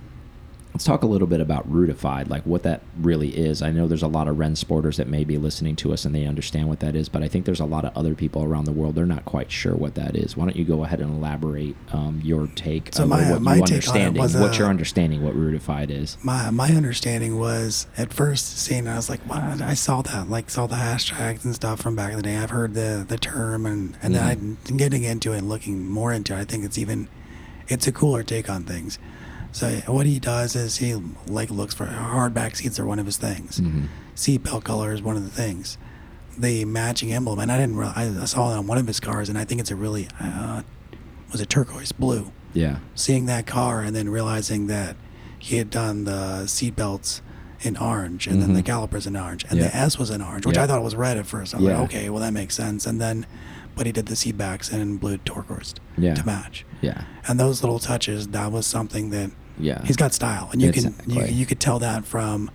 let's 0.79 0.85
talk 0.85 1.03
a 1.03 1.05
little 1.05 1.27
bit 1.27 1.41
about 1.41 1.69
Rudified, 1.69 2.29
like 2.29 2.45
what 2.45 2.63
that 2.63 2.79
really 3.01 3.37
is. 3.37 3.61
I 3.61 3.69
know 3.69 3.85
there's 3.85 4.01
a 4.01 4.07
lot 4.07 4.29
of 4.29 4.39
Ren 4.39 4.53
sporters 4.53 4.95
that 4.95 5.09
may 5.09 5.25
be 5.25 5.37
listening 5.37 5.75
to 5.75 5.91
us 5.91 6.05
and 6.05 6.15
they 6.15 6.23
understand 6.23 6.69
what 6.69 6.79
that 6.79 6.95
is, 6.95 7.09
but 7.09 7.21
I 7.21 7.27
think 7.27 7.43
there's 7.43 7.59
a 7.59 7.65
lot 7.65 7.83
of 7.83 7.91
other 7.97 8.15
people 8.15 8.45
around 8.45 8.63
the 8.63 8.71
world 8.71 8.95
they're 8.95 9.05
not 9.05 9.25
quite 9.25 9.51
sure 9.51 9.75
what 9.75 9.95
that 9.95 10.15
is. 10.15 10.37
Why 10.37 10.45
don't 10.45 10.55
you 10.55 10.63
go 10.63 10.85
ahead 10.85 11.01
and 11.01 11.13
elaborate 11.13 11.75
um, 11.91 12.21
your 12.23 12.47
take 12.47 12.93
So 12.93 13.05
my- 13.05 13.29
what 13.29 13.41
my 13.41 13.55
you 13.55 13.65
take 13.65 13.89
on 13.89 13.97
it 13.97 14.05
understanding, 14.05 14.21
was, 14.21 14.37
what 14.37 14.57
your 14.57 14.67
uh, 14.67 14.69
understanding 14.69 15.21
what 15.21 15.35
Rudified 15.35 15.91
is? 15.91 16.15
My 16.23 16.49
my 16.49 16.69
understanding 16.69 17.37
was 17.37 17.85
at 17.97 18.13
first 18.13 18.57
seeing 18.57 18.87
it, 18.87 18.89
I 18.89 18.95
was 18.95 19.09
like, 19.09 19.19
what? 19.23 19.61
I 19.61 19.73
saw 19.73 20.01
that, 20.03 20.29
like 20.29 20.49
saw 20.49 20.65
the 20.65 20.77
hashtags 20.77 21.43
and 21.43 21.53
stuff 21.53 21.81
from 21.81 21.97
back 21.97 22.11
in 22.11 22.15
the 22.15 22.23
day. 22.23 22.37
I've 22.37 22.51
heard 22.51 22.73
the 22.73 23.03
the 23.05 23.17
term, 23.17 23.65
and 23.65 23.97
and 24.01 24.15
then 24.15 24.57
I 24.65 24.71
getting 24.71 25.03
into 25.03 25.33
it 25.33 25.39
and 25.39 25.49
looking 25.49 25.89
more 25.89 26.13
into 26.13 26.33
it. 26.33 26.39
I 26.39 26.45
think 26.45 26.63
it's 26.63 26.77
even 26.77 27.09
it's 27.67 27.85
a 27.85 27.91
cooler 27.91 28.23
take 28.23 28.49
on 28.49 28.63
things. 28.63 28.97
So 29.51 29.69
what 29.87 30.05
he 30.05 30.19
does 30.19 30.55
is 30.55 30.77
he 30.77 30.93
like 31.27 31.49
looks 31.49 31.73
for 31.73 31.85
hardback 31.85 32.55
seats 32.55 32.79
are 32.79 32.85
one 32.85 32.99
of 32.99 33.05
his 33.05 33.17
things. 33.17 33.59
Mhm. 33.59 33.87
Seatbelt 34.15 34.63
color 34.63 34.93
is 34.93 35.01
one 35.01 35.15
of 35.17 35.23
the 35.23 35.29
things. 35.29 35.77
The 36.37 36.65
matching 36.65 37.11
emblem, 37.11 37.39
and 37.39 37.51
I 37.51 37.57
didn't. 37.57 37.75
Real, 37.75 37.91
I, 37.95 38.25
saw 38.25 38.53
it 38.53 38.57
on 38.57 38.67
one 38.67 38.77
of 38.77 38.87
his 38.87 38.99
cars, 38.99 39.27
and 39.27 39.37
I 39.37 39.43
think 39.43 39.59
it's 39.59 39.71
a 39.71 39.75
really 39.75 40.07
uh, 40.19 40.61
was 41.31 41.41
it 41.41 41.49
turquoise 41.49 41.91
blue 41.91 42.31
Yeah, 42.53 42.77
seeing 42.95 43.25
that 43.27 43.45
car 43.45 43.81
and 43.81 43.95
then 43.95 44.09
realizing 44.09 44.67
that 44.67 44.95
he 45.37 45.57
had 45.57 45.69
done 45.69 46.05
the 46.05 46.47
seat 46.47 46.75
belts 46.75 47.21
in 47.61 47.75
orange 47.77 48.25
and 48.25 48.41
then 48.41 48.53
the 48.53 48.61
Mhm. 48.63 48.65
calipers 48.67 49.05
in 49.05 49.15
orange 49.17 49.45
and 49.49 49.59
Yeah. 49.59 49.67
the 49.67 49.75
S 49.75 49.97
was 49.99 50.09
in 50.09 50.21
orange, 50.21 50.45
which 50.45 50.55
Yeah. 50.57 50.63
I 50.63 50.67
thought 50.67 50.81
was 50.83 50.95
red 50.95 51.17
at 51.17 51.25
first. 51.25 51.53
I'm 51.53 51.61
Yeah. 51.61 51.73
like, 51.79 51.89
okay, 51.89 52.09
well 52.09 52.21
that 52.21 52.33
makes 52.33 52.55
sense. 52.55 52.85
And 52.87 52.99
then, 53.01 53.25
but 53.75 53.85
he 53.85 53.91
did 53.91 54.05
the 54.07 54.15
seat 54.15 54.37
backs 54.37 54.71
in 54.71 54.97
blue 54.97 55.17
turquoise 55.19 55.73
Yeah. 55.97 56.15
to 56.15 56.25
match. 56.25 56.65
yeah, 56.81 57.03
And 57.27 57.39
those 57.39 57.61
little 57.63 57.79
touches, 57.79 58.27
that 58.29 58.51
was 58.51 58.65
something 58.65 59.09
that 59.11 59.31
yeah. 59.59 59.83
he's 59.85 59.95
got 59.97 60.13
style, 60.13 60.49
and 60.51 60.61
you 60.61 60.71
can 60.71 60.83
you, 60.83 60.89
Exactly. 61.19 61.31
you 61.33 61.45
could 61.45 61.59
tell 61.59 61.79
that 61.79 62.05
from 62.05 62.49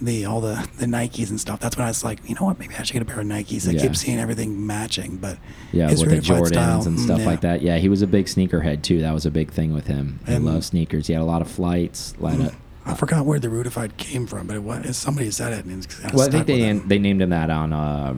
the 0.00 0.24
all 0.24 0.40
the 0.40 0.68
the 0.78 0.86
Nikes 0.86 1.30
and 1.30 1.40
stuff. 1.40 1.60
That's 1.60 1.76
when 1.76 1.86
I 1.86 1.90
was 1.90 2.02
like, 2.04 2.18
you 2.28 2.34
know 2.34 2.44
what, 2.46 2.58
maybe 2.58 2.74
I 2.74 2.82
should 2.82 2.92
get 2.94 3.02
a 3.02 3.04
pair 3.04 3.20
of 3.20 3.26
Nikes. 3.26 3.66
I 3.68 3.72
Yeah. 3.72 3.82
keep 3.82 3.96
seeing 3.96 4.18
everything 4.18 4.66
matching, 4.66 5.16
but 5.18 5.38
Yeah, 5.72 5.88
his 5.88 6.00
with 6.04 6.10
the 6.10 6.16
Jordans 6.16 6.48
style, 6.48 6.82
and 6.86 6.98
mm, 6.98 7.04
stuff 7.04 7.20
yeah. 7.20 7.26
like 7.26 7.40
that. 7.42 7.62
Yeah, 7.62 7.78
he 7.78 7.88
was 7.88 8.02
a 8.02 8.06
big 8.06 8.26
sneakerhead 8.26 8.82
too. 8.82 9.00
That 9.00 9.14
was 9.14 9.24
a 9.24 9.30
big 9.30 9.52
thing 9.52 9.72
with 9.72 9.86
him. 9.86 10.18
He 10.26 10.34
And- 10.34 10.44
loved 10.44 10.64
sneakers. 10.64 11.06
He 11.06 11.12
had 11.12 11.22
a 11.22 11.24
lot 11.24 11.42
of 11.42 11.48
flights. 11.50 12.12
Of, 12.20 12.54
I 12.84 12.94
forgot 12.94 13.24
where 13.24 13.38
the 13.38 13.48
Rudified 13.48 13.96
came 13.96 14.26
from, 14.26 14.46
but 14.48 14.56
it 14.56 14.62
was 14.64 14.96
somebody 14.96 15.30
said 15.30 15.52
it. 15.54 15.64
And 15.64 15.88
kinda 15.88 16.10
well, 16.14 16.26
I 16.28 16.30
think 16.30 16.46
they 16.46 16.60
him. 16.60 16.82
they 16.86 16.98
named 16.98 17.22
him 17.22 17.30
that 17.30 17.48
on. 17.50 17.72
Uh, 17.72 18.14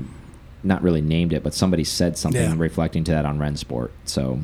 not 0.67 0.83
really 0.83 1.01
named 1.01 1.33
it, 1.33 1.43
but 1.43 1.55
somebody 1.55 1.85
said 1.85 2.19
something 2.19 2.41
Yeah. 2.43 2.55
reflecting 2.57 3.05
to 3.05 3.13
that 3.13 3.25
on 3.25 3.39
Rennsport. 3.39 3.91
So, 4.05 4.41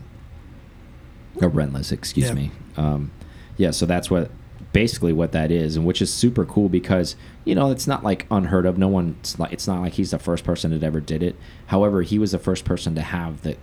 or 1.37 1.51
Rennlist, 1.51 1.93
excuse 1.93 2.29
Yeah. 2.29 2.35
me. 2.35 2.51
Um, 2.77 3.11
yeah, 3.57 3.71
so 3.71 3.87
that's 3.87 4.11
what 4.11 4.31
basically 4.73 5.13
what 5.13 5.33
that 5.33 5.51
is, 5.51 5.77
and 5.77 5.85
which 5.85 6.01
is 6.01 6.13
super 6.13 6.45
cool 6.45 6.69
because 6.69 7.15
you 7.45 7.55
know 7.55 7.71
it's 7.71 7.87
not 7.87 8.03
like 8.05 8.27
unheard 8.31 8.65
of. 8.67 8.79
No 8.79 8.89
one, 8.89 9.17
it's 9.21 9.39
like 9.39 9.53
it's 9.53 9.67
not 9.67 9.81
like 9.81 9.95
he's 9.95 10.11
the 10.13 10.19
first 10.19 10.45
person 10.45 10.71
that 10.71 10.83
ever 10.83 11.01
did 11.01 11.23
it. 11.23 11.37
However, 11.67 12.03
he 12.03 12.19
was 12.19 12.33
the 12.33 12.39
first 12.39 12.65
person 12.65 12.95
to 12.95 13.03
have 13.03 13.43
the 13.43 13.57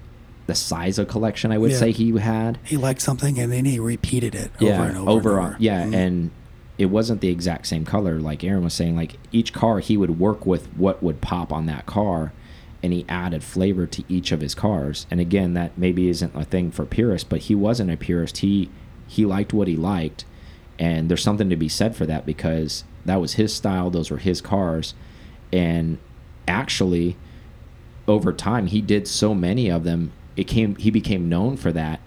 the 0.48 0.56
size 0.56 0.98
of 0.98 1.08
collection. 1.08 1.52
I 1.52 1.58
would 1.60 1.72
Yeah. 1.72 1.78
say 1.78 1.92
he 1.92 2.12
had. 2.18 2.58
he 2.64 2.76
liked 2.76 3.02
something 3.02 3.38
and 3.38 3.52
then 3.52 3.66
he 3.66 3.78
repeated 3.80 4.34
it 4.34 4.52
yeah, 4.60 4.74
over 4.80 4.84
and 4.90 4.98
over. 4.98 5.10
over, 5.12 5.38
and 5.38 5.48
over. 5.48 5.56
yeah, 5.60 5.86
Mhm. 5.86 5.94
and 5.96 6.32
it 6.80 6.88
wasn't 6.88 7.22
the 7.22 7.28
exact 7.28 7.68
same 7.68 7.86
color. 7.86 8.20
Like 8.20 8.44
Aaron 8.44 8.64
was 8.64 8.74
saying, 8.74 8.96
like 8.96 9.18
each 9.32 9.54
car 9.54 9.78
he 9.80 9.96
would 9.96 10.20
work 10.20 10.46
with 10.48 10.66
what 10.76 11.04
would 11.04 11.22
pop 11.22 11.54
on 11.54 11.66
that 11.68 11.86
car, 11.86 12.32
and 12.82 12.94
he 12.94 13.06
added 13.10 13.44
flavor 13.44 13.86
to 13.86 14.04
each 14.08 14.32
of 14.32 14.42
his 14.42 14.56
cars. 14.56 15.06
And 15.12 15.20
again, 15.20 15.54
that 15.54 15.78
maybe 15.78 16.10
isn't 16.10 16.36
a 16.36 16.46
thing 16.46 16.72
for 16.72 16.86
purists, 16.86 17.28
but 17.28 17.42
he 17.42 17.56
wasn't 17.56 17.92
a 17.92 17.98
purist. 17.98 18.38
He 18.38 18.70
he 19.08 19.26
liked 19.26 19.54
what 19.54 19.68
he 19.68 19.76
liked, 19.76 20.26
and 20.78 21.10
there's 21.10 21.24
something 21.24 21.50
to 21.50 21.56
be 21.56 21.70
said 21.70 21.96
for 21.96 22.06
that 22.06 22.26
because 22.26 22.84
that 23.06 23.20
was 23.20 23.34
his 23.34 23.54
style. 23.54 23.90
Those 23.90 24.12
were 24.12 24.18
his 24.18 24.40
cars, 24.40 24.94
and 25.52 25.98
actually, 26.48 27.18
over 28.08 28.32
time, 28.32 28.68
he 28.68 28.82
did 28.82 29.08
so 29.08 29.34
many 29.34 29.70
of 29.70 29.84
them. 29.84 30.12
It 30.38 30.46
came 30.46 30.76
he 30.76 30.92
became 30.92 31.28
known 31.28 31.58
for 31.58 31.72
that, 31.72 32.00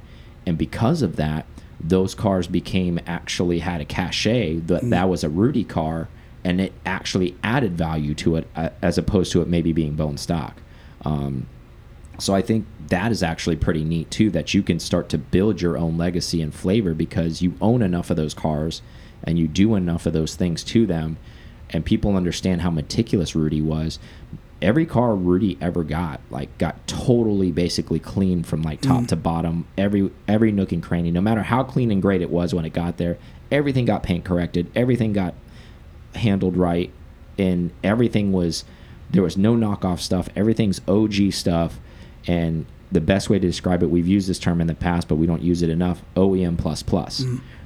and 0.47 0.57
because 0.57 1.03
of 1.03 1.17
that, 1.17 1.45
those 1.81 2.15
cars 2.15 2.47
became 2.47 3.01
actually 3.07 3.59
had 3.59 3.81
a 3.81 3.85
cachet 3.85 4.61
that 4.61 4.89
that 4.89 5.07
mm. 5.07 5.09
was 5.09 5.25
a 5.25 5.29
Rudy 5.29 5.65
car, 5.65 6.09
and 6.45 6.61
it 6.61 6.73
actually 6.85 7.37
added 7.43 7.77
value 7.77 8.15
to 8.15 8.37
it 8.37 8.49
uh, 8.57 8.71
as 8.81 8.99
opposed 8.99 9.33
to 9.33 9.43
it 9.43 9.49
maybe 9.49 9.73
being 9.73 9.95
bone 9.95 10.17
stock. 10.17 10.61
Um, 11.05 11.47
so 12.19 12.35
I 12.35 12.43
think 12.43 12.67
that 12.89 13.11
is 13.11 13.23
actually 13.23 13.57
pretty 13.57 13.85
neat 13.85 14.11
too 14.11 14.31
that 14.31 14.55
you 14.55 14.63
can 14.63 14.79
start 14.79 15.09
to 15.11 15.19
build 15.19 15.61
your 15.61 15.77
own 15.79 15.97
legacy 15.97 16.43
and 16.43 16.55
flavor 16.55 16.95
because 16.95 17.43
you 17.43 17.55
own 17.61 17.83
enough 17.83 18.11
of 18.11 18.17
those 18.17 18.35
cars 18.35 18.83
and 19.25 19.39
you 19.39 19.49
do 19.49 19.75
enough 19.75 20.07
of 20.07 20.13
those 20.13 20.35
things 20.35 20.63
to 20.65 20.87
them 20.87 21.17
and 21.71 21.85
people 21.85 22.17
understand 22.17 22.61
how 22.61 22.71
meticulous 22.71 23.35
Rudy 23.35 23.63
was. 23.63 23.99
Every 24.61 24.87
car 24.87 25.17
Rudy 25.17 25.59
ever 25.61 25.83
got 25.83 26.21
like 26.31 26.57
got 26.59 26.87
totally 26.87 27.51
basically 27.51 27.99
clean 27.99 28.45
from 28.45 28.63
like 28.63 28.81
top 28.81 29.09
to 29.09 29.17
bottom. 29.17 29.67
Every 29.77 30.11
every 30.29 30.53
nook 30.53 30.71
and 30.71 30.83
cranny, 30.83 31.11
no 31.11 31.21
matter 31.21 31.43
how 31.43 31.65
clean 31.65 31.91
and 31.91 32.01
great 32.01 32.23
it 32.23 32.31
was 32.31 32.55
when 32.55 32.65
it 32.65 32.73
got 32.73 32.97
there, 32.97 33.19
everything 33.51 33.87
got 33.87 34.05
paint 34.05 34.25
corrected. 34.25 34.71
Everything 34.77 35.13
got 35.13 35.35
handled 36.15 36.57
right 36.57 36.91
and 37.39 37.71
everything 37.83 38.33
was 38.33 38.65
there 39.11 39.23
was 39.23 39.37
no 39.37 39.55
knockoff 39.55 40.01
stuff. 40.01 40.29
Everything's 40.35 40.81
og 40.89 41.15
stuff 41.33 41.79
and 42.27 42.67
the 42.91 43.01
best 43.01 43.31
way 43.31 43.39
to 43.39 43.47
describe 43.47 43.83
it 43.83 43.87
we've 43.91 44.07
used 44.09 44.29
this 44.29 44.39
term 44.39 44.61
in 44.61 44.67
the 44.67 44.75
past 44.75 45.09
but 45.09 45.17
we 45.17 45.27
don't 45.27 45.43
use 45.43 45.63
it 45.63 45.71
enough 45.71 46.03
oem 46.17 46.57
plus 46.59 46.83
plus. 46.83 47.25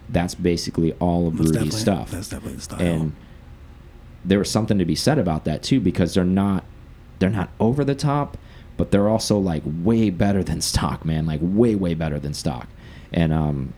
That's 0.08 0.34
basically 0.34 0.92
all 0.94 1.26
of 1.26 1.34
Mm. 1.34 1.38
That's 1.38 1.50
rudy's 1.58 1.76
stuff. 1.76 2.10
That's 2.10 2.28
definitely 2.28 2.56
the 2.56 2.62
style. 2.62 2.80
and 2.80 3.12
there 4.24 4.38
was 4.38 4.50
something 4.50 4.78
to 4.78 4.84
be 4.84 4.94
said 4.96 5.18
about 5.18 5.44
that 5.44 5.62
too 5.62 5.80
because 5.80 6.14
they're 6.14 6.24
not 6.24 6.64
they're 7.18 7.30
not 7.30 7.50
over 7.60 7.84
the 7.84 7.94
top 7.94 8.36
but 8.76 8.90
they're 8.90 9.08
also 9.08 9.38
like 9.38 9.62
way 9.64 10.10
better 10.10 10.42
than 10.44 10.60
stock 10.60 11.04
man. 11.04 11.26
Like 11.26 11.40
way 11.42 11.74
way 11.74 11.94
better 11.94 12.18
than 12.18 12.34
stock. 12.34 12.68
And 13.12 13.32
um 13.32 13.72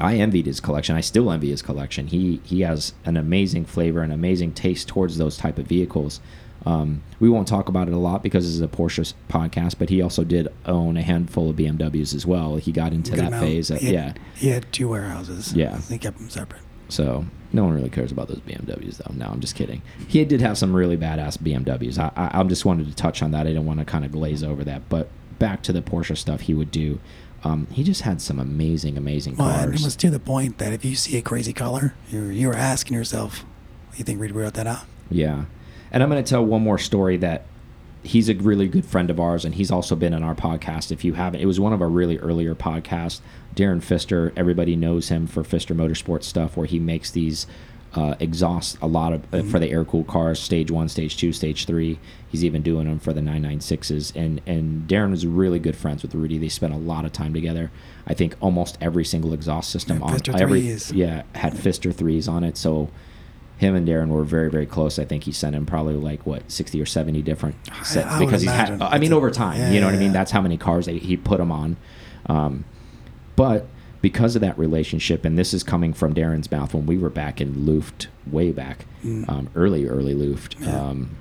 I 0.00 0.16
envied 0.16 0.46
his 0.46 0.60
collection. 0.60 0.96
I 0.96 1.00
still 1.00 1.30
envy 1.30 1.50
his 1.50 1.62
collection. 1.62 2.08
He 2.08 2.40
he 2.44 2.62
has 2.62 2.94
an 3.04 3.16
amazing 3.16 3.64
flavor, 3.66 4.02
an 4.02 4.10
amazing 4.10 4.52
taste 4.52 4.88
towards 4.88 5.18
those 5.18 5.36
type 5.36 5.58
of 5.58 5.66
vehicles. 5.66 6.20
Um, 6.66 7.02
we 7.20 7.28
won't 7.28 7.46
talk 7.46 7.68
about 7.68 7.88
it 7.88 7.94
a 7.94 7.98
lot 7.98 8.22
because 8.22 8.44
this 8.44 8.54
is 8.54 8.62
a 8.62 8.68
Porsche 8.68 9.12
podcast, 9.28 9.76
but 9.78 9.90
he 9.90 10.00
also 10.00 10.24
did 10.24 10.48
own 10.64 10.96
a 10.96 11.02
handful 11.02 11.50
of 11.50 11.56
BMWs 11.56 12.14
as 12.14 12.24
well. 12.26 12.56
He 12.56 12.72
got 12.72 12.92
into 12.94 13.10
Good 13.12 13.20
that 13.20 13.38
phase. 13.38 13.70
Of, 13.70 13.80
He 13.80 13.92
had, 13.94 14.18
yeah, 14.18 14.24
he 14.34 14.48
had 14.48 14.72
two 14.72 14.88
warehouses. 14.88 15.52
Yeah. 15.54 15.78
he 15.82 15.98
kept 15.98 16.16
them 16.16 16.30
separate. 16.30 16.62
so 16.88 17.26
no 17.52 17.64
one 17.64 17.74
really 17.74 17.90
cares 17.90 18.10
about 18.10 18.28
those 18.28 18.40
BMWs, 18.40 18.96
though. 18.96 19.12
No, 19.14 19.26
I'm 19.26 19.40
just 19.40 19.54
kidding. 19.54 19.82
He 20.08 20.24
did 20.24 20.40
have 20.40 20.56
some 20.58 20.74
really 20.74 20.96
badass 20.96 21.36
BMWs. 21.38 21.98
I, 21.98 22.10
I, 22.16 22.40
I 22.40 22.42
just 22.44 22.64
wanted 22.64 22.88
to 22.88 22.94
touch 22.96 23.22
on 23.22 23.30
that. 23.32 23.42
I 23.42 23.50
didn't 23.50 23.66
want 23.66 23.78
to 23.80 23.84
kind 23.84 24.04
of 24.04 24.10
glaze 24.10 24.42
over 24.42 24.64
that. 24.64 24.88
But 24.88 25.08
back 25.38 25.62
to 25.64 25.72
the 25.72 25.82
Porsche 25.82 26.16
stuff 26.16 26.40
he 26.42 26.54
would 26.54 26.70
do. 26.70 26.98
Um, 27.44 27.66
he 27.70 27.82
just 27.84 28.02
had 28.02 28.20
some 28.22 28.38
amazing, 28.38 28.96
amazing 28.96 29.36
Well, 29.36 29.48
and 29.48 29.70
cars. 29.70 29.80
it 29.82 29.84
was 29.84 29.96
to 29.96 30.10
the 30.10 30.18
point 30.18 30.58
that 30.58 30.72
if 30.72 30.84
you 30.84 30.94
see 30.96 31.16
a 31.18 31.22
crazy 31.22 31.52
color, 31.52 31.94
you're 32.10 32.32
you 32.32 32.48
were 32.48 32.54
asking 32.54 32.96
yourself, 32.96 33.44
"You 33.96 34.04
think 34.04 34.20
Reed 34.20 34.32
wrote 34.32 34.54
that 34.54 34.66
out?" 34.66 34.84
Yeah. 35.10 35.44
And 35.92 36.02
I'm 36.02 36.08
going 36.08 36.22
to 36.24 36.28
tell 36.28 36.44
one 36.44 36.62
more 36.62 36.78
story 36.78 37.16
that 37.18 37.44
he's 38.02 38.28
a 38.28 38.34
really 38.34 38.66
good 38.68 38.84
friend 38.84 39.10
of 39.10 39.20
ours, 39.20 39.44
and 39.44 39.54
he's 39.54 39.70
also 39.70 39.94
been 39.94 40.12
on 40.14 40.22
our 40.22 40.34
podcast. 40.34 40.90
If 40.90 41.04
you 41.04 41.12
haven't, 41.14 41.40
it 41.40 41.46
was 41.46 41.60
one 41.60 41.72
of 41.72 41.80
our 41.82 41.88
really 41.88 42.18
earlier 42.18 42.54
podcasts. 42.54 43.20
Darren 43.54 43.80
Fister, 43.82 44.32
everybody 44.36 44.74
knows 44.74 45.08
him 45.08 45.26
for 45.26 45.42
Fister 45.42 45.76
Motorsports 45.76 46.24
stuff, 46.24 46.56
where 46.56 46.66
he 46.66 46.78
makes 46.78 47.10
these 47.10 47.46
uh, 47.94 48.14
exhausts 48.20 48.76
a 48.82 48.86
lot 48.86 49.12
of 49.12 49.22
uh, 49.32 49.42
for 49.44 49.58
the 49.58 49.70
air 49.70 49.84
cooled 49.84 50.06
cars, 50.08 50.40
stage 50.40 50.70
one, 50.70 50.88
stage 50.88 51.16
two, 51.16 51.32
stage 51.32 51.64
three. 51.66 51.98
He's 52.28 52.44
even 52.44 52.62
doing 52.62 52.86
them 52.88 52.98
for 52.98 53.12
the 53.12 53.20
996s. 53.20 54.14
And 54.16 54.40
and 54.46 54.88
Darren 54.88 55.10
was 55.12 55.24
really 55.26 55.58
good 55.60 55.76
friends 55.76 56.02
with 56.02 56.14
Rudy. 56.14 56.36
They 56.38 56.48
spent 56.48 56.74
a 56.74 56.76
lot 56.76 57.04
of 57.04 57.12
time 57.12 57.32
together. 57.32 57.70
I 58.06 58.14
think 58.14 58.34
almost 58.40 58.76
every 58.80 59.04
single 59.04 59.32
exhaust 59.32 59.70
system 59.70 59.98
Yeah, 59.98 60.04
on 60.06 60.18
Fister 60.18 60.40
every 60.40 60.60
threes. 60.62 60.92
yeah 60.92 61.22
had 61.34 61.52
Fister 61.54 61.94
threes 61.94 62.26
on 62.26 62.42
it. 62.42 62.56
So 62.56 62.90
him 63.58 63.76
and 63.76 63.86
Darren 63.86 64.08
were 64.08 64.24
very 64.24 64.50
very 64.50 64.66
close. 64.66 64.98
I 64.98 65.04
think 65.04 65.22
he 65.24 65.32
sent 65.32 65.54
him 65.54 65.64
probably 65.64 65.94
like 65.94 66.26
what 66.26 66.50
sixty 66.50 66.80
or 66.82 66.86
seventy 66.86 67.22
different 67.22 67.54
sets 67.84 68.08
I 68.10 68.18
would 68.18 68.26
because 68.26 68.42
he's 68.42 68.50
had. 68.50 68.82
I 68.82 68.98
mean, 68.98 69.12
over 69.12 69.30
time, 69.30 69.58
yeah, 69.60 69.70
you 69.70 69.80
know 69.80 69.86
what 69.86 69.94
I 69.94 69.98
mean. 69.98 70.12
That's 70.12 70.32
how 70.32 70.40
many 70.40 70.56
cars 70.56 70.86
they, 70.86 70.98
he 70.98 71.16
put 71.16 71.38
them 71.38 71.52
on. 71.52 71.76
Um, 72.26 72.64
but 73.36 73.68
because 74.04 74.36
of 74.36 74.42
that 74.42 74.58
relationship, 74.58 75.24
and 75.24 75.38
this 75.38 75.54
is 75.54 75.62
coming 75.62 75.94
from 75.94 76.12
Darren's 76.12 76.50
mouth 76.50 76.74
when 76.74 76.84
we 76.84 76.98
were 76.98 77.08
back 77.08 77.40
in 77.40 77.64
Luft, 77.64 78.08
way 78.30 78.52
back, 78.52 78.84
Mm. 79.02 79.26
um, 79.30 79.48
early 79.54 79.86
early 79.88 80.12
Luft. 80.12 80.56
Yeah. 80.60 80.78
Um, 80.90 81.16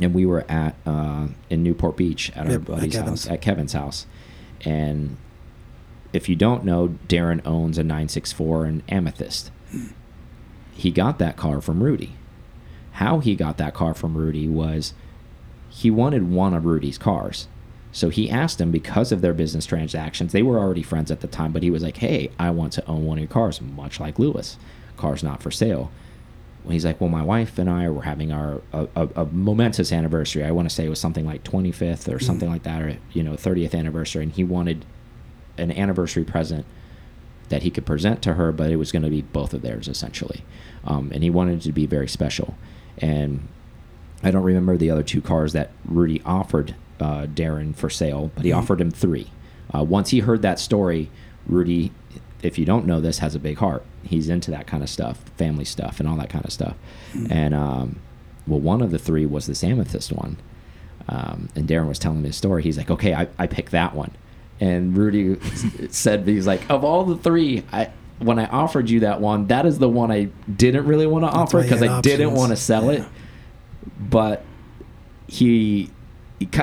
and 0.00 0.12
we 0.12 0.26
were 0.26 0.44
at 0.50 0.74
uh, 0.84 1.28
in 1.50 1.62
Newport 1.62 1.96
Beach 1.96 2.32
at 2.34 2.48
our 2.48 2.54
at 2.54 2.64
buddy's 2.64 2.94
Kevin's. 2.94 3.24
house, 3.26 3.32
at 3.32 3.40
Kevin's 3.40 3.72
house, 3.74 4.06
and 4.64 5.18
if 6.12 6.28
you 6.28 6.34
don't 6.34 6.64
know, 6.64 6.96
Darren 7.06 7.40
owns 7.46 7.78
a 7.78 7.84
964 7.84 8.64
and 8.64 8.82
Amethyst. 8.88 9.52
He 10.72 10.90
got 10.90 11.20
that 11.20 11.36
car 11.36 11.60
from 11.60 11.80
Rudy. 11.84 12.14
How 12.92 13.20
he 13.20 13.36
got 13.36 13.56
that 13.58 13.72
car 13.72 13.94
from 13.94 14.16
Rudy 14.16 14.48
was 14.48 14.94
he 15.68 15.92
wanted 15.92 16.28
one 16.28 16.54
of 16.54 16.64
Rudy's 16.64 16.98
cars. 16.98 17.46
So 17.92 18.08
he 18.08 18.30
asked 18.30 18.60
him 18.60 18.70
because 18.70 19.10
of 19.10 19.20
their 19.20 19.32
business 19.32 19.66
transactions. 19.66 20.32
They 20.32 20.42
were 20.42 20.58
already 20.58 20.82
friends 20.82 21.10
at 21.10 21.20
the 21.20 21.26
time, 21.26 21.52
but 21.52 21.62
he 21.62 21.70
was 21.70 21.82
like, 21.82 21.96
"Hey, 21.96 22.30
I 22.38 22.50
want 22.50 22.72
to 22.74 22.86
own 22.86 23.04
one 23.04 23.18
of 23.18 23.22
your 23.22 23.28
cars." 23.28 23.60
Much 23.60 23.98
like 23.98 24.18
Lewis, 24.18 24.56
car's 24.96 25.22
not 25.22 25.42
for 25.42 25.50
sale. 25.50 25.90
Well, 26.62 26.72
he's 26.72 26.84
like, 26.84 27.00
"Well, 27.00 27.10
my 27.10 27.22
wife 27.22 27.58
and 27.58 27.68
I 27.68 27.88
were 27.90 28.02
having 28.02 28.30
our 28.30 28.60
a, 28.72 28.86
a, 28.94 29.08
a 29.16 29.26
momentous 29.26 29.92
anniversary. 29.92 30.44
I 30.44 30.52
want 30.52 30.68
to 30.68 30.74
say 30.74 30.86
it 30.86 30.90
was 30.90 31.00
something 31.00 31.26
like 31.26 31.42
25th 31.42 32.12
or 32.14 32.20
something 32.20 32.48
like 32.48 32.62
that, 32.62 32.82
or 32.82 32.96
you 33.12 33.22
know, 33.22 33.32
30th 33.32 33.74
anniversary." 33.74 34.22
And 34.22 34.32
he 34.32 34.44
wanted 34.44 34.84
an 35.58 35.72
anniversary 35.72 36.24
present 36.24 36.64
that 37.48 37.62
he 37.62 37.70
could 37.70 37.84
present 37.84 38.22
to 38.22 38.34
her, 38.34 38.52
but 38.52 38.70
it 38.70 38.76
was 38.76 38.92
going 38.92 39.02
to 39.02 39.10
be 39.10 39.22
both 39.22 39.52
of 39.52 39.62
theirs 39.62 39.88
essentially. 39.88 40.44
Um, 40.84 41.10
and 41.12 41.22
he 41.22 41.30
wanted 41.30 41.58
it 41.58 41.62
to 41.62 41.72
be 41.72 41.84
very 41.84 42.08
special. 42.08 42.56
And 42.98 43.48
I 44.22 44.30
don't 44.30 44.44
remember 44.44 44.76
the 44.76 44.90
other 44.90 45.02
two 45.02 45.20
cars 45.20 45.52
that 45.52 45.72
Rudy 45.84 46.22
offered 46.24 46.76
uh, 47.00 47.26
Darren 47.26 47.74
for 47.74 47.90
sale, 47.90 48.30
but 48.34 48.44
he 48.44 48.50
mm 48.50 48.54
-hmm. 48.54 48.58
offered 48.58 48.80
him 48.80 48.90
three. 48.90 49.26
Uh, 49.74 49.84
once 49.88 50.10
he 50.10 50.20
heard 50.20 50.42
that 50.42 50.58
story, 50.58 51.10
Rudy, 51.46 51.92
if 52.42 52.58
you 52.58 52.64
don't 52.64 52.84
know 52.86 53.00
this, 53.00 53.18
has 53.18 53.34
a 53.34 53.38
big 53.38 53.58
heart. 53.58 53.82
He's 54.02 54.28
into 54.28 54.50
that 54.50 54.66
kind 54.66 54.82
of 54.82 54.88
stuff, 54.88 55.16
family 55.36 55.64
stuff, 55.64 56.00
and 56.00 56.08
all 56.08 56.16
that 56.16 56.30
kind 56.30 56.44
of 56.44 56.52
stuff. 56.52 56.74
Mm 57.14 57.22
-hmm. 57.22 57.32
And 57.32 57.54
um, 57.54 57.96
well, 58.46 58.60
one 58.60 58.84
of 58.84 58.90
the 58.90 58.98
three 58.98 59.26
was 59.26 59.46
this 59.46 59.64
amethyst 59.64 60.12
one. 60.12 60.36
Um, 61.08 61.48
and 61.56 61.68
Darren 61.68 61.88
was 61.88 61.98
telling 61.98 62.22
me 62.22 62.28
his 62.28 62.36
story. 62.36 62.62
He's 62.62 62.78
like, 62.78 62.90
okay, 62.90 63.14
I, 63.14 63.28
I 63.38 63.46
picked 63.46 63.72
that 63.72 63.94
one. 63.94 64.12
And 64.60 64.96
Rudy 64.96 65.36
said, 65.90 66.26
he's 66.26 66.46
like, 66.46 66.68
of 66.70 66.84
all 66.84 67.04
the 67.04 67.16
three, 67.16 67.64
I, 67.72 67.90
when 68.18 68.38
I 68.38 68.46
offered 68.46 68.90
you 68.90 69.00
that 69.00 69.20
one, 69.20 69.46
that 69.46 69.66
is 69.66 69.78
the 69.78 69.88
one 69.88 70.10
I 70.10 70.28
didn't 70.54 70.86
really 70.86 71.06
want 71.06 71.24
to 71.24 71.30
offer 71.30 71.62
because 71.62 71.82
I 71.82 71.88
options. 71.88 72.02
didn't 72.02 72.34
want 72.34 72.50
to 72.50 72.56
sell 72.56 72.92
yeah. 72.92 73.00
it. 73.00 73.08
But 73.98 74.44
he, 75.26 75.90
he 75.90 75.90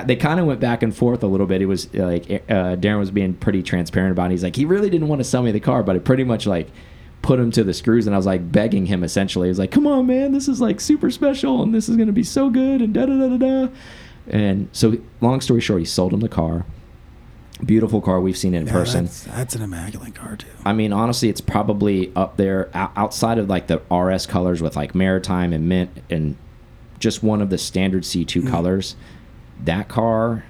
they 0.05 0.15
kind 0.15 0.39
of 0.39 0.45
went 0.45 0.59
back 0.59 0.83
and 0.83 0.95
forth 0.95 1.23
a 1.23 1.27
little 1.27 1.45
bit. 1.45 1.61
He 1.61 1.65
was 1.65 1.93
like, 1.93 2.29
uh, 2.49 2.75
Darren 2.75 2.99
was 2.99 3.11
being 3.11 3.33
pretty 3.33 3.61
transparent 3.61 4.11
about 4.11 4.27
it. 4.27 4.31
He's 4.31 4.43
like, 4.43 4.55
he 4.55 4.65
really 4.65 4.89
didn't 4.89 5.07
want 5.07 5.19
to 5.19 5.23
sell 5.23 5.43
me 5.43 5.51
the 5.51 5.59
car, 5.59 5.83
but 5.83 5.95
it 5.95 6.03
pretty 6.03 6.23
much 6.23 6.47
like 6.47 6.69
put 7.21 7.39
him 7.39 7.51
to 7.51 7.63
the 7.63 7.73
screws 7.73 8.07
and 8.07 8.15
I 8.15 8.17
was 8.17 8.25
like 8.25 8.51
begging 8.51 8.85
him 8.87 9.03
essentially. 9.03 9.47
He 9.47 9.49
was 9.49 9.59
like, 9.59 9.71
come 9.71 9.85
on, 9.85 10.07
man, 10.07 10.31
this 10.31 10.47
is 10.47 10.59
like 10.59 10.79
super 10.79 11.11
special 11.11 11.61
and 11.61 11.73
this 11.73 11.89
is 11.89 11.95
going 11.95 12.07
to 12.07 12.13
be 12.13 12.23
so 12.23 12.49
good 12.49 12.81
and 12.81 12.93
da 12.93 13.05
da 13.05 13.17
da 13.17 13.37
da 13.37 13.37
da. 13.37 13.73
And 14.29 14.67
so, 14.73 14.97
long 15.21 15.39
story 15.41 15.61
short, 15.61 15.79
he 15.79 15.85
sold 15.85 16.13
him 16.13 16.19
the 16.19 16.27
car 16.29 16.65
Beautiful 17.65 18.01
car. 18.01 18.21
We've 18.21 18.37
seen 18.37 18.53
it 18.53 18.59
in 18.59 18.67
yeah, 18.67 18.73
person. 18.73 19.05
That's, 19.05 19.23
that's, 19.23 19.55
an 19.55 19.63
immaculate 19.63 20.13
car 20.13 20.35
too. 20.35 20.47
I 20.63 20.73
mean, 20.73 20.93
honestly, 20.93 21.27
it's 21.27 21.41
probably 21.41 22.11
up 22.15 22.37
there 22.37 22.69
outside 22.73 23.39
of 23.39 23.49
like 23.49 23.65
the 23.65 23.81
RS 23.93 24.27
colors 24.27 24.61
with 24.61 24.75
like 24.75 24.93
maritime 24.93 25.53
and 25.53 25.67
mint 25.67 25.89
and 26.11 26.37
just 26.99 27.23
one 27.23 27.41
of 27.41 27.49
the 27.49 27.57
standard 27.57 28.03
C2 28.03 28.43
mm. 28.43 28.49
colors. 28.49 28.95
That 29.63 29.87
car 29.87 30.45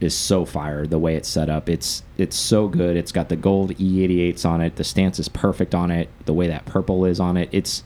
is 0.00 0.14
so 0.14 0.44
fire 0.44 0.86
the 0.86 0.98
way 0.98 1.14
it's 1.14 1.28
set 1.28 1.48
up. 1.48 1.68
It's 1.68 2.02
it's 2.18 2.36
so 2.36 2.68
good. 2.68 2.96
It's 2.96 3.12
got 3.12 3.28
the 3.28 3.36
gold 3.36 3.70
E88s 3.76 4.44
on 4.44 4.60
it. 4.60 4.76
The 4.76 4.84
stance 4.84 5.18
is 5.18 5.28
perfect 5.28 5.74
on 5.74 5.90
it. 5.90 6.08
The 6.26 6.34
way 6.34 6.48
that 6.48 6.64
purple 6.64 7.04
is 7.04 7.20
on 7.20 7.36
it. 7.36 7.48
It's 7.52 7.84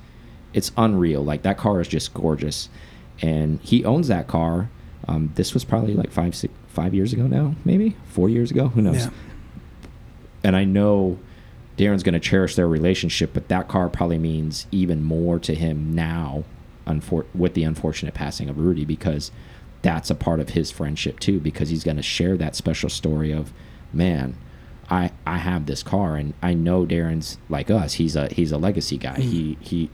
it's 0.55 0.73
unreal. 0.77 1.23
Like 1.23 1.43
that 1.43 1.59
car 1.59 1.81
is 1.81 1.89
just 1.89 2.15
gorgeous. 2.15 2.69
And 3.21 3.61
he 3.61 3.85
owns 3.85 4.09
that 4.09 4.27
car. 4.27 4.71
Um, 5.09 5.31
this 5.35 5.55
was 5.55 5.65
probably 5.65 5.95
like 5.95 6.11
five 6.11 6.35
six 6.35 6.53
five 6.69 6.95
years 6.95 7.13
ago 7.13 7.27
now, 7.27 7.55
maybe 7.65 7.97
four 8.07 8.29
years 8.29 8.51
ago. 8.51 8.69
Who 8.69 8.83
knows? 8.83 9.05
Yeah. 9.05 9.11
And 10.45 10.57
I 10.57 10.65
know 10.65 11.19
Darren's 11.77 12.03
going 12.03 12.15
to 12.15 12.21
cherish 12.21 12.55
their 12.55 12.69
relationship, 12.69 13.33
but 13.35 13.49
that 13.49 13.69
car 13.69 13.89
probably 13.89 14.19
means 14.19 14.67
even 14.71 15.03
more 15.03 15.39
to 15.41 15.55
him 15.55 15.95
now, 15.95 16.45
with 17.35 17.55
the 17.55 17.65
unfortunate 17.65 18.15
passing 18.15 18.49
of 18.49 18.59
Rudy, 18.59 18.85
because 18.85 19.31
that's 19.87 20.11
a 20.11 20.17
part 20.17 20.41
of 20.41 20.51
his 20.51 20.73
friendship 20.73 21.21
too. 21.21 21.39
Because 21.39 21.69
he's 21.69 21.85
going 21.85 21.97
to 21.97 22.03
share 22.03 22.37
that 22.37 22.57
special 22.57 22.89
story 22.89 23.31
of, 23.33 23.53
man, 23.93 24.37
I 24.91 25.13
I 25.25 25.39
have 25.39 25.67
this 25.67 25.83
car, 25.83 26.17
and 26.17 26.35
I 26.43 26.55
know 26.55 26.85
Darren's 26.85 27.39
like 27.49 27.71
us. 27.71 27.95
He's 27.95 28.17
a 28.17 28.29
he's 28.29 28.51
a 28.51 28.59
legacy 28.59 28.99
guy. 28.99 29.17
Mm. 29.17 29.23
He 29.23 29.59
he, 29.61 29.91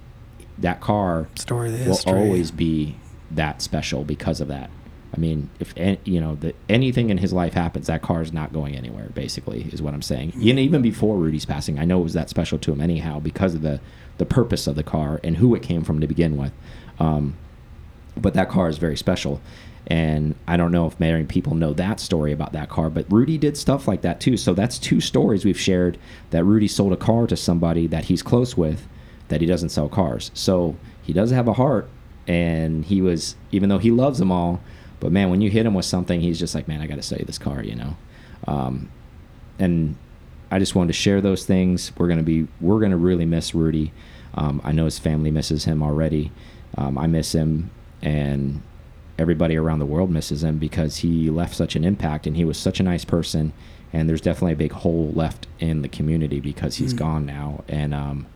that 0.59 0.81
car 0.81 1.29
story 1.35 1.71
will 1.71 1.79
history. 1.79 2.13
always 2.13 2.51
be 2.51 2.97
that 3.31 3.61
special 3.61 4.05
because 4.05 4.41
of 4.41 4.49
that. 4.49 4.71
I 5.15 5.21
mean, 5.21 5.51
if 5.61 5.75
you 6.07 6.21
know 6.21 6.37
that 6.37 6.57
anything 6.71 7.11
in 7.11 7.19
his 7.19 7.35
life 7.35 7.53
happens, 7.53 7.87
that 7.89 8.01
car 8.01 8.23
is 8.23 8.33
not 8.33 8.53
going 8.53 8.75
anywhere. 8.75 9.11
Basically, 9.15 9.63
is 9.73 9.83
what 9.83 9.93
I'm 9.93 10.03
saying. 10.03 10.33
And 10.35 10.59
even 10.59 10.81
before 10.81 11.19
Rudy's 11.19 11.45
passing, 11.45 11.79
I 11.79 11.85
know 11.85 12.01
it 12.01 12.05
was 12.05 12.15
that 12.15 12.31
special 12.31 12.59
to 12.61 12.73
him 12.73 12.81
anyhow 12.81 13.21
because 13.21 13.55
of 13.55 13.61
the 13.61 13.81
the 14.17 14.25
purpose 14.25 14.67
of 14.67 14.75
the 14.75 14.83
car 14.83 15.21
and 15.23 15.37
who 15.37 15.55
it 15.55 15.63
came 15.63 15.85
from 15.85 16.01
to 16.01 16.07
begin 16.07 16.37
with. 16.39 16.53
Um, 16.99 17.37
but 18.17 18.35
that 18.35 18.49
car 18.49 18.69
is 18.69 18.79
very 18.79 18.97
special, 18.97 19.41
and 19.87 20.35
I 20.47 20.57
don't 20.57 20.73
know 20.73 20.87
if 20.87 20.99
many 21.01 21.25
people 21.25 21.55
know 21.55 21.73
that 21.75 22.01
story 22.01 22.33
about 22.33 22.53
that 22.53 22.69
car. 22.69 22.89
But 22.89 23.11
Rudy 23.11 23.39
did 23.39 23.57
stuff 23.57 23.89
like 23.89 24.03
that 24.03 24.21
too. 24.21 24.37
So 24.37 24.55
that's 24.55 24.79
two 24.79 25.01
stories 25.01 25.45
we've 25.45 25.59
shared 25.59 25.99
that 26.31 26.45
Rudy 26.45 26.69
sold 26.69 26.93
a 26.93 26.97
car 26.97 27.27
to 27.27 27.37
somebody 27.37 27.87
that 27.89 28.05
he's 28.05 28.23
close 28.23 28.57
with, 28.57 28.87
that 29.29 29.41
he 29.41 29.47
doesn't 29.47 29.71
sell 29.71 29.89
cars. 29.89 30.31
So 30.35 30.77
he 31.03 31.13
does 31.13 31.31
have 31.31 31.49
a 31.49 31.55
heart, 31.55 31.89
and 32.29 32.85
he 32.85 33.03
was 33.03 33.37
even 33.51 33.69
though 33.69 33.79
he 33.79 33.91
loves 33.91 34.19
them 34.19 34.31
all 34.31 34.61
but 35.03 35.11
man, 35.11 35.31
when 35.31 35.41
you 35.41 35.51
hit 35.51 35.67
him 35.67 35.75
with 35.75 35.85
something, 35.85 36.21
he's 36.21 36.39
just 36.39 36.55
like, 36.55 36.69
man, 36.69 36.81
I 36.81 36.87
got 36.87 36.95
to 36.95 37.03
sell 37.03 37.19
you 37.19 37.25
this 37.25 37.37
car, 37.37 37.61
you 37.61 37.75
know. 37.75 37.97
Um, 38.47 38.89
and 39.59 39.97
I 40.49 40.61
just 40.61 40.77
wanted 40.77 40.89
to 40.89 40.93
share 40.93 41.21
those 41.21 41.45
things. 41.45 41.91
We're 41.99 42.07
gonna 42.07 42.23
be 42.23 42.47
we're 42.61 42.79
gonna 42.79 42.97
really 42.97 43.25
miss 43.25 43.53
Rudy. 43.53 43.93
Um, 44.35 44.61
I 44.63 44.71
know 44.71 44.85
his 44.85 45.01
family 45.01 45.33
misses 45.33 45.65
him 45.65 45.83
already. 45.83 46.31
Um, 46.79 46.99
I 46.99 47.09
miss 47.09 47.35
him, 47.35 47.73
and 48.01 48.63
everybody 49.23 49.57
around 49.57 49.79
the 49.79 49.87
world 49.87 50.11
misses 50.11 50.45
him 50.45 50.59
because 50.59 50.99
he 50.99 51.31
left 51.31 51.55
such 51.55 51.77
an 51.77 51.85
impact, 51.85 52.27
and 52.27 52.37
he 52.37 52.45
was 52.45 52.59
such 52.59 52.81
a 52.81 52.83
nice 52.83 53.05
person. 53.05 53.53
And 53.95 54.09
there's 54.09 54.21
definitely 54.21 54.53
a 54.53 54.57
big 54.57 54.73
hole 54.73 55.13
left 55.15 55.47
in 55.59 55.83
the 55.83 55.89
community 55.89 56.41
because 56.41 56.77
he's 56.77 56.95
mm. 56.95 56.99
gone 56.99 57.27
now. 57.27 57.63
And 57.69 57.93
um, 57.93 58.27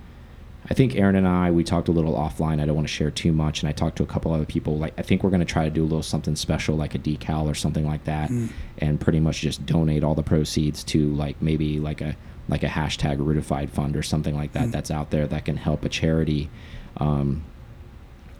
I 0.68 0.74
think 0.74 0.96
Aaron 0.96 1.16
and 1.16 1.26
I 1.26 1.50
we 1.50 1.64
talked 1.64 1.88
a 1.88 1.92
little 1.92 2.14
offline. 2.14 2.60
I 2.60 2.66
don't 2.66 2.74
want 2.74 2.86
to 2.86 2.92
share 2.92 3.10
too 3.10 3.32
much, 3.32 3.62
and 3.62 3.68
I 3.68 3.72
talked 3.72 3.96
to 3.96 4.02
a 4.02 4.06
couple 4.06 4.32
other 4.32 4.44
people. 4.44 4.78
Like 4.78 4.94
I 4.98 5.02
think 5.02 5.22
we're 5.22 5.30
going 5.30 5.40
to 5.40 5.46
try 5.46 5.64
to 5.64 5.70
do 5.70 5.82
a 5.82 5.84
little 5.84 6.02
something 6.02 6.36
special, 6.36 6.76
like 6.76 6.94
a 6.94 6.98
decal 6.98 7.50
or 7.50 7.54
something 7.54 7.86
like 7.86 8.04
that, 8.04 8.30
mm. 8.30 8.50
and 8.78 9.00
pretty 9.00 9.20
much 9.20 9.40
just 9.40 9.64
donate 9.64 10.02
all 10.02 10.14
the 10.14 10.22
proceeds 10.22 10.82
to 10.84 11.12
like 11.14 11.40
maybe 11.40 11.78
like 11.78 12.00
a 12.00 12.16
like 12.48 12.62
a 12.62 12.68
hashtag 12.68 13.18
Rudified 13.18 13.70
fund 13.70 13.96
or 13.96 14.02
something 14.02 14.36
like 14.36 14.52
that 14.52 14.68
mm. 14.68 14.72
that's 14.72 14.90
out 14.90 15.10
there 15.10 15.26
that 15.26 15.44
can 15.44 15.56
help 15.56 15.84
a 15.84 15.88
charity. 15.88 16.50
Um, 16.98 17.44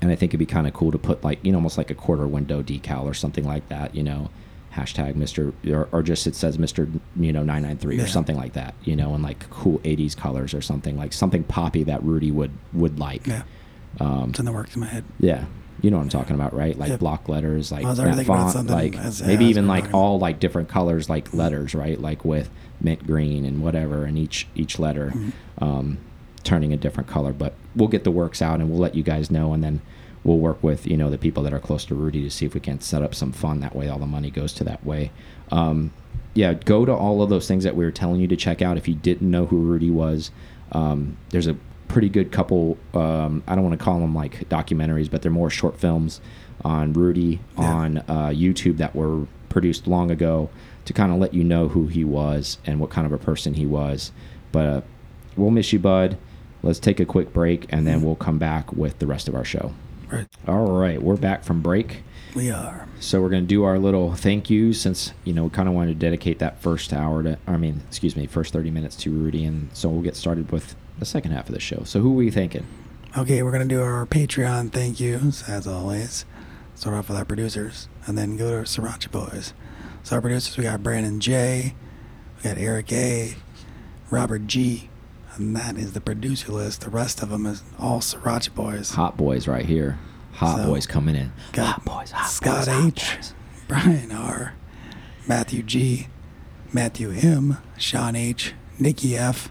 and 0.00 0.10
I 0.10 0.16
think 0.16 0.30
it'd 0.30 0.38
be 0.38 0.46
kind 0.46 0.66
of 0.66 0.74
cool 0.74 0.92
to 0.92 0.98
put 0.98 1.24
like 1.24 1.44
you 1.44 1.52
know 1.52 1.58
almost 1.58 1.78
like 1.78 1.90
a 1.90 1.94
quarter 1.94 2.26
window 2.26 2.62
decal 2.62 3.04
or 3.04 3.14
something 3.14 3.44
like 3.44 3.68
that. 3.68 3.94
You 3.94 4.02
know, 4.02 4.30
hashtag 4.74 5.14
Mr. 5.14 5.52
Or, 5.72 5.88
or, 5.92 6.02
just 6.02 6.26
it 6.26 6.34
says 6.34 6.58
Mr. 6.58 6.88
You 7.16 7.32
know 7.32 7.42
993 7.42 8.00
or 8.00 8.06
something 8.06 8.36
like 8.36 8.52
that. 8.52 8.74
You 8.84 8.96
know, 8.96 9.14
in 9.14 9.22
like 9.22 9.48
cool 9.50 9.78
80s 9.80 10.16
colors 10.16 10.54
or 10.54 10.60
something 10.60 10.96
like 10.96 11.12
something 11.12 11.44
poppy 11.44 11.82
that 11.84 12.02
Rudy 12.02 12.30
would 12.30 12.52
would 12.72 12.98
like. 12.98 13.26
Yeah. 13.26 13.42
Um, 14.00 14.30
it's 14.30 14.38
in 14.38 14.44
the 14.44 14.52
works 14.52 14.74
in 14.74 14.80
my 14.80 14.86
head. 14.86 15.04
Yeah. 15.18 15.46
You 15.82 15.90
know 15.90 15.98
what 15.98 16.04
I'm 16.04 16.08
talking 16.08 16.34
about, 16.34 16.54
right? 16.54 16.76
Like 16.76 16.88
yep. 16.88 17.00
block 17.00 17.28
letters, 17.28 17.70
like 17.70 17.84
that 17.84 18.26
font, 18.26 18.66
like 18.68 18.96
as, 18.96 19.22
maybe 19.22 19.44
even 19.46 19.66
like 19.68 19.92
all 19.92 20.18
like 20.18 20.40
different 20.40 20.70
colors, 20.70 21.10
like 21.10 21.34
letters, 21.34 21.74
right? 21.74 22.00
Like 22.00 22.24
with 22.24 22.50
mint 22.80 23.06
green 23.06 23.44
and 23.44 23.62
whatever, 23.62 24.04
and 24.04 24.16
each 24.16 24.48
each 24.54 24.78
letter 24.78 25.12
mm 25.14 25.32
-hmm. 25.58 25.66
um, 25.66 25.98
turning 26.44 26.72
a 26.72 26.76
different 26.76 27.08
color. 27.10 27.32
But 27.32 27.54
we'll 27.76 27.88
get 27.88 28.04
the 28.04 28.10
works 28.10 28.42
out 28.42 28.60
and 28.60 28.70
we'll 28.70 28.80
let 28.80 28.94
you 28.94 29.02
guys 29.02 29.30
know, 29.30 29.52
and 29.52 29.62
then 29.62 29.80
we'll 30.24 30.38
work 30.38 30.60
with 30.62 30.86
you 30.86 30.96
know 30.96 31.10
the 31.10 31.18
people 31.18 31.42
that 31.44 31.52
are 31.52 31.60
close 31.60 31.84
to 31.84 31.94
Rudy 31.94 32.22
to 32.22 32.30
see 32.30 32.46
if 32.46 32.54
we 32.54 32.60
can 32.60 32.80
set 32.80 33.02
up 33.02 33.14
some 33.14 33.32
fun. 33.32 33.60
That 33.60 33.76
way, 33.76 33.88
all 33.88 33.98
the 33.98 34.06
money 34.06 34.30
goes 34.30 34.52
to 34.54 34.64
that 34.64 34.84
way. 34.84 35.12
Um, 35.52 35.92
yeah, 36.34 36.54
go 36.54 36.84
to 36.84 36.92
all 36.92 37.22
of 37.22 37.30
those 37.30 37.48
things 37.48 37.64
that 37.64 37.76
we 37.76 37.84
were 37.84 37.90
telling 37.90 38.20
you 38.20 38.28
to 38.28 38.36
check 38.36 38.60
out. 38.60 38.76
If 38.76 38.88
you 38.88 38.94
didn't 38.94 39.30
know 39.30 39.46
who 39.46 39.58
Rudy 39.58 39.90
was, 39.90 40.30
um, 40.72 41.16
there's 41.30 41.46
a 41.46 41.56
pretty 41.88 42.08
good 42.08 42.32
couple. 42.32 42.76
Um, 42.94 43.42
I 43.46 43.54
don't 43.54 43.64
want 43.64 43.78
to 43.78 43.84
call 43.84 44.00
them 44.00 44.14
like 44.14 44.48
documentaries, 44.48 45.10
but 45.10 45.22
they're 45.22 45.30
more 45.30 45.50
short 45.50 45.78
films 45.78 46.20
on 46.64 46.92
Rudy 46.92 47.40
yeah. 47.58 47.72
on 47.72 47.98
uh, 47.98 48.32
YouTube 48.34 48.78
that 48.78 48.94
were 48.94 49.26
produced 49.48 49.86
long 49.86 50.10
ago 50.10 50.50
to 50.84 50.92
kind 50.92 51.12
of 51.12 51.18
let 51.18 51.34
you 51.34 51.42
know 51.44 51.68
who 51.68 51.86
he 51.86 52.04
was 52.04 52.58
and 52.66 52.80
what 52.80 52.90
kind 52.90 53.06
of 53.06 53.12
a 53.12 53.18
person 53.18 53.54
he 53.54 53.66
was. 53.66 54.12
But 54.52 54.66
uh, 54.66 54.80
we'll 55.36 55.50
miss 55.50 55.72
you, 55.72 55.78
bud. 55.78 56.18
Let's 56.62 56.78
take 56.78 57.00
a 57.00 57.04
quick 57.04 57.32
break 57.32 57.66
and 57.70 57.86
then 57.86 58.02
we'll 58.02 58.16
come 58.16 58.38
back 58.38 58.72
with 58.72 58.98
the 58.98 59.06
rest 59.06 59.28
of 59.28 59.34
our 59.34 59.44
show. 59.44 59.72
Right. 60.10 60.26
All 60.46 60.78
right, 60.78 61.02
we're 61.02 61.16
back 61.16 61.44
from 61.44 61.62
break. 61.62 62.02
We 62.34 62.50
are. 62.50 62.86
So 63.00 63.20
we're 63.20 63.30
going 63.30 63.42
to 63.42 63.48
do 63.48 63.64
our 63.64 63.78
little 63.78 64.14
thank 64.14 64.50
you 64.50 64.72
since, 64.72 65.12
you 65.24 65.32
know, 65.32 65.44
we 65.44 65.50
kind 65.50 65.68
of 65.68 65.74
wanted 65.74 65.94
to 65.94 65.98
dedicate 65.98 66.38
that 66.40 66.60
first 66.60 66.92
hour 66.92 67.22
to, 67.22 67.38
I 67.46 67.56
mean, 67.56 67.82
excuse 67.88 68.14
me, 68.14 68.26
first 68.26 68.52
30 68.52 68.70
minutes 68.70 68.94
to 68.96 69.10
Rudy. 69.10 69.44
And 69.44 69.70
so 69.72 69.88
we'll 69.88 70.02
get 70.02 70.16
started 70.16 70.52
with 70.52 70.76
the 70.98 71.06
second 71.06 71.32
half 71.32 71.48
of 71.48 71.54
the 71.54 71.60
show. 71.60 71.82
So 71.84 72.00
who 72.00 72.12
were 72.12 72.22
you 72.22 72.30
thinking? 72.30 72.66
Okay, 73.16 73.42
we're 73.42 73.52
going 73.52 73.66
to 73.66 73.74
do 73.74 73.80
our 73.80 74.04
Patreon 74.04 74.70
thank 74.70 75.00
yous, 75.00 75.48
as 75.48 75.66
always. 75.66 76.26
Start 76.74 76.94
off 76.94 77.08
with 77.08 77.16
our 77.16 77.24
producers 77.24 77.88
and 78.06 78.18
then 78.18 78.36
go 78.36 78.50
to 78.50 78.56
our 78.58 78.64
Sriracha 78.64 79.10
Boys. 79.10 79.54
So 80.02 80.16
our 80.16 80.20
producers, 80.20 80.56
we 80.58 80.64
got 80.64 80.82
Brandon 80.82 81.18
J, 81.20 81.74
we 82.36 82.42
got 82.42 82.58
Eric 82.58 82.92
A, 82.92 83.34
Robert 84.10 84.46
G. 84.46 84.90
And 85.36 85.54
that 85.56 85.76
is 85.76 85.92
the 85.92 86.00
producer 86.00 86.52
list. 86.52 86.80
The 86.82 86.90
rest 86.90 87.22
of 87.22 87.28
them 87.30 87.46
is 87.46 87.62
all 87.78 88.00
Sriracha 88.00 88.54
Boys. 88.54 88.90
Hot 88.92 89.16
boys 89.16 89.46
right 89.46 89.64
here. 89.66 89.98
Hot 90.34 90.58
So, 90.58 90.66
boys 90.66 90.86
coming 90.86 91.14
in. 91.16 91.32
hot 91.54 91.84
boys. 91.84 92.10
Hot 92.10 92.28
Scott 92.28 92.66
boys. 92.66 92.68
hot 92.68 92.86
H. 92.86 93.16
boys. 93.16 93.34
Brian 93.68 94.12
R. 94.12 94.54
Matthew 95.26 95.62
G. 95.62 96.08
Matthew 96.72 97.10
M. 97.12 97.58
Sean 97.78 98.16
H. 98.16 98.54
Nikki 98.78 99.16
F. 99.16 99.50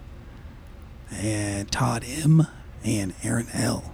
And 1.12 1.72
Todd 1.72 2.04
M. 2.08 2.48
And 2.84 3.14
Aaron 3.24 3.48
L. 3.54 3.94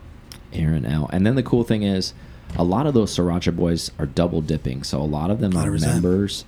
Aaron 0.54 0.86
L. 0.86 1.10
And 1.14 1.26
then 1.26 1.36
the 1.36 1.44
cool 1.44 1.64
thing 1.64 1.84
is, 1.84 2.14
a 2.58 2.64
lot 2.64 2.86
of 2.86 2.94
those 2.94 3.16
Sriracha 3.16 3.56
boys 3.56 3.92
are 3.98 4.06
double 4.06 4.42
dipping. 4.42 4.84
So 4.84 5.02
a 5.02 5.04
lot 5.04 5.32
of 5.32 5.40
them 5.40 5.56
are 5.58 5.66
100%. 5.70 5.82
members, 5.82 6.46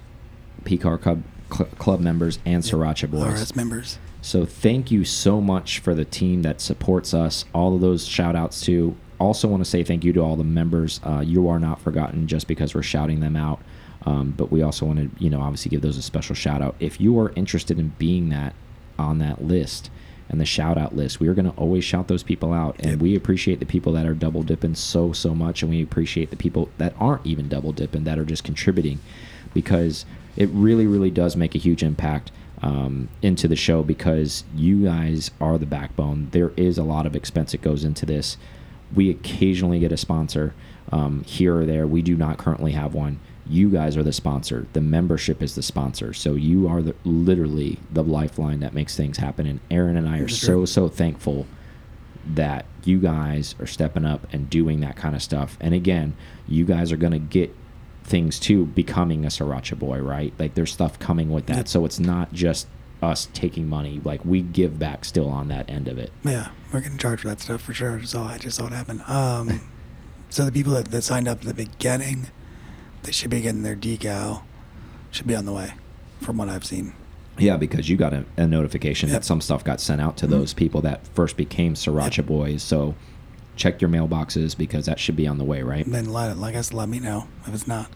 PCAR 0.66 1.02
Club, 1.02 1.24
club 1.50 2.00
members, 2.02 2.40
and 2.46 2.64
Sriracha 2.64 3.10
boys. 3.10 3.42
RS 3.42 3.56
members. 3.56 3.98
So 4.24 4.46
thank 4.46 4.90
you 4.90 5.04
so 5.04 5.42
much 5.42 5.80
for 5.80 5.94
the 5.94 6.06
team 6.06 6.44
that 6.44 6.62
supports 6.62 7.14
us. 7.14 7.44
All 7.54 7.76
of 7.76 7.82
those 7.82 8.08
shout 8.08 8.38
outs 8.38 8.62
to. 8.62 8.96
Also 9.20 9.48
want 9.50 9.64
to 9.64 9.70
say 9.70 9.84
thank 9.84 10.04
you 10.04 10.14
to 10.14 10.22
all 10.22 10.38
the 10.38 10.44
members. 10.46 11.02
Uh, 11.04 11.20
you 11.20 11.50
are 11.50 11.60
not 11.60 11.82
forgotten 11.82 12.26
just 12.26 12.48
because 12.48 12.74
we're 12.74 12.84
shouting 12.84 13.20
them 13.20 13.36
out. 13.36 13.62
Um, 14.06 14.34
but 14.36 14.50
we 14.50 14.62
also 14.62 14.86
want 14.86 15.00
to, 15.00 15.24
you 15.24 15.30
know, 15.30 15.42
obviously 15.42 15.70
give 15.70 15.82
those 15.82 15.98
a 15.98 16.02
special 16.02 16.36
shout 16.36 16.62
out. 16.62 16.76
If 16.80 17.02
you 17.02 17.20
are 17.20 17.34
interested 17.36 17.80
in 17.80 17.90
being 17.98 18.30
that 18.30 18.54
on 18.98 19.20
that 19.20 19.44
list 19.44 19.90
and 20.30 20.40
the 20.40 20.46
shout 20.46 20.78
out 20.78 20.96
list, 20.96 21.20
we 21.20 21.28
are 21.28 21.34
going 21.34 21.52
to 21.52 21.58
always 21.58 21.84
shout 21.84 22.08
those 22.08 22.24
people 22.24 22.54
out. 22.54 22.78
And 22.80 22.92
Yep. 22.92 23.00
we 23.00 23.16
appreciate 23.16 23.60
the 23.60 23.66
people 23.66 23.92
that 23.94 24.06
are 24.06 24.14
double 24.14 24.44
dipping 24.44 24.76
so, 24.76 25.12
so 25.12 25.36
much. 25.36 25.62
And 25.62 25.70
we 25.70 25.82
appreciate 25.82 26.30
the 26.30 26.38
people 26.38 26.70
that 26.78 26.94
aren't 26.98 27.26
even 27.26 27.50
double 27.50 27.74
dipping, 27.74 28.06
that 28.06 28.18
are 28.18 28.26
just 28.26 28.46
contributing 28.46 29.00
because 29.54 30.06
it 30.38 30.50
really, 30.50 30.88
really 30.88 31.12
does 31.12 31.36
make 31.36 31.56
a 31.56 31.60
huge 31.60 31.84
impact 31.84 32.32
um, 32.64 33.10
into 33.22 33.48
the 33.48 33.58
show 33.58 33.84
because 33.84 34.46
you 34.56 34.86
guys 34.86 35.30
are 35.40 35.58
the 35.58 35.66
backbone. 35.66 36.30
There 36.32 36.54
is 36.56 36.78
a 36.78 36.84
lot 36.84 37.06
of 37.06 37.16
expense 37.16 37.52
that 37.52 37.62
goes 37.62 37.84
into 37.84 38.06
this. 38.06 38.38
We 38.96 39.10
occasionally 39.10 39.80
get 39.80 39.92
a 39.92 39.98
sponsor 39.98 40.54
um, 40.92 41.24
here 41.26 41.60
or 41.60 41.66
there. 41.66 41.86
We 41.86 42.02
do 42.02 42.16
not 42.16 42.38
currently 42.38 42.72
have 42.72 42.94
one. 42.94 43.20
You 43.46 43.70
guys 43.70 43.98
are 43.98 44.04
the 44.04 44.14
sponsor. 44.14 44.68
The 44.72 44.80
membership 44.80 45.44
is 45.44 45.56
the 45.56 45.62
sponsor. 45.62 46.14
So 46.14 46.36
you 46.36 46.70
are 46.70 46.82
the, 46.82 46.96
literally 47.04 47.80
the 47.92 48.04
lifeline 48.04 48.62
that 48.62 48.74
makes 48.74 48.96
things 48.96 49.18
happen. 49.18 49.46
And 49.46 49.60
Aaron 49.70 49.98
and 49.98 50.08
I 50.08 50.20
are 50.20 50.30
so, 50.30 50.64
so 50.64 50.88
thankful 50.88 51.46
that 52.26 52.66
you 52.86 53.00
guys 53.00 53.56
are 53.60 53.68
stepping 53.68 54.06
up 54.06 54.26
and 54.32 54.50
doing 54.50 54.80
that 54.80 54.96
kind 54.96 55.16
of 55.16 55.22
stuff. 55.22 55.58
And 55.60 55.74
again, 55.74 56.16
you 56.48 56.64
guys 56.64 56.94
are 56.94 56.98
going 56.98 57.12
to 57.12 57.20
get 57.20 57.54
things 58.04 58.40
too 58.40 58.66
becoming 58.66 59.26
a 59.26 59.30
sriracha 59.30 59.78
boy, 59.80 60.00
right? 60.00 60.34
Like 60.38 60.56
there's 60.56 60.72
stuff 60.72 61.00
coming 61.00 61.30
with 61.32 61.46
that. 61.48 61.68
So 61.68 61.86
it's 61.86 62.00
not 62.00 62.34
just 62.34 62.68
us 63.02 63.28
taking 63.34 63.68
money. 63.68 64.02
Like 64.04 64.24
we 64.26 64.42
give 64.42 64.78
back 64.80 65.06
still 65.06 65.30
on 65.30 65.48
that 65.50 65.70
end 65.70 65.88
of 65.88 65.98
it. 65.98 66.12
Yeah, 66.24 66.50
we're 66.72 66.82
getting 66.82 66.98
charged 66.98 67.22
for 67.24 67.30
that 67.30 67.42
stuff 67.42 67.62
for 67.62 67.74
sure. 67.74 68.04
So 68.04 68.22
I 68.24 68.38
just 68.38 68.58
saw 68.58 68.68
it 68.68 68.74
happen. 68.74 69.02
Um, 69.08 69.62
so 70.30 70.46
the 70.46 70.52
people 70.52 70.74
that, 70.74 70.86
that 70.92 71.02
signed 71.04 71.28
up 71.28 71.40
at 71.40 71.46
the 71.46 71.54
beginning, 71.54 72.28
they 73.04 73.12
should 73.12 73.30
be 73.30 73.42
getting 73.42 73.64
their 73.64 73.76
decal. 73.76 74.44
Should 75.12 75.28
be 75.28 75.36
on 75.36 75.46
the 75.46 75.54
way, 75.54 75.74
from 76.22 76.38
what 76.38 76.50
I've 76.50 76.66
seen. 76.66 76.94
Yeah, 77.38 77.58
because 77.58 77.90
you 77.90 77.98
got 77.98 78.14
a, 78.14 78.26
a 78.38 78.48
notification 78.48 79.10
Yep. 79.10 79.22
that 79.22 79.26
some 79.26 79.42
stuff 79.42 79.64
got 79.64 79.80
sent 79.82 80.02
out 80.02 80.18
to 80.18 80.28
Mhm. 80.28 80.32
those 80.32 80.54
people 80.54 80.82
that 80.82 81.06
first 81.16 81.36
became 81.38 81.74
sriracha 81.76 82.18
Yep. 82.18 82.26
boys. 82.28 82.64
So 82.64 82.96
check 83.56 83.82
your 83.82 83.90
mailboxes 83.90 84.58
because 84.58 84.86
that 84.86 85.00
should 85.00 85.16
be 85.16 85.28
on 85.28 85.38
the 85.38 85.44
way, 85.44 85.62
right? 85.62 85.86
Then 85.90 86.12
let 86.12 86.32
it, 86.32 86.38
like 86.38 86.56
us, 86.56 86.74
let 86.74 86.90
me 86.90 87.00
know 87.00 87.28
if 87.46 87.54
it's 87.54 87.68
not. 87.68 87.90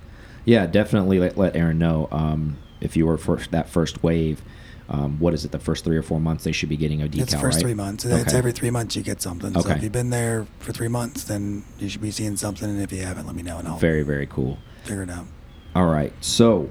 Yeah, 0.46 0.65
definitely 0.65 1.20
let, 1.20 1.38
let 1.38 1.56
Aaron 1.56 1.78
know 1.78 2.08
um, 2.12 2.58
if 2.80 2.96
you 2.96 3.06
were 3.06 3.17
first 3.17 3.52
that 3.52 3.70
first 3.70 4.04
wave. 4.04 4.41
Um, 4.89 5.20
what 5.20 5.34
is 5.34 5.43
it? 5.43 5.52
The 5.52 5.60
first 5.60 5.84
three 5.84 5.98
or 5.98 6.02
four 6.02 6.22
months 6.22 6.46
they 6.46 6.54
should 6.54 6.70
be 6.70 6.78
getting 6.78 7.02
a 7.02 7.08
decal, 7.08 7.24
it's 7.24 7.34
the 7.34 7.39
first 7.39 7.56
right? 7.58 7.63
three 7.63 7.74
months. 7.74 8.06
It's 8.06 8.34
every 8.34 8.54
three 8.54 8.70
months 8.70 8.96
you 8.96 9.04
get 9.04 9.22
something. 9.22 9.50
Okay. 9.58 9.62
So 9.70 9.76
if 9.76 9.84
you've 9.84 9.91
been 9.91 10.12
there 10.12 10.48
for 10.60 10.72
three 10.72 10.88
months, 10.88 11.26
then 11.26 11.65
you 11.78 11.89
should 11.89 12.02
be 12.02 12.12
seeing 12.12 12.38
something. 12.38 12.70
And 12.70 12.82
if 12.82 12.93
you 12.93 13.02
haven't, 13.02 13.26
let 13.26 13.36
me 13.36 13.43
know 13.43 13.58
and 13.58 13.67
I'll 13.67 13.78
Very 13.78 14.04
very 14.04 14.28
cool. 14.28 14.58
figure 14.84 15.04
it 15.04 15.10
out. 15.10 15.26
All 15.76 15.88
right, 15.88 16.13
so 16.22 16.70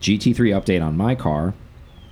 GT3 0.00 0.34
update 0.58 0.82
on 0.82 0.96
my 0.96 1.14
car. 1.14 1.54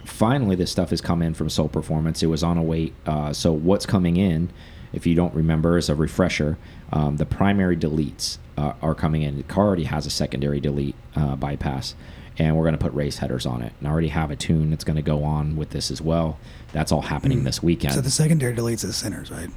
Finally, 0.04 0.56
this 0.56 0.70
stuff 0.70 0.90
has 0.90 1.00
come 1.00 1.22
in 1.22 1.32
from 1.32 1.48
Soul 1.48 1.68
Performance. 1.68 2.22
It 2.22 2.26
was 2.26 2.42
on 2.42 2.58
a 2.58 2.62
wait. 2.62 2.94
Uh, 3.06 3.32
so 3.32 3.52
what's 3.52 3.86
coming 3.86 4.18
in, 4.18 4.50
if 4.94 5.06
you 5.06 5.14
don't 5.14 5.34
remember, 5.34 5.76
as 5.76 5.88
a 5.88 5.94
refresher. 5.94 6.56
Um, 6.92 7.16
the 7.16 7.26
primary 7.26 7.76
deletes 7.76 8.38
uh, 8.56 8.72
are 8.80 8.94
coming 8.94 9.22
in. 9.22 9.36
The 9.36 9.42
car 9.42 9.66
already 9.66 9.84
has 9.84 10.06
a 10.06 10.10
secondary 10.10 10.60
delete 10.60 10.94
uh, 11.16 11.34
bypass, 11.36 11.94
and 12.38 12.56
we're 12.56 12.62
going 12.64 12.76
to 12.78 12.84
put 12.84 12.92
race 12.94 13.18
headers 13.18 13.46
on 13.46 13.62
it. 13.62 13.72
And 13.78 13.88
I 13.88 13.90
already 13.90 14.08
have 14.08 14.30
a 14.30 14.36
tune 14.36 14.70
that's 14.70 14.84
going 14.84 14.96
to 14.96 15.02
go 15.02 15.24
on 15.24 15.56
with 15.56 15.70
this 15.70 15.90
as 15.90 16.00
well. 16.00 16.38
That's 16.72 16.92
all 16.92 17.02
happening 17.02 17.40
Mm. 17.40 17.44
this 17.44 17.62
weekend. 17.62 17.94
So 17.94 18.00
the 18.00 18.10
secondary 18.10 18.54
deletes 18.54 18.82
the 18.82 18.92
sinners, 18.92 19.30
right? 19.30 19.50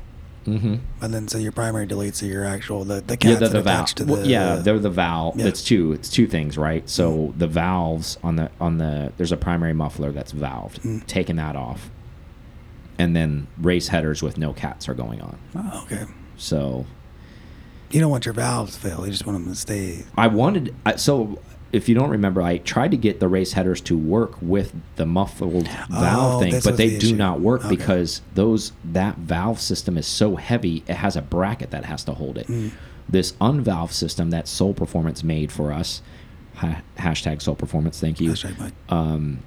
mm-hmm. 0.46 0.76
And 1.02 1.14
then 1.14 1.28
so 1.28 1.38
your 1.38 1.52
primary 1.52 1.86
deletes 1.86 2.24
are 2.24 2.28
your 2.28 2.46
actual 2.46 2.86
the 2.86 3.02
the 3.02 3.14
Yeah, 3.14 3.18
cats 3.18 3.40
the, 3.40 3.48
that 3.48 3.52
the 3.54 3.62
valve. 3.62 3.76
attach 3.80 3.96
to 3.96 4.06
the 4.06 4.14
well, 4.14 4.26
yeah, 4.26 4.56
they're 4.56 4.80
the 4.80 4.90
valve. 4.90 5.36
Yeah. 5.38 5.48
It's 5.48 5.62
two. 5.64 5.92
It's 5.94 6.10
two 6.10 6.26
things, 6.28 6.58
right? 6.58 6.90
So 6.90 7.12
Mm. 7.12 7.38
the 7.40 7.48
valves 7.48 8.18
on 8.24 8.38
the 8.38 8.50
on 8.62 8.78
the 8.78 9.12
there's 9.18 9.32
a 9.34 9.38
primary 9.38 9.74
muffler 9.74 10.12
that's 10.12 10.32
valved. 10.32 10.80
Mm. 10.82 11.06
Taking 11.06 11.36
that 11.36 11.56
off, 11.56 11.90
and 12.98 13.16
then 13.16 13.48
race 13.58 13.88
headers 13.90 14.22
with 14.24 14.38
no 14.38 14.54
cats 14.54 14.88
are 14.90 14.94
going 14.94 15.22
on. 15.22 15.38
Oh, 15.56 15.84
okay. 15.86 16.06
So 16.38 16.86
You 17.92 18.00
don't 18.00 18.12
want 18.12 18.26
your 18.26 18.34
valves 18.34 18.76
to 18.76 18.80
fail. 18.82 19.06
You 19.06 19.12
just 19.12 19.26
want 19.26 19.40
them 19.44 19.52
to 19.54 19.60
stay. 19.60 20.04
I 20.18 20.28
wanted. 20.28 20.74
So 20.98 21.40
if 21.72 21.88
you 21.90 21.96
don't 21.96 22.10
remember, 22.10 22.42
I 22.42 22.58
tried 22.60 22.92
to 22.92 22.98
get 22.98 23.20
the 23.20 23.28
race 23.28 23.54
headers 23.54 23.82
to 23.82 23.98
work 23.98 24.36
with 24.42 24.74
the 24.96 25.06
muffled 25.06 25.68
valve 25.90 26.36
Oh, 26.36 26.40
thing, 26.40 26.60
but 26.64 26.78
they 26.78 26.90
the 26.90 26.98
do 27.00 27.16
not 27.16 27.40
work 27.42 27.62
Okay. 27.66 27.76
because 27.76 28.22
those 28.36 28.72
that 28.86 29.18
valve 29.18 29.60
system 29.60 29.98
is 29.98 30.08
so 30.08 30.36
heavy. 30.38 30.84
It 30.88 30.96
has 30.96 31.16
a 31.16 31.22
bracket 31.22 31.72
that 31.72 31.86
has 31.86 32.04
to 32.06 32.14
hold 32.14 32.38
it. 32.38 32.48
Mm. 32.48 32.72
This 33.10 33.34
unvalve 33.34 33.92
system 33.92 34.30
that 34.32 34.48
Soul 34.48 34.74
Performance 34.74 35.24
made 35.24 35.52
for 35.52 35.72
us, 35.74 36.02
ha 36.56 36.82
hashtag 36.98 37.42
Soul 37.42 37.56
Performance, 37.56 38.00
thank 38.00 38.20
you. 38.20 38.32
Hashtag 38.32 38.60
Mike. 38.60 38.74
Um, 38.90 39.40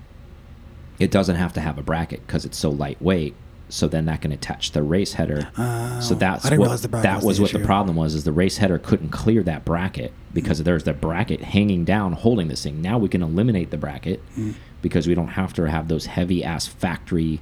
it 1.00 1.10
doesn't 1.10 1.36
have 1.36 1.52
to 1.54 1.60
have 1.60 1.78
a 1.78 1.82
bracket 1.82 2.24
because 2.26 2.44
it's 2.44 2.58
so 2.58 2.70
lightweight. 2.70 3.34
So 3.68 3.86
then 3.86 4.06
that 4.06 4.20
can 4.22 4.32
attach 4.32 4.72
the 4.72 4.82
race 4.82 5.12
header. 5.12 5.48
Oh, 5.56 6.00
so 6.00 6.14
that's 6.16 6.50
what 6.50 6.82
the 6.82 6.88
bracket 6.88 7.02
that 7.04 7.16
was 7.18 7.40
was 7.40 7.52
what 7.52 7.60
the 7.60 7.64
problem 7.64 7.94
was. 7.96 8.14
Is 8.16 8.24
the 8.24 8.32
race 8.32 8.56
header 8.58 8.78
couldn't 8.78 9.10
clear 9.10 9.44
that 9.44 9.64
bracket 9.64 10.12
because 10.34 10.60
there's 10.64 10.82
the 10.84 10.92
bracket 10.92 11.40
hanging 11.40 11.84
down 11.84 12.14
holding 12.14 12.48
this 12.48 12.64
thing. 12.64 12.82
Now 12.82 12.98
we 12.98 13.08
can 13.08 13.22
eliminate 13.22 13.70
the 13.70 13.76
bracket 13.78 14.20
Mm. 14.36 14.54
because 14.82 15.06
we 15.06 15.14
don't 15.14 15.28
have 15.28 15.52
to 15.54 15.70
have 15.70 15.86
those 15.86 16.06
heavy 16.06 16.42
ass 16.42 16.66
factory 16.66 17.40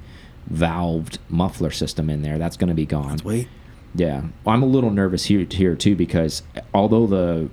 valved 0.52 1.16
muffler 1.30 1.70
system 1.70 2.10
in 2.10 2.20
there. 2.22 2.36
That's 2.38 2.56
going 2.58 2.68
to 2.68 2.74
be 2.74 2.86
gone. 2.86 3.18
Yeah, 3.94 4.22
well, 4.44 4.54
I'm 4.54 4.62
a 4.62 4.66
little 4.66 4.90
nervous 4.90 5.24
here 5.24 5.46
here 5.50 5.74
too 5.74 5.96
because 5.96 6.42
although 6.74 7.06
the 7.06 7.48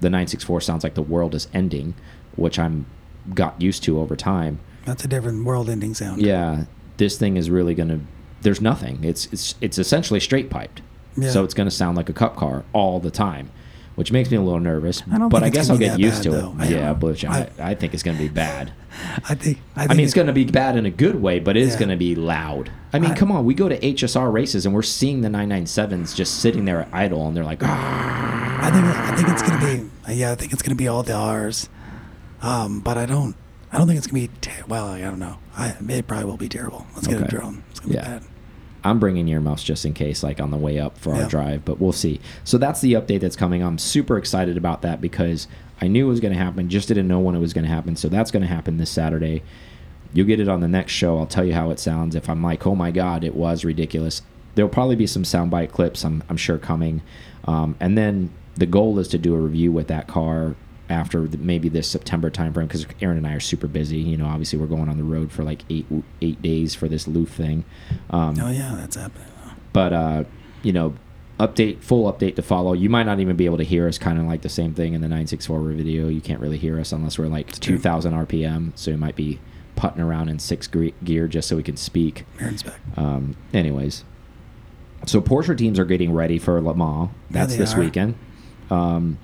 the 0.00 0.08
964 0.08 0.60
sounds 0.60 0.84
like 0.84 0.94
the 0.94 1.02
world 1.02 1.34
is 1.34 1.48
ending, 1.52 1.94
which 2.36 2.58
I'm 2.60 2.86
got 3.34 3.60
used 3.60 3.82
to 3.84 3.98
over 4.00 4.14
time. 4.16 4.60
That's 4.86 5.04
a 5.04 5.08
different 5.08 5.44
world-ending 5.44 5.94
sound. 5.94 6.22
Yeah, 6.22 6.64
this 6.96 7.18
thing 7.18 7.36
is 7.36 7.50
really 7.50 7.74
going 7.74 7.88
to. 7.88 8.00
There's 8.42 8.60
nothing. 8.60 9.04
It's 9.04 9.26
it's 9.26 9.54
it's 9.60 9.78
essentially 9.78 10.20
straight 10.20 10.48
piped. 10.50 10.82
Yeah. 11.16 11.30
So 11.30 11.44
it's 11.44 11.54
going 11.54 11.68
to 11.68 11.74
sound 11.74 11.96
like 11.96 12.08
a 12.08 12.12
cup 12.12 12.36
car 12.36 12.64
all 12.72 13.00
the 13.00 13.10
time, 13.10 13.50
which 13.96 14.12
makes 14.12 14.30
me 14.30 14.36
a 14.38 14.40
little 14.40 14.60
nervous. 14.60 15.02
I 15.12 15.18
don't 15.18 15.28
but 15.28 15.42
think 15.42 15.54
I 15.54 15.58
guess 15.58 15.68
I'll 15.70 15.76
get 15.76 15.98
used 15.98 16.18
bad, 16.18 16.22
to 16.22 16.30
though. 16.30 16.56
It. 16.60 16.70
Yeah, 16.70 16.92
don't- 16.94 17.24
I, 17.30 17.50
I- 17.58 17.74
think 17.74 17.92
it's 17.94 18.02
going 18.02 18.16
to 18.16 18.22
be 18.22 18.28
bad. 18.28 18.72
I 19.28 19.34
think. 19.34 19.58
I, 19.76 19.84
I, 19.84 19.88
mean, 19.88 20.00
it's 20.00 20.14
going 20.14 20.28
to 20.28 20.32
be 20.32 20.44
bad 20.44 20.76
in 20.76 20.86
a 20.86 20.90
good 20.90 21.16
way, 21.20 21.38
but 21.40 21.56
it's 21.56 21.72
Yeah. 21.74 21.78
going 21.80 21.88
to 21.90 21.96
be 21.96 22.14
loud. 22.14 22.70
I 22.92 22.98
mean, 22.98 23.10
I- 23.10 23.16
come 23.16 23.30
on, 23.30 23.44
we 23.44 23.52
go 23.54 23.68
to 23.68 23.78
HSR 23.78 24.32
races 24.32 24.64
and 24.64 24.74
we're 24.74 24.82
seeing 24.82 25.20
the 25.20 25.28
997s 25.28 26.14
just 26.14 26.40
sitting 26.40 26.64
there 26.64 26.88
idle, 26.92 27.26
and 27.28 27.36
they're 27.36 27.44
like, 27.44 27.62
ah. 27.62 28.66
I 28.66 28.70
think. 28.70 28.84
I 28.84 29.16
think 29.16 29.28
it's 29.28 29.42
gonna 29.42 29.64
be. 30.06 30.14
Yeah, 30.14 30.32
I 30.32 30.34
think 30.34 30.52
it's 30.52 30.62
gonna 30.62 30.74
be 30.76 30.86
all 30.88 31.02
the 31.02 31.14
R's. 31.14 31.68
Um, 32.42 32.80
but 32.80 32.96
I 32.98 33.06
don't. 33.06 33.34
I 33.72 33.78
don't 33.78 33.86
think 33.86 33.98
it's 33.98 34.06
gonna 34.06 34.20
be. 34.22 34.30
Ter- 34.40 34.64
well, 34.68 34.86
I 34.88 35.00
don't 35.00 35.18
know. 35.18 35.36
I 35.56 35.74
it 35.88 36.06
probably 36.06 36.24
will 36.26 36.36
be 36.36 36.48
terrible. 36.48 36.86
Let's 36.94 37.06
get 37.06 37.18
a 37.18 37.24
Okay. 37.24 37.28
drone. 37.36 37.62
It's 37.70 37.80
gonna 37.80 37.94
Yeah. 37.94 38.00
be 38.04 38.08
bad. 38.18 38.22
I'm 38.82 38.98
bringing 38.98 39.28
earmuffs 39.28 39.62
just 39.62 39.84
in 39.84 39.92
case, 39.92 40.22
like 40.22 40.40
on 40.40 40.50
the 40.50 40.56
way 40.56 40.78
up 40.78 40.96
for 40.96 41.12
our 41.14 41.20
Yeah. 41.22 41.28
drive, 41.28 41.64
but 41.66 41.78
we'll 41.80 41.92
see. 41.92 42.18
So 42.44 42.56
that's 42.56 42.80
the 42.80 42.94
update 42.94 43.20
that's 43.20 43.36
coming. 43.36 43.62
I'm 43.62 43.76
super 43.78 44.16
excited 44.16 44.56
about 44.56 44.80
that 44.82 45.00
because 45.02 45.46
I 45.82 45.86
knew 45.88 46.06
it 46.06 46.08
was 46.08 46.20
going 46.20 46.32
to 46.32 46.38
happen, 46.38 46.68
just 46.70 46.88
didn't 46.88 47.06
know 47.06 47.20
when 47.20 47.34
it 47.34 47.40
was 47.40 47.52
going 47.52 47.66
to 47.66 47.70
happen. 47.70 47.94
So 47.96 48.08
that's 48.08 48.30
going 48.30 48.40
to 48.42 48.48
happen 48.48 48.78
this 48.78 48.88
Saturday. 48.90 49.42
You'll 50.14 50.26
get 50.26 50.40
it 50.40 50.48
on 50.48 50.60
the 50.60 50.68
next 50.68 50.92
show. 50.92 51.18
I'll 51.18 51.26
tell 51.26 51.44
you 51.44 51.52
how 51.52 51.70
it 51.70 51.78
sounds. 51.78 52.14
If 52.16 52.28
I'm 52.30 52.42
like, 52.42 52.66
oh 52.66 52.74
my 52.74 52.90
God, 52.90 53.22
it 53.22 53.34
was 53.36 53.66
ridiculous. 53.66 54.22
There'll 54.54 54.70
probably 54.70 54.96
be 54.96 55.06
some 55.06 55.24
soundbite 55.24 55.72
clips, 55.72 56.02
I'm, 56.02 56.22
I'm 56.30 56.38
sure, 56.38 56.56
coming. 56.58 57.02
Um, 57.44 57.76
and 57.80 57.98
then 57.98 58.30
the 58.56 58.66
goal 58.66 58.98
is 58.98 59.08
to 59.08 59.18
do 59.18 59.34
a 59.34 59.38
review 59.38 59.72
with 59.72 59.88
that 59.88 60.06
car 60.06 60.54
after 60.90 61.26
the, 61.26 61.38
maybe 61.38 61.68
this 61.68 61.88
September 61.88 62.30
timeframe 62.30 62.68
because 62.68 62.86
Aaron 63.00 63.16
and 63.16 63.26
I 63.26 63.34
are 63.34 63.40
super 63.40 63.66
busy. 63.66 63.98
You 63.98 64.16
know, 64.16 64.26
obviously 64.26 64.58
we're 64.58 64.66
going 64.66 64.88
on 64.88 64.96
the 64.98 65.04
road 65.04 65.32
for 65.32 65.44
like 65.44 65.62
eight 65.70 65.86
eight 66.20 66.42
days 66.42 66.74
for 66.74 66.88
this 66.88 67.06
Luft 67.08 67.32
thing. 67.32 67.64
Um, 68.10 68.36
Oh 68.40 68.50
yeah, 68.50 68.74
that's 68.76 68.96
happening. 68.96 69.26
but 69.72 69.92
uh, 69.92 70.24
you 70.62 70.72
know, 70.72 70.94
update 71.38 71.82
full 71.82 72.12
update 72.12 72.36
to 72.36 72.42
follow. 72.42 72.72
You 72.74 72.90
might 72.90 73.04
not 73.04 73.20
even 73.20 73.36
be 73.36 73.46
able 73.46 73.56
to 73.58 73.64
hear 73.64 73.88
us. 73.88 73.96
Kind 73.96 74.18
of 74.18 74.26
like 74.26 74.42
the 74.42 74.48
same 74.48 74.74
thing 74.74 74.92
in 74.94 75.00
the 75.00 75.08
964 75.08 75.60
video. 75.72 76.08
You 76.08 76.20
can't 76.20 76.40
really 76.40 76.58
hear 76.58 76.78
us 76.78 76.92
unless 76.92 77.18
we're 77.18 77.28
like 77.28 77.52
2,000 77.60 78.12
RPM. 78.12 78.72
So 78.74 78.90
it 78.90 78.98
might 78.98 79.16
be 79.16 79.38
putting 79.76 80.00
around 80.02 80.28
in 80.28 80.38
six 80.38 80.68
gear 80.68 81.26
just 81.28 81.48
so 81.48 81.56
we 81.56 81.62
can 81.62 81.76
speak. 81.78 82.26
Aaron's 82.38 82.62
back. 82.62 82.78
Um, 82.98 83.36
anyways, 83.54 84.04
so 85.06 85.22
Porsche 85.22 85.56
teams 85.56 85.78
are 85.78 85.86
getting 85.86 86.12
ready 86.12 86.38
for 86.38 86.60
Le 86.60 86.74
Mans. 86.74 87.08
That's 87.30 87.52
yeah, 87.54 87.58
this 87.58 87.74
are. 87.74 87.80
weekend. 87.80 88.14
Um, 88.70 89.18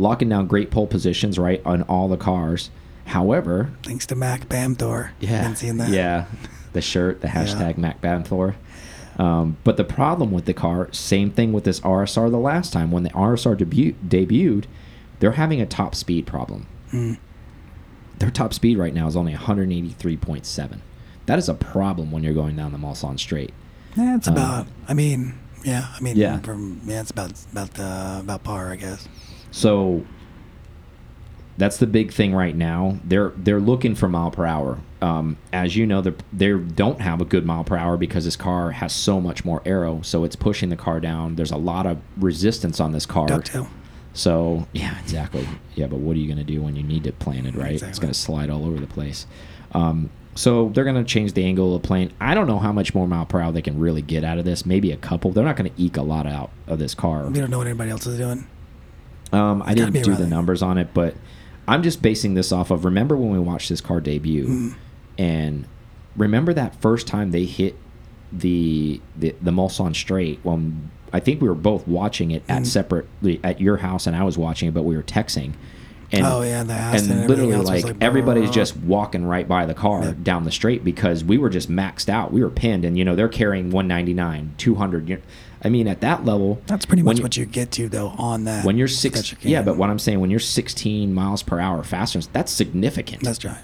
locking 0.00 0.28
down 0.28 0.46
great 0.46 0.70
pole 0.70 0.86
positions 0.86 1.38
right 1.38 1.62
on 1.64 1.82
all 1.82 2.08
the 2.08 2.16
cars. 2.16 2.70
However, 3.06 3.70
thanks 3.82 4.06
to 4.06 4.16
Mac 4.16 4.48
Bamthor. 4.48 5.10
Yeah, 5.20 5.42
been 5.42 5.56
seeing 5.56 5.76
that. 5.76 5.90
Yeah, 5.90 6.26
the 6.72 6.80
shirt, 6.80 7.20
the 7.20 7.28
hashtag 7.28 7.74
yeah. 7.74 7.80
Mac 7.80 8.00
Bamthor. 8.00 8.54
Um, 9.18 9.58
but 9.64 9.76
the 9.76 9.84
problem 9.84 10.30
with 10.30 10.46
the 10.46 10.54
car, 10.54 10.88
same 10.92 11.30
thing 11.30 11.52
with 11.52 11.64
this 11.64 11.80
RSR 11.80 12.30
the 12.30 12.38
last 12.38 12.72
time. 12.72 12.90
When 12.90 13.02
the 13.02 13.10
RSR 13.10 13.56
debu 13.56 13.94
debuted, 14.06 14.64
they're 15.18 15.32
having 15.32 15.60
a 15.60 15.66
top 15.66 15.94
speed 15.94 16.26
problem. 16.26 16.66
Mm. 16.92 17.18
Their 18.18 18.30
top 18.30 18.54
speed 18.54 18.78
right 18.78 18.94
now 18.94 19.06
is 19.06 19.16
only 19.16 19.34
183.7. 19.34 20.78
That 21.26 21.38
is 21.38 21.48
a 21.48 21.54
problem 21.54 22.10
when 22.10 22.22
you're 22.22 22.34
going 22.34 22.56
down 22.56 22.72
the 22.72 22.78
Mulsanne 22.78 23.18
Straight. 23.18 23.52
Yeah, 23.96 24.16
it's 24.16 24.28
um, 24.28 24.34
about. 24.34 24.66
I 24.88 24.94
mean, 24.94 25.38
yeah, 25.64 25.88
I 25.94 26.00
mean, 26.00 26.16
yeah, 26.16 26.38
from 26.40 26.80
yeah, 26.84 27.00
it's 27.00 27.10
about 27.10 27.32
about 27.52 27.74
the 27.74 28.18
about 28.20 28.44
par, 28.44 28.72
I 28.72 28.76
guess. 28.76 29.06
So 29.50 30.04
that's 31.56 31.76
the 31.76 31.86
big 31.86 32.12
thing 32.12 32.34
right 32.34 32.56
now. 32.56 32.98
They're 33.04 33.32
they're 33.36 33.60
looking 33.60 33.94
for 33.94 34.08
mile 34.08 34.30
per 34.30 34.46
hour. 34.46 34.78
Um, 35.02 35.36
as 35.52 35.76
you 35.76 35.86
know, 35.86 36.00
they 36.00 36.14
they 36.32 36.52
don't 36.52 37.00
have 37.00 37.20
a 37.20 37.24
good 37.24 37.44
mile 37.46 37.64
per 37.64 37.76
hour 37.76 37.96
because 37.96 38.24
this 38.24 38.36
car 38.36 38.70
has 38.70 38.92
so 38.92 39.20
much 39.20 39.44
more 39.44 39.62
aero, 39.64 40.00
so 40.02 40.24
it's 40.24 40.36
pushing 40.36 40.68
the 40.68 40.76
car 40.76 41.00
down. 41.00 41.36
There's 41.36 41.50
a 41.50 41.56
lot 41.56 41.86
of 41.86 41.98
resistance 42.16 42.80
on 42.80 42.92
this 42.92 43.06
car. 43.06 43.28
Ducktail. 43.28 43.68
So 44.12 44.66
yeah, 44.72 44.98
exactly. 45.00 45.46
Yeah, 45.74 45.86
but 45.86 45.98
what 45.98 46.16
are 46.16 46.18
you 46.18 46.26
going 46.26 46.44
to 46.44 46.52
do 46.52 46.62
when 46.62 46.76
you 46.76 46.82
need 46.82 47.06
it 47.06 47.18
planted, 47.18 47.54
right? 47.54 47.72
Exactly. 47.72 47.90
It's 47.90 47.98
going 47.98 48.12
to 48.12 48.18
slide 48.18 48.50
all 48.50 48.66
over 48.66 48.78
the 48.80 48.86
place. 48.86 49.26
Um, 49.72 50.10
so 50.34 50.70
they're 50.70 50.84
going 50.84 50.96
to 50.96 51.04
change 51.04 51.34
the 51.34 51.44
angle 51.44 51.74
of 51.74 51.82
the 51.82 51.86
plane. 51.86 52.12
I 52.20 52.34
don't 52.34 52.46
know 52.46 52.58
how 52.58 52.72
much 52.72 52.94
more 52.94 53.06
mile 53.06 53.26
per 53.26 53.40
hour 53.40 53.52
they 53.52 53.62
can 53.62 53.78
really 53.78 54.02
get 54.02 54.24
out 54.24 54.38
of 54.38 54.44
this. 54.44 54.64
Maybe 54.64 54.92
a 54.92 54.96
couple. 54.96 55.32
They're 55.32 55.44
not 55.44 55.56
going 55.56 55.70
to 55.70 55.82
eke 55.82 55.96
a 55.96 56.02
lot 56.02 56.26
out 56.26 56.50
of 56.66 56.78
this 56.78 56.94
car. 56.94 57.26
We 57.26 57.40
don't 57.40 57.50
know 57.50 57.58
what 57.58 57.66
anybody 57.66 57.90
else 57.90 58.06
is 58.06 58.18
doing. 58.18 58.46
Um, 59.32 59.62
I 59.64 59.74
didn't 59.74 60.02
do 60.02 60.14
the 60.14 60.26
numbers 60.26 60.62
on 60.62 60.78
it, 60.78 60.92
but 60.92 61.14
I'm 61.68 61.82
just 61.82 62.02
basing 62.02 62.34
this 62.34 62.50
off 62.50 62.70
of 62.70 62.84
remember 62.84 63.16
when 63.16 63.30
we 63.30 63.38
watched 63.38 63.68
this 63.68 63.80
car 63.80 64.00
debut, 64.00 64.46
mm. 64.46 64.74
and 65.18 65.66
remember 66.16 66.52
that 66.54 66.80
first 66.80 67.06
time 67.06 67.30
they 67.30 67.44
hit 67.44 67.76
the 68.32 69.00
the, 69.16 69.34
the 69.40 69.50
Mulsanne 69.50 69.94
straight 69.94 70.40
Well, 70.44 70.62
I 71.12 71.20
think 71.20 71.40
we 71.40 71.48
were 71.48 71.54
both 71.54 71.86
watching 71.88 72.30
it 72.30 72.42
at 72.48 72.62
mm. 72.62 72.66
separately 72.66 73.40
at 73.42 73.60
your 73.60 73.78
house 73.78 74.06
and 74.06 74.14
I 74.14 74.22
was 74.22 74.38
watching 74.38 74.68
it, 74.68 74.74
but 74.74 74.82
we 74.82 74.96
were 74.96 75.02
texting. 75.02 75.54
And, 76.12 76.26
oh 76.26 76.42
yeah, 76.42 76.64
the 76.64 76.72
and, 76.72 77.10
and 77.10 77.28
literally 77.28 77.56
like, 77.56 77.84
like 77.84 77.96
everybody's 78.00 78.50
just 78.50 78.76
walking 78.76 79.24
right 79.24 79.46
by 79.46 79.64
the 79.66 79.74
car 79.74 80.02
yeah. 80.02 80.14
down 80.20 80.42
the 80.42 80.50
straight 80.50 80.82
because 80.82 81.22
we 81.22 81.38
were 81.38 81.50
just 81.50 81.70
maxed 81.70 82.08
out. 82.08 82.32
We 82.32 82.42
were 82.42 82.50
pinned, 82.50 82.84
and 82.84 82.98
you 82.98 83.04
know 83.04 83.14
they're 83.14 83.28
carrying 83.28 83.70
199, 83.70 84.54
200. 84.58 85.22
I 85.62 85.68
mean, 85.68 85.88
at 85.88 86.00
that 86.00 86.24
level, 86.24 86.60
that's 86.66 86.86
pretty 86.86 87.02
much 87.02 87.18
you, 87.18 87.22
what 87.22 87.36
you 87.36 87.44
get 87.44 87.70
to 87.72 87.88
though 87.88 88.08
on 88.18 88.44
that. 88.44 88.64
When 88.64 88.78
you're 88.78 88.88
six, 88.88 89.34
yeah, 89.42 89.62
but 89.62 89.76
what 89.76 89.90
I'm 89.90 89.98
saying, 89.98 90.20
when 90.20 90.30
you're 90.30 90.40
16 90.40 91.12
miles 91.12 91.42
per 91.42 91.60
hour 91.60 91.82
faster, 91.82 92.20
that's 92.20 92.50
significant. 92.50 93.22
That's 93.22 93.44
right. 93.44 93.58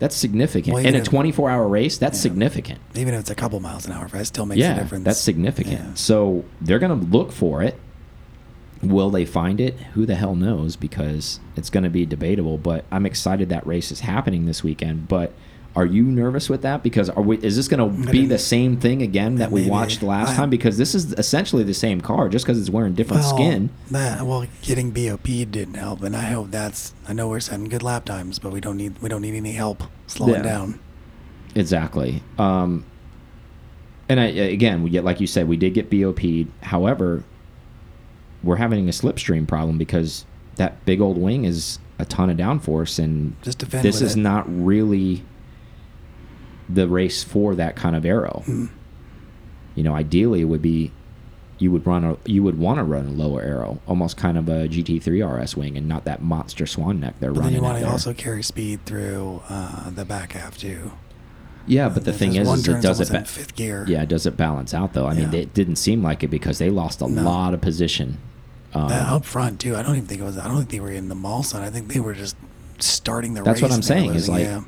That's 0.00 0.16
significant. 0.16 0.74
Well, 0.74 0.84
in 0.84 0.94
a 0.94 1.02
24 1.02 1.50
hour 1.50 1.68
race, 1.68 1.98
that's 1.98 2.18
yeah. 2.18 2.22
significant. 2.22 2.80
Even 2.94 3.12
if 3.14 3.20
it's 3.20 3.30
a 3.30 3.34
couple 3.34 3.60
miles 3.60 3.86
an 3.86 3.92
hour, 3.92 4.08
that 4.08 4.26
still 4.26 4.46
makes 4.46 4.58
yeah, 4.58 4.74
a 4.74 4.80
difference. 4.80 5.04
That's 5.04 5.20
significant. 5.20 5.80
Yeah. 5.80 5.94
So 5.94 6.44
they're 6.60 6.78
going 6.78 6.98
to 6.98 7.06
look 7.06 7.32
for 7.32 7.62
it. 7.62 7.78
Will 8.82 9.10
they 9.10 9.26
find 9.26 9.60
it? 9.60 9.74
Who 9.92 10.06
the 10.06 10.14
hell 10.14 10.34
knows? 10.34 10.74
Because 10.74 11.38
it's 11.54 11.68
going 11.68 11.84
to 11.84 11.90
be 11.90 12.06
debatable. 12.06 12.56
But 12.56 12.86
I'm 12.90 13.04
excited 13.04 13.50
that 13.50 13.66
race 13.66 13.92
is 13.92 14.00
happening 14.00 14.46
this 14.46 14.64
weekend. 14.64 15.06
But 15.06 15.34
are 15.76 15.86
you 15.86 16.02
nervous 16.02 16.48
with 16.48 16.62
that? 16.62 16.82
Because 16.82 17.08
are 17.08 17.22
we? 17.22 17.38
Is 17.38 17.56
this 17.56 17.68
going 17.68 18.04
to 18.04 18.10
be 18.10 18.26
the 18.26 18.38
same 18.38 18.78
thing 18.78 19.02
again 19.02 19.36
that 19.36 19.52
we 19.52 19.68
watched 19.68 20.02
last 20.02 20.30
I, 20.32 20.36
time? 20.36 20.50
Because 20.50 20.78
this 20.78 20.94
is 20.94 21.12
essentially 21.12 21.62
the 21.62 21.74
same 21.74 22.00
car, 22.00 22.28
just 22.28 22.44
because 22.44 22.58
it's 22.58 22.70
wearing 22.70 22.94
different 22.94 23.22
well, 23.22 23.36
skin. 23.36 23.70
That, 23.90 24.26
well, 24.26 24.46
getting 24.62 24.90
BOP 24.90 25.22
didn't 25.22 25.74
help, 25.74 26.02
and 26.02 26.16
I 26.16 26.22
hope 26.22 26.50
that's. 26.50 26.92
I 27.06 27.12
know 27.12 27.28
we're 27.28 27.40
setting 27.40 27.68
good 27.68 27.84
lap 27.84 28.04
times, 28.04 28.40
but 28.40 28.52
we 28.52 28.60
don't 28.60 28.76
need 28.76 29.00
we 29.00 29.08
don't 29.08 29.22
need 29.22 29.36
any 29.36 29.52
help 29.52 29.84
slowing 30.08 30.34
yeah. 30.34 30.42
down. 30.42 30.80
Exactly. 31.54 32.22
Um, 32.38 32.84
and 34.08 34.18
I, 34.18 34.26
again, 34.26 34.82
we 34.82 34.90
get 34.90 35.04
like 35.04 35.20
you 35.20 35.28
said, 35.28 35.46
we 35.46 35.56
did 35.56 35.74
get 35.74 35.88
BOP. 35.88 36.48
However, 36.64 37.22
we're 38.42 38.56
having 38.56 38.88
a 38.88 38.92
slipstream 38.92 39.46
problem 39.46 39.78
because 39.78 40.26
that 40.56 40.84
big 40.84 41.00
old 41.00 41.16
wing 41.16 41.44
is 41.44 41.78
a 42.00 42.04
ton 42.04 42.28
of 42.28 42.36
downforce, 42.36 42.98
and 42.98 43.36
this 43.42 44.00
is 44.00 44.16
it. 44.16 44.20
not 44.20 44.44
really 44.48 45.22
the 46.72 46.88
race 46.88 47.22
for 47.22 47.54
that 47.54 47.76
kind 47.76 47.96
of 47.96 48.04
aero. 48.04 48.42
Mm. 48.46 48.70
You 49.74 49.82
know, 49.82 49.94
ideally 49.94 50.40
it 50.42 50.44
would 50.44 50.62
be 50.62 50.92
you 51.58 51.70
would 51.70 51.86
run 51.86 52.04
a 52.04 52.16
you 52.24 52.42
would 52.42 52.58
want 52.58 52.78
to 52.78 52.84
run 52.84 53.06
a 53.06 53.10
lower 53.10 53.42
aero, 53.42 53.80
almost 53.86 54.16
kind 54.16 54.38
of 54.38 54.48
a 54.48 54.66
GT3 54.68 55.42
RS 55.42 55.56
wing, 55.56 55.76
and 55.76 55.86
not 55.86 56.04
that 56.04 56.22
monster 56.22 56.66
swan 56.66 57.00
neck 57.00 57.14
they're 57.20 57.32
but 57.32 57.40
running. 57.40 57.54
Then 57.54 57.62
you 57.62 57.68
want 57.68 57.82
to 57.82 57.90
also 57.90 58.14
carry 58.14 58.42
speed 58.42 58.84
through 58.86 59.42
uh, 59.48 59.90
the 59.90 60.04
back 60.04 60.32
half 60.32 60.58
too. 60.58 60.92
Yeah, 61.66 61.88
but 61.88 62.04
the 62.04 62.12
thing 62.12 62.34
is, 62.34 62.48
is 62.48 62.66
it 62.66 62.82
does 62.82 63.00
it 63.00 63.26
fifth 63.28 63.54
gear. 63.54 63.84
Yeah, 63.86 64.02
it 64.02 64.08
does 64.08 64.26
it 64.26 64.36
balance 64.36 64.72
out 64.72 64.94
though? 64.94 65.06
I 65.06 65.12
yeah. 65.12 65.26
mean, 65.26 65.34
it 65.34 65.54
didn't 65.54 65.76
seem 65.76 66.02
like 66.02 66.22
it 66.22 66.28
because 66.28 66.58
they 66.58 66.70
lost 66.70 67.02
a 67.02 67.08
no. 67.08 67.22
lot 67.22 67.54
of 67.54 67.60
position 67.60 68.18
um, 68.74 68.90
up 68.90 69.24
front 69.24 69.60
too. 69.60 69.76
I 69.76 69.82
don't 69.82 69.96
even 69.96 70.06
think 70.06 70.20
it 70.20 70.24
was. 70.24 70.38
I 70.38 70.48
don't 70.48 70.56
think 70.56 70.70
they 70.70 70.80
were 70.80 70.90
in 70.90 71.08
the 71.08 71.14
Mulsanne. 71.14 71.60
I 71.60 71.70
think 71.70 71.92
they 71.92 72.00
were 72.00 72.14
just 72.14 72.36
starting 72.78 73.34
the. 73.34 73.42
That's 73.42 73.60
what 73.60 73.72
I'm 73.72 73.82
saying. 73.82 74.14
Is 74.14 74.28
like 74.28 74.44
yeah. 74.44 74.62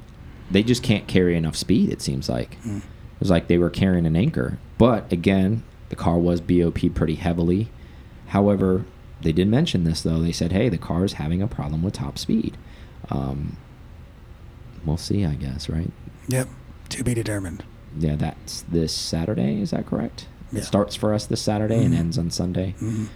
They 0.52 0.62
just 0.62 0.82
can't 0.82 1.06
carry 1.06 1.36
enough 1.36 1.56
speed. 1.56 1.90
It 1.90 2.02
seems 2.02 2.28
like 2.28 2.60
mm. 2.62 2.78
it 2.78 3.20
was 3.20 3.30
like 3.30 3.48
they 3.48 3.58
were 3.58 3.70
carrying 3.70 4.06
an 4.06 4.16
anchor. 4.16 4.58
But 4.78 5.10
again, 5.12 5.62
the 5.88 5.96
car 5.96 6.18
was 6.18 6.40
BOP 6.40 6.94
pretty 6.94 7.16
heavily. 7.16 7.70
However, 8.28 8.84
they 9.20 9.32
did 9.32 9.48
mention 9.48 9.84
this 9.84 10.02
though. 10.02 10.20
They 10.20 10.32
said, 10.32 10.52
"Hey, 10.52 10.68
the 10.68 10.78
car 10.78 11.04
is 11.04 11.14
having 11.14 11.42
a 11.42 11.48
problem 11.48 11.82
with 11.82 11.94
top 11.94 12.18
speed." 12.18 12.56
Um, 13.10 13.56
we'll 14.84 14.96
see, 14.96 15.24
I 15.24 15.34
guess. 15.34 15.68
Right? 15.68 15.90
Yep. 16.28 16.48
To 16.90 17.04
be 17.04 17.14
determined. 17.14 17.64
Yeah, 17.98 18.16
that's 18.16 18.62
this 18.62 18.94
Saturday. 18.94 19.60
Is 19.60 19.70
that 19.70 19.86
correct? 19.86 20.26
Yeah. 20.50 20.60
It 20.60 20.64
starts 20.64 20.96
for 20.96 21.14
us 21.14 21.26
this 21.26 21.40
Saturday 21.40 21.76
mm 21.76 21.82
-hmm. 21.82 21.86
and 21.86 21.94
ends 21.94 22.18
on 22.18 22.30
Sunday. 22.30 22.74
Mm 22.80 22.94
-hmm 22.94 23.06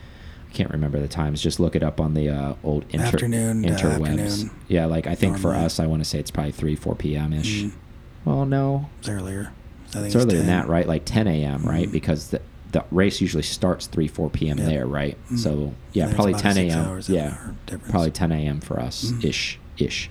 can't 0.56 0.70
remember 0.70 0.98
the 0.98 1.08
times. 1.08 1.42
Just 1.42 1.60
look 1.60 1.76
it 1.76 1.82
up 1.82 2.00
on 2.00 2.14
the 2.14 2.30
uh, 2.30 2.54
old 2.64 2.86
inter 2.90 3.04
afternoon 3.04 3.62
interwebs. 3.62 4.08
Afternoon. 4.08 4.50
Yeah, 4.68 4.86
like 4.86 5.06
I 5.06 5.14
think 5.14 5.38
for 5.38 5.54
us, 5.54 5.78
I 5.78 5.86
want 5.86 6.02
to 6.02 6.08
say 6.08 6.18
it's 6.18 6.30
probably 6.30 6.52
three, 6.52 6.74
four 6.74 6.94
p.m. 6.94 7.32
ish. 7.34 7.64
Mm. 7.64 7.72
Well, 8.24 8.46
no, 8.46 8.88
it's 8.98 9.08
earlier. 9.08 9.52
I 9.88 9.92
think 9.92 10.06
it's 10.06 10.16
earlier 10.16 10.30
10. 10.30 10.38
than 10.38 10.46
that, 10.46 10.68
right? 10.68 10.86
Like 10.86 11.04
ten 11.04 11.28
a.m. 11.28 11.62
Mm. 11.62 11.66
Right, 11.68 11.92
because 11.92 12.28
the 12.30 12.40
the 12.72 12.84
race 12.90 13.20
usually 13.20 13.42
starts 13.42 13.86
three, 13.86 14.08
four 14.08 14.30
p.m. 14.30 14.58
Yep. 14.58 14.66
there, 14.66 14.86
right? 14.86 15.18
Mm. 15.30 15.38
So 15.38 15.74
yeah, 15.92 16.12
probably 16.14 16.34
ten 16.34 16.56
a.m. 16.56 17.02
Yeah, 17.06 17.36
probably 17.90 18.10
ten 18.10 18.32
a.m. 18.32 18.60
for 18.60 18.80
us 18.80 19.10
Mm. 19.12 19.24
ish 19.24 19.58
ish. 19.76 20.10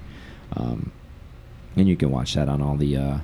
Um, 0.56 0.92
and 1.76 1.88
you 1.90 1.98
can 1.98 2.12
watch 2.12 2.36
that 2.36 2.48
on 2.50 2.62
all 2.62 2.78
the. 2.78 2.96
Uh, 2.98 3.18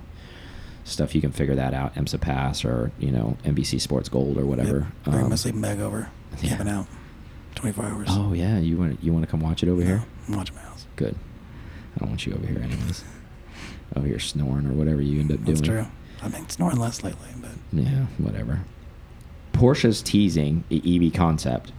stuff 0.84 1.14
you 1.14 1.22
can 1.22 1.32
figure 1.32 1.56
that 1.56 1.74
out 1.76 1.94
IMSA 1.96 2.20
Pass 2.20 2.66
or 2.66 2.92
you 3.00 3.12
know 3.12 3.38
NBC 3.46 3.80
Sports 3.80 4.10
Gold 4.10 4.38
or 4.38 4.46
whatever. 4.48 4.92
Yep. 5.06 5.16
Um, 5.16 5.30
my 5.30 5.36
sleeping 5.36 5.62
bag 5.62 5.80
over, 5.80 6.10
yeah. 6.42 6.50
camping 6.50 6.68
out. 6.68 6.88
24 7.56 7.86
hours. 7.86 8.08
Oh 8.12 8.34
yeah, 8.34 8.58
you 8.58 8.78
want 8.78 9.04
you 9.04 9.14
want 9.14 9.26
to 9.26 9.30
come 9.30 9.40
watch 9.40 9.64
it 9.64 9.70
over 9.70 9.82
no, 9.82 9.88
here? 9.88 10.04
I'm 10.28 10.36
watching 10.36 10.56
my 10.56 10.62
house. 10.62 10.86
Good. 10.96 11.16
I 11.96 12.00
don't 12.00 12.10
want 12.10 12.26
you 12.26 12.34
over 12.34 12.46
here 12.46 12.60
anyways. 12.60 13.04
over 13.96 14.08
here 14.08 14.20
snoring 14.20 14.66
or 14.66 14.74
whatever 14.74 15.02
you 15.02 15.20
end 15.20 15.32
up 15.32 15.40
That's 15.44 15.62
doing. 15.62 15.84
true. 15.84 15.92
I've 16.22 16.32
been 16.32 16.48
snoring 16.50 16.78
less 16.78 17.04
lately, 17.04 17.28
but 17.42 17.52
yeah, 17.74 18.06
whatever. 18.18 18.62
Porsche's 19.54 20.02
teasing 20.02 20.64
the 20.70 21.08
EV 21.08 21.14
concept. 21.14 21.72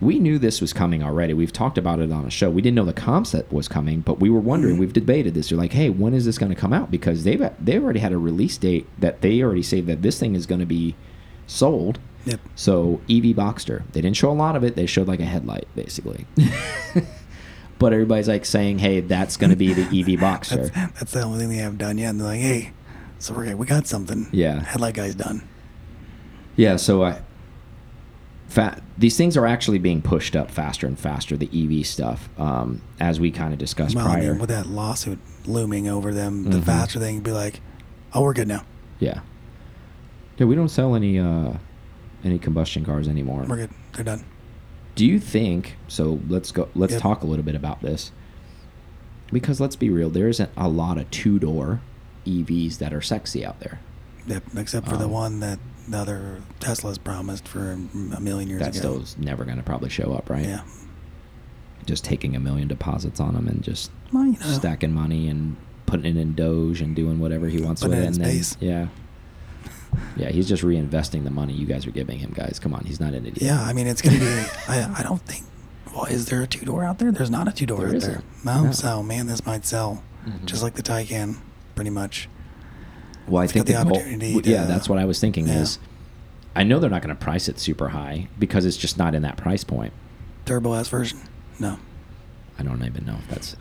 We 0.00 0.18
knew 0.18 0.38
this 0.38 0.60
was 0.60 0.72
coming 0.72 1.02
already. 1.02 1.34
We've 1.34 1.52
talked 1.52 1.78
about 1.78 2.00
it 2.00 2.10
on 2.10 2.24
a 2.24 2.30
show. 2.30 2.50
We 2.50 2.62
didn't 2.62 2.74
know 2.74 2.84
the 2.84 2.92
concept 2.92 3.52
was 3.52 3.68
coming, 3.68 4.00
but 4.00 4.18
we 4.18 4.30
were 4.30 4.40
wondering. 4.40 4.76
Mm. 4.76 4.80
We've 4.80 4.92
debated 4.92 5.34
this. 5.34 5.50
You're 5.50 5.60
like, 5.60 5.74
hey, 5.74 5.90
when 5.90 6.14
is 6.14 6.24
this 6.24 6.38
going 6.38 6.52
to 6.52 6.60
come 6.60 6.72
out? 6.72 6.90
Because 6.90 7.24
they've 7.24 7.50
they 7.60 7.78
already 7.78 8.00
had 8.00 8.12
a 8.12 8.18
release 8.18 8.56
date 8.56 8.86
that 8.98 9.20
they 9.20 9.42
already 9.42 9.62
say 9.62 9.80
that 9.82 10.02
this 10.02 10.18
thing 10.18 10.34
is 10.34 10.46
going 10.46 10.60
to 10.60 10.66
be 10.66 10.96
sold 11.46 12.00
Yep. 12.24 12.40
So 12.54 13.00
EV 13.10 13.34
Boxster, 13.34 13.82
they 13.92 14.00
didn't 14.00 14.16
show 14.16 14.30
a 14.30 14.32
lot 14.32 14.56
of 14.56 14.64
it. 14.64 14.76
They 14.76 14.86
showed 14.86 15.08
like 15.08 15.20
a 15.20 15.24
headlight, 15.24 15.66
basically. 15.74 16.26
but 17.78 17.92
everybody's 17.92 18.28
like 18.28 18.44
saying, 18.44 18.78
"Hey, 18.78 19.00
that's 19.00 19.36
going 19.36 19.50
to 19.50 19.56
be 19.56 19.72
the 19.72 19.82
EV 19.82 20.20
Boxster." 20.20 20.72
that's, 20.72 20.98
that's, 20.98 21.12
the 21.12 21.22
only 21.22 21.38
thing 21.40 21.48
they 21.48 21.56
have 21.56 21.78
done 21.78 21.98
yet. 21.98 22.10
And 22.10 22.20
they're 22.20 22.28
like, 22.28 22.40
"Hey, 22.40 22.72
so 23.18 23.34
we're 23.34 23.56
we 23.56 23.66
got 23.66 23.86
something." 23.86 24.28
Yeah. 24.32 24.60
Headlight 24.60 24.94
guy's 24.94 25.14
done. 25.14 25.46
Yeah. 26.56 26.76
So 26.76 27.02
I. 27.02 27.10
Uh, 27.10 27.22
these 28.98 29.16
things 29.16 29.38
are 29.38 29.46
actually 29.46 29.78
being 29.78 30.02
pushed 30.02 30.36
up 30.36 30.50
faster 30.50 30.86
and 30.86 30.98
faster. 30.98 31.38
The 31.38 31.48
EV 31.52 31.86
stuff, 31.86 32.28
um, 32.38 32.82
as 33.00 33.18
we 33.18 33.30
kind 33.30 33.54
of 33.54 33.58
discussed 33.58 33.96
well, 33.96 34.04
prior. 34.04 34.18
I 34.18 34.28
mean, 34.32 34.38
with 34.38 34.50
that 34.50 34.66
lawsuit 34.66 35.18
looming 35.46 35.88
over 35.88 36.12
them, 36.12 36.44
the 36.44 36.50
mm 36.50 36.56
-hmm. 36.56 36.64
faster 36.64 36.98
they 36.98 37.14
can 37.14 37.22
be 37.22 37.32
like, 37.32 37.60
"Oh, 38.12 38.22
we're 38.22 38.34
good 38.34 38.48
now." 38.48 38.62
Yeah. 39.00 39.20
Yeah, 40.36 40.48
we 40.48 40.54
don't 40.54 40.70
sell 40.70 40.94
any. 40.94 41.18
Uh, 41.18 41.54
any 42.24 42.38
combustion 42.38 42.84
cars 42.84 43.08
anymore. 43.08 43.44
We're 43.48 43.56
good. 43.56 43.70
They're 43.94 44.04
done. 44.04 44.24
Do 44.94 45.06
you 45.06 45.18
think 45.18 45.76
so? 45.88 46.20
Let's 46.28 46.52
go. 46.52 46.68
Let's 46.74 46.92
Yep. 46.94 47.02
talk 47.02 47.22
a 47.22 47.26
little 47.26 47.44
bit 47.44 47.54
about 47.54 47.80
this 47.82 48.12
because 49.32 49.60
let's 49.60 49.76
be 49.76 49.88
real. 49.90 50.10
There 50.10 50.28
isn't 50.28 50.50
a 50.56 50.68
lot 50.68 50.98
of 50.98 51.10
two 51.10 51.38
door 51.38 51.80
EVs 52.26 52.78
that 52.78 52.92
are 52.92 53.00
sexy 53.00 53.44
out 53.44 53.58
there. 53.60 53.80
Yep, 54.26 54.44
except 54.56 54.88
for 54.88 54.96
the 54.96 55.06
Um, 55.06 55.10
one 55.10 55.40
that 55.40 55.58
the 55.88 55.96
other 55.98 56.40
Tesla's 56.60 56.98
promised 56.98 57.48
for 57.48 57.72
a 57.72 58.20
million 58.20 58.48
years 58.48 58.60
That 58.60 58.70
ago. 58.70 58.78
still's 58.78 59.16
never 59.18 59.44
going 59.44 59.56
to 59.56 59.62
probably 59.64 59.88
show 59.88 60.12
up, 60.12 60.30
right? 60.30 60.44
Yeah. 60.44 60.60
Just 61.86 62.04
taking 62.04 62.36
a 62.36 62.40
million 62.40 62.68
deposits 62.68 63.18
on 63.18 63.34
them 63.34 63.48
and 63.48 63.62
just 63.62 63.90
Well, 64.12 64.26
you 64.26 64.32
know, 64.38 64.46
stacking 64.46 64.92
money 64.92 65.26
and 65.28 65.56
putting 65.86 66.16
it 66.16 66.20
in 66.20 66.34
Doge 66.34 66.80
and 66.80 66.94
doing 66.94 67.18
whatever 67.18 67.48
he 67.48 67.60
wants 67.60 67.82
with 67.82 67.92
it 67.94 67.96
it. 67.96 68.00
in 68.02 68.06
And 68.06 68.16
then, 68.24 68.44
yeah. 68.60 68.86
Yeah, 70.16 70.30
he's 70.30 70.48
just 70.48 70.62
reinvesting 70.62 71.24
the 71.24 71.30
money 71.30 71.52
you 71.52 71.66
guys 71.66 71.86
are 71.86 71.90
giving 71.90 72.18
him, 72.18 72.32
guys. 72.34 72.58
Come 72.58 72.74
on, 72.74 72.84
he's 72.84 73.00
not 73.00 73.14
an 73.14 73.26
idiot. 73.26 73.42
Yeah, 73.42 73.62
I 73.62 73.72
mean, 73.72 73.86
it's 73.86 74.02
going 74.02 74.18
to 74.18 74.24
be. 74.24 74.44
I, 74.68 74.90
I 74.98 75.02
don't 75.02 75.20
think. 75.22 75.44
Well, 75.94 76.04
is 76.06 76.26
there 76.26 76.42
a 76.42 76.46
two 76.46 76.64
door 76.64 76.84
out 76.84 76.98
there? 76.98 77.12
There's 77.12 77.30
not 77.30 77.48
a 77.48 77.52
two 77.52 77.66
door 77.66 77.78
There 77.80 77.88
out 77.88 77.94
isn't. 77.96 78.12
there. 78.12 78.22
No, 78.44 78.64
No. 78.64 78.72
so 78.72 79.02
man, 79.02 79.26
this 79.26 79.44
might 79.44 79.66
sell, 79.66 80.02
Mhm. 80.26 80.44
just 80.46 80.62
like 80.62 80.74
the 80.74 80.82
Taycan, 80.82 81.36
pretty 81.74 81.90
much. 81.90 82.28
Well, 83.28 83.40
I 83.40 83.44
It's 83.44 83.52
think 83.52 83.66
got 83.66 83.84
the 83.84 83.84
goal- 83.90 83.98
opportunity 84.00 84.40
yeah, 84.50 84.64
that's 84.64 84.88
what 84.88 84.98
I 84.98 85.04
was 85.04 85.20
thinking. 85.20 85.46
yeah. 85.48 85.60
Is 85.60 85.78
I 86.56 86.64
know 86.64 86.78
they're 86.78 86.90
not 86.90 87.02
going 87.02 87.14
to 87.14 87.20
price 87.22 87.48
it 87.48 87.58
super 87.58 87.90
high 87.90 88.28
because 88.38 88.64
it's 88.64 88.76
just 88.76 88.98
not 88.98 89.14
in 89.14 89.22
that 89.22 89.36
price 89.36 89.64
point. 89.64 89.92
Turbo 90.44 90.72
S 90.74 90.88
version? 90.88 91.18
No. 91.58 91.78
I 92.58 92.62
don't 92.62 92.82
even 92.84 93.04
know 93.06 93.16
if 93.18 93.28
that's. 93.28 93.56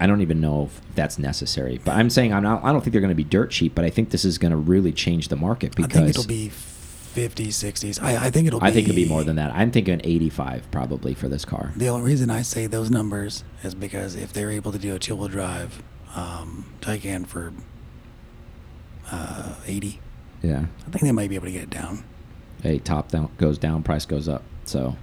I 0.00 0.06
don't 0.06 0.20
even 0.20 0.40
know 0.40 0.64
if 0.64 0.80
that's 0.94 1.18
necessary. 1.18 1.80
But 1.84 1.96
I'm 1.96 2.10
saying 2.10 2.32
I'm 2.32 2.42
not. 2.42 2.64
I 2.64 2.72
don't 2.72 2.80
think 2.82 2.92
they're 2.92 3.00
going 3.00 3.10
to 3.10 3.14
be 3.14 3.24
dirt 3.24 3.50
cheap. 3.50 3.74
But 3.74 3.84
I 3.84 3.90
think 3.90 4.10
this 4.10 4.24
is 4.24 4.38
going 4.38 4.50
to 4.52 4.56
really 4.56 4.92
change 4.92 5.28
the 5.28 5.36
market 5.36 5.74
because 5.76 5.96
I 5.96 6.00
think 6.04 6.08
it'll 6.10 6.26
be 6.26 6.50
50s, 6.50 7.48
60s. 7.48 8.02
I, 8.02 8.26
I 8.26 8.30
think 8.30 8.46
it'll. 8.46 8.62
I 8.62 8.68
be, 8.70 8.74
think 8.74 8.88
it'll 8.88 8.96
be 8.96 9.08
more 9.08 9.22
than 9.24 9.36
that. 9.36 9.52
I'm 9.54 9.70
thinking 9.70 10.00
85 10.02 10.70
probably 10.70 11.14
for 11.14 11.28
this 11.28 11.44
car. 11.44 11.72
The 11.76 11.88
only 11.88 12.06
reason 12.10 12.30
I 12.30 12.42
say 12.42 12.66
those 12.66 12.90
numbers 12.90 13.44
is 13.62 13.74
because 13.74 14.14
if 14.14 14.32
they're 14.32 14.50
able 14.50 14.72
to 14.72 14.78
do 14.78 14.94
a 14.94 14.98
two-wheel 14.98 15.28
drive 15.28 15.82
um, 16.14 16.72
Taycan 16.80 17.26
for 17.26 17.52
uh, 19.10 19.54
80, 19.66 20.00
Yeah. 20.42 20.64
I 20.86 20.90
think 20.90 21.02
they 21.02 21.12
might 21.12 21.28
be 21.28 21.34
able 21.34 21.46
to 21.46 21.52
get 21.52 21.64
it 21.64 21.70
down. 21.70 22.04
Hey, 22.62 22.78
top 22.78 23.10
down 23.10 23.30
goes 23.38 23.58
down, 23.58 23.82
price 23.82 24.06
goes 24.06 24.28
up. 24.28 24.42
So, 24.64 24.96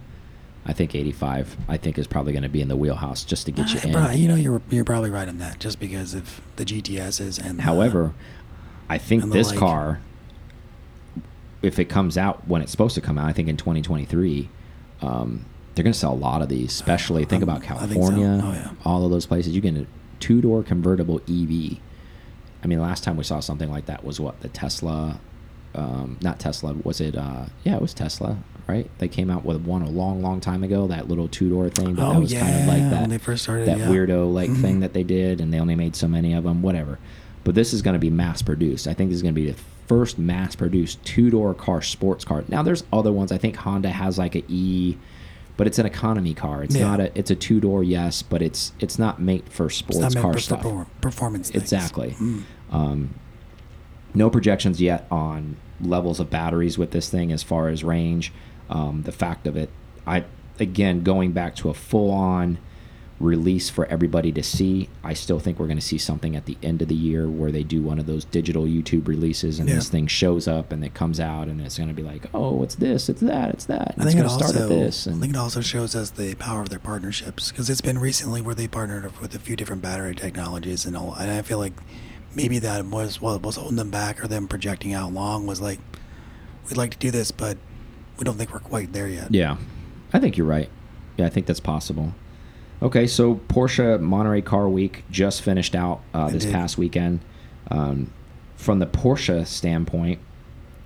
I 0.65 0.73
think 0.73 0.93
85. 0.93 1.57
I 1.67 1.77
think 1.77 1.97
is 1.97 2.05
probably 2.07 2.33
going 2.33 2.43
to 2.43 2.49
be 2.49 2.61
in 2.61 2.67
the 2.67 2.75
wheelhouse 2.75 3.23
just 3.23 3.45
to 3.47 3.51
get 3.51 3.73
you 3.73 3.79
Uh, 3.79 3.83
in. 3.87 3.91
bro, 3.91 4.09
you 4.11 4.27
know, 4.27 4.35
you're 4.35 4.61
you're 4.69 4.83
probably 4.83 5.09
right 5.09 5.27
on 5.27 5.37
that, 5.39 5.59
just 5.59 5.79
because 5.79 6.13
of 6.13 6.41
the 6.57 6.65
GTSs 6.65 7.39
and. 7.43 7.57
the- 7.59 7.63
However, 7.63 8.13
I 8.89 8.97
think 8.97 9.31
this 9.31 9.49
like. 9.49 9.57
car, 9.59 9.99
if 11.61 11.79
it 11.79 11.85
comes 11.85 12.17
out 12.17 12.47
when 12.47 12.61
it's 12.61 12.71
supposed 12.71 12.95
to 12.95 13.01
come 13.01 13.17
out, 13.17 13.25
I 13.27 13.33
think 13.33 13.47
in 13.49 13.57
2023, 13.57 14.49
um, 15.01 15.45
they're 15.75 15.83
going 15.83 15.93
to 15.93 15.97
sell 15.99 16.13
a 16.13 16.15
lot 16.15 16.41
of 16.41 16.49
these. 16.49 16.71
Especially 16.71 17.25
think 17.25 17.43
Um, 17.43 17.49
about 17.49 17.61
think 17.61 17.79
so. 17.81 17.87
California, 17.87 18.41
Oh, 18.43 18.51
yeah. 18.51 18.69
all 18.85 19.05
of 19.05 19.11
those 19.11 19.25
places. 19.25 19.53
You 19.53 19.61
get 19.61 19.75
a 19.75 19.85
two 20.19 20.41
door 20.41 20.63
convertible 20.63 21.21
EV. 21.29 21.77
I 22.63 22.67
mean, 22.67 22.79
last 22.79 23.03
time 23.03 23.15
we 23.17 23.23
saw 23.23 23.39
something 23.39 23.71
like 23.71 23.85
that 23.85 24.03
was 24.03 24.19
what 24.19 24.41
the 24.41 24.49
Tesla, 24.49 25.19
um, 25.75 26.17
not 26.21 26.39
Tesla. 26.39 26.73
Was 26.83 27.01
it? 27.01 27.15
Uh, 27.15 27.45
yeah, 27.63 27.75
it 27.75 27.81
was 27.81 27.93
Tesla, 27.93 28.37
right? 28.67 28.89
They 28.97 29.07
came 29.07 29.29
out 29.29 29.45
with 29.45 29.61
one 29.63 29.81
a 29.81 29.89
long, 29.89 30.21
long 30.21 30.39
time 30.41 30.63
ago. 30.63 30.87
That 30.87 31.07
little 31.07 31.27
two 31.27 31.49
door 31.49 31.69
thing. 31.69 31.95
But 31.95 32.07
Oh, 32.07 32.13
that 32.13 32.19
was 32.21 32.33
kind 32.33 32.55
of 32.61 32.65
like 32.67 32.77
yeah, 32.79 32.89
that 32.89 33.01
when 33.01 33.09
they 33.09 33.17
first 33.17 33.43
started, 33.43 33.67
that 33.67 33.77
yeah. 33.79 33.87
weirdo 33.87 34.33
like 34.33 34.51
thing 34.57 34.79
that 34.81 34.93
they 34.93 35.03
did, 35.03 35.41
and 35.41 35.53
they 35.53 35.59
only 35.59 35.75
made 35.75 35.95
so 35.95 36.07
many 36.07 36.33
of 36.33 36.43
them. 36.43 36.61
Whatever. 36.61 36.99
But 37.43 37.55
this 37.55 37.73
is 37.73 37.81
going 37.81 37.93
to 37.93 37.99
be 37.99 38.09
mass 38.09 38.41
produced. 38.41 38.87
I 38.87 38.93
think 38.93 39.09
this 39.09 39.15
is 39.17 39.21
going 39.23 39.33
to 39.33 39.41
be 39.41 39.49
the 39.51 39.57
first 39.87 40.19
mass 40.19 40.55
produced 40.55 41.03
two 41.03 41.29
door 41.29 41.53
car, 41.53 41.81
sports 41.81 42.23
car. 42.25 42.43
Now 42.47 42.61
there's 42.63 42.83
other 42.93 43.11
ones. 43.11 43.31
I 43.31 43.37
think 43.37 43.55
Honda 43.55 43.89
has 43.89 44.17
like 44.19 44.35
a 44.35 44.43
E, 44.47 44.97
but 45.57 45.65
it's 45.65 45.79
an 45.79 45.85
economy 45.85 46.33
car. 46.33 46.63
It's 46.63 46.75
Yeah. 46.75 46.87
not 46.87 46.99
a. 46.99 47.17
It's 47.17 47.31
a 47.31 47.35
two 47.35 47.59
door, 47.59 47.83
yes, 47.83 48.21
but 48.23 48.41
it's 48.41 48.73
it's 48.79 48.99
not 48.99 49.21
made 49.21 49.47
for 49.49 49.67
It's 49.67 49.77
sports 49.77 50.15
car 50.15 50.33
for 50.33 50.39
stuff. 50.39 50.65
performance. 51.01 51.49
Exactly. 51.51 52.11
Mm. 52.19 52.43
Um, 52.71 53.13
no 54.13 54.29
projections 54.29 54.81
yet 54.81 55.05
on 55.11 55.57
levels 55.81 56.19
of 56.19 56.29
batteries 56.29 56.77
with 56.77 56.91
this 56.91 57.09
thing 57.09 57.31
as 57.31 57.43
far 57.43 57.69
as 57.69 57.83
range. 57.83 58.31
Um, 58.69 59.03
the 59.03 59.11
fact 59.11 59.47
of 59.47 59.55
it, 59.57 59.69
I 60.05 60.25
again 60.59 61.03
going 61.03 61.31
back 61.31 61.55
to 61.57 61.69
a 61.69 61.73
full 61.73 62.11
on 62.11 62.57
release 63.19 63.69
for 63.69 63.85
everybody 63.87 64.31
to 64.31 64.41
see. 64.41 64.87
I 65.03 65.13
still 65.13 65.39
think 65.39 65.59
we're 65.59 65.65
going 65.67 65.77
to 65.79 65.85
see 65.85 65.97
something 65.97 66.37
at 66.37 66.45
the 66.45 66.57
end 66.63 66.81
of 66.81 66.87
the 66.87 66.95
year 66.95 67.27
where 67.27 67.51
they 67.51 67.63
do 67.63 67.81
one 67.81 67.99
of 67.99 68.05
those 68.05 68.23
digital 68.23 68.63
YouTube 68.63 69.09
releases 69.09 69.59
and 69.59 69.67
Yeah. 69.67 69.75
this 69.75 69.89
thing 69.89 70.07
shows 70.07 70.47
up 70.47 70.71
and 70.71 70.85
it 70.85 70.93
comes 70.93 71.19
out 71.19 71.49
and 71.49 71.59
it's 71.59 71.75
going 71.77 71.89
to 71.89 71.93
be 71.95 72.01
like, 72.03 72.21
oh, 72.33 72.63
it's 72.63 72.75
this, 72.75 73.09
it's 73.09 73.19
that, 73.19 73.49
it's 73.49 73.65
that. 73.65 73.93
And 73.95 74.03
I 74.03 74.05
it's 74.05 74.13
think 74.13 74.23
going 74.25 74.25
it 74.35 74.39
to 74.39 74.47
start 74.47 74.55
also. 74.63 74.67
this. 74.69 75.05
I 75.07 75.11
think 75.13 75.33
it 75.33 75.37
also 75.37 75.59
shows 75.59 75.95
us 75.97 76.11
the 76.11 76.35
power 76.35 76.61
of 76.61 76.69
their 76.69 76.79
partnerships 76.79 77.51
because 77.51 77.69
it's 77.69 77.81
been 77.81 77.97
recently 77.99 78.39
where 78.41 78.55
they 78.55 78.69
partnered 78.69 79.11
with 79.19 79.35
a 79.35 79.39
few 79.39 79.57
different 79.57 79.81
battery 79.81 80.15
technologies 80.15 80.85
and 80.85 80.95
all. 80.95 81.13
And 81.15 81.29
I 81.29 81.41
feel 81.41 81.57
like 81.59 81.73
maybe 82.35 82.59
that 82.59 82.85
was 82.85 83.21
what 83.21 83.41
was 83.41 83.55
holding 83.55 83.77
them 83.77 83.89
back 83.89 84.23
or 84.23 84.27
them 84.27 84.47
projecting 84.47 84.93
out 84.93 85.13
long 85.13 85.45
was 85.47 85.61
like, 85.61 85.79
we'd 86.67 86.77
like 86.77 86.91
to 86.91 86.97
do 86.97 87.11
this, 87.11 87.31
but 87.31 87.57
we 88.17 88.23
don't 88.23 88.37
think 88.37 88.53
we're 88.53 88.59
quite 88.59 88.93
there 88.93 89.07
yet. 89.07 89.33
Yeah, 89.33 89.57
I 90.13 90.19
think 90.19 90.37
you're 90.37 90.47
right. 90.47 90.69
Yeah, 91.17 91.25
I 91.25 91.29
think 91.29 91.45
that's 91.45 91.59
possible. 91.59 92.13
Okay, 92.81 93.07
so 93.07 93.35
Porsche 93.35 93.99
Monterey 93.99 94.41
Car 94.41 94.69
Week 94.69 95.03
just 95.11 95.41
finished 95.41 95.75
out 95.75 96.01
uh, 96.13 96.29
this 96.29 96.45
past 96.45 96.77
weekend. 96.77 97.19
Um, 97.69 98.11
from 98.55 98.79
the 98.79 98.85
Porsche 98.85 99.45
standpoint, 99.45 100.19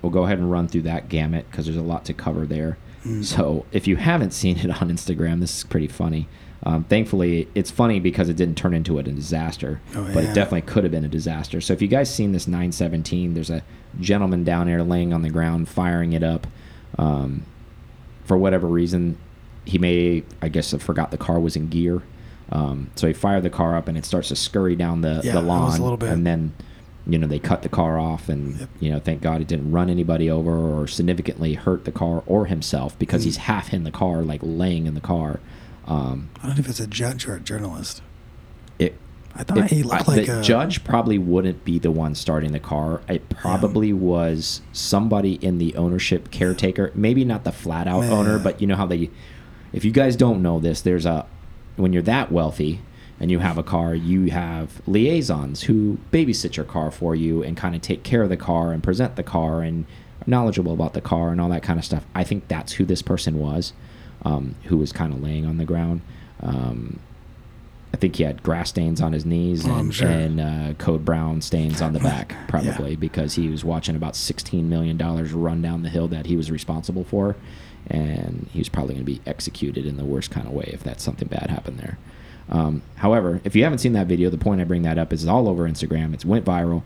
we'll 0.02 0.10
go 0.10 0.24
ahead 0.24 0.38
and 0.38 0.50
run 0.50 0.66
through 0.66 0.82
that 0.82 1.08
gamut 1.08 1.46
because 1.50 1.66
there's 1.66 1.76
a 1.76 1.82
lot 1.82 2.04
to 2.06 2.14
cover 2.14 2.46
there. 2.46 2.78
Mm. 3.04 3.24
So 3.24 3.64
if 3.70 3.86
you 3.86 3.96
haven't 3.96 4.32
seen 4.32 4.58
it 4.58 4.82
on 4.82 4.90
Instagram, 4.90 5.40
this 5.40 5.58
is 5.58 5.64
pretty 5.64 5.88
funny. 5.88 6.28
Um, 6.66 6.84
thankfully, 6.84 7.46
it's 7.54 7.70
funny 7.70 8.00
because 8.00 8.28
it 8.30 8.36
didn't 8.36 8.56
turn 8.56 8.72
into 8.72 8.98
a 8.98 9.02
disaster, 9.02 9.80
Oh, 9.94 10.02
but 10.14 10.24
it 10.24 10.34
definitely 10.34 10.62
could 10.62 10.82
have 10.84 10.90
been 10.90 11.04
a 11.04 11.08
disaster. 11.08 11.60
So 11.60 11.74
if 11.74 11.82
you 11.82 11.88
guys 11.88 12.12
seen 12.12 12.32
this 12.32 12.46
917, 12.46 13.34
there's 13.34 13.50
a 13.50 13.62
gentleman 14.00 14.44
down 14.44 14.66
there 14.66 14.82
laying 14.82 15.12
on 15.12 15.20
the 15.22 15.28
ground 15.30 15.68
firing 15.68 16.14
it 16.14 16.22
up. 16.22 16.46
Um, 16.98 17.42
for 18.24 18.38
whatever 18.38 18.66
reason, 18.66 19.18
he 19.66 19.76
may, 19.78 20.22
I 20.40 20.48
guess, 20.48 20.70
have 20.70 20.82
forgot 20.82 21.10
the 21.10 21.18
car 21.18 21.38
was 21.38 21.54
in 21.56 21.68
gear. 21.68 22.02
Um, 22.50 22.90
so 22.94 23.06
he 23.06 23.12
fired 23.12 23.42
the 23.42 23.50
car 23.50 23.76
up 23.76 23.86
and 23.88 23.98
it 23.98 24.04
starts 24.06 24.28
to 24.28 24.36
scurry 24.36 24.74
down 24.76 25.02
the, 25.02 25.20
Yeah, 25.22 25.32
the 25.32 25.42
lawn. 25.42 25.78
a 25.78 25.82
little 25.82 25.98
bit- 25.98 26.10
And 26.12 26.26
then, 26.26 26.52
you 27.06 27.18
know, 27.18 27.26
they 27.26 27.38
cut 27.38 27.60
the 27.62 27.68
car 27.68 27.98
off 27.98 28.28
and, 28.30 28.60
Yep. 28.60 28.68
you 28.80 28.90
know, 28.90 28.98
thank 29.00 29.20
God 29.20 29.42
it 29.42 29.48
didn't 29.48 29.70
run 29.70 29.90
anybody 29.90 30.30
over 30.30 30.50
or 30.80 30.86
significantly 30.86 31.54
hurt 31.54 31.84
the 31.84 31.92
car 31.92 32.22
or 32.26 32.46
himself 32.46 32.98
because 32.98 33.20
Mm. 33.22 33.24
he's 33.26 33.36
half 33.38 33.74
in 33.74 33.84
the 33.84 33.90
car, 33.90 34.22
like 34.22 34.40
laying 34.42 34.86
in 34.86 34.94
the 34.94 35.00
car. 35.02 35.40
Um, 35.86 36.30
I 36.42 36.46
don't 36.46 36.56
know 36.56 36.60
if 36.60 36.68
it's 36.68 36.80
a 36.80 36.86
judge 36.86 37.26
or 37.26 37.34
a 37.34 37.40
journalist. 37.40 38.00
it, 38.78 38.96
I 39.36 39.42
thought 39.44 39.58
it- 39.58 39.70
he 39.70 39.82
looked 39.82 40.08
I- 40.08 40.12
like 40.16 40.26
the 40.26 40.40
a 40.40 40.42
judge 40.42 40.82
probably 40.84 41.18
wouldn't 41.18 41.64
be 41.64 41.78
the 41.78 41.90
one 41.90 42.14
starting 42.14 42.52
the 42.52 42.60
car. 42.60 43.02
It 43.08 43.28
probably 43.28 43.92
was 43.92 44.60
somebody 44.72 45.34
in 45.34 45.58
the 45.58 45.74
ownership 45.76 46.30
caretaker. 46.30 46.90
Maybe 46.94 47.24
not 47.24 47.44
the 47.44 47.52
flat 47.52 47.86
out 47.86 48.04
Yeah. 48.04 48.10
owner, 48.10 48.38
but 48.38 48.60
you 48.60 48.66
know 48.66 48.76
how 48.76 48.86
they. 48.86 49.10
If 49.72 49.84
you 49.84 49.90
guys 49.90 50.16
don't 50.16 50.40
know 50.42 50.58
this, 50.60 50.80
there's 50.80 51.04
a 51.06 51.26
when 51.76 51.92
you're 51.92 52.02
that 52.02 52.30
wealthy 52.32 52.80
and 53.20 53.30
you 53.30 53.40
have 53.40 53.58
a 53.58 53.62
car, 53.62 53.94
you 53.94 54.30
have 54.30 54.80
liaisons 54.86 55.62
who 55.62 55.98
babysit 56.12 56.56
your 56.56 56.64
car 56.64 56.90
for 56.90 57.14
you 57.16 57.42
and 57.42 57.56
kind 57.56 57.74
of 57.74 57.82
take 57.82 58.02
care 58.04 58.22
of 58.22 58.28
the 58.28 58.36
car 58.36 58.72
and 58.72 58.82
present 58.82 59.16
the 59.16 59.22
car 59.24 59.60
and 59.62 59.84
knowledgeable 60.26 60.72
about 60.72 60.94
the 60.94 61.00
car 61.00 61.30
and 61.30 61.40
all 61.40 61.48
that 61.48 61.62
kind 61.62 61.78
of 61.78 61.84
stuff. 61.84 62.04
I 62.14 62.22
think 62.24 62.48
that's 62.48 62.72
who 62.74 62.84
this 62.84 63.02
person 63.02 63.38
was, 63.38 63.72
um, 64.24 64.54
who 64.64 64.76
was 64.78 64.92
kind 64.92 65.12
of 65.12 65.22
laying 65.22 65.44
on 65.46 65.56
the 65.58 65.64
ground. 65.64 66.00
Um, 66.40 66.98
I 67.92 67.96
think 67.96 68.16
he 68.16 68.24
had 68.24 68.42
grass 68.42 68.70
stains 68.70 69.00
on 69.00 69.12
his 69.12 69.24
knees 69.24 69.64
Oh, 69.66 69.74
and, 69.74 69.94
sure. 69.94 70.08
and 70.08 70.40
uh, 70.40 70.74
code 70.78 71.04
brown 71.04 71.40
stains 71.42 71.80
on 71.80 71.92
the 71.92 72.00
back, 72.00 72.34
probably 72.48 72.96
because 72.96 73.34
he 73.34 73.48
was 73.48 73.64
watching 73.64 73.94
about 73.94 74.14
$16 74.14 74.64
million 74.64 74.98
run 74.98 75.62
down 75.62 75.82
the 75.82 75.88
hill 75.88 76.08
that 76.08 76.26
he 76.26 76.36
was 76.36 76.50
responsible 76.50 77.04
for. 77.04 77.36
And 77.86 78.48
he 78.52 78.58
was 78.58 78.68
probably 78.68 78.94
going 78.94 79.06
to 79.06 79.12
be 79.12 79.20
executed 79.26 79.86
in 79.86 79.96
the 79.96 80.04
worst 80.04 80.30
kind 80.30 80.46
of 80.46 80.52
way 80.54 80.70
if 80.72 80.82
that's 80.82 81.04
something 81.04 81.28
bad 81.28 81.50
happened 81.50 81.78
there. 81.78 81.98
Um, 82.48 82.82
however, 82.96 83.40
if 83.44 83.54
you 83.54 83.62
haven't 83.62 83.78
seen 83.78 83.92
that 83.92 84.06
video, 84.06 84.28
the 84.28 84.38
point 84.38 84.60
I 84.60 84.64
bring 84.64 84.82
that 84.82 84.98
up 84.98 85.12
is 85.12 85.22
it's 85.22 85.30
all 85.30 85.48
over 85.48 85.68
Instagram. 85.68 86.14
It's 86.14 86.24
went 86.24 86.44
viral. 86.44 86.82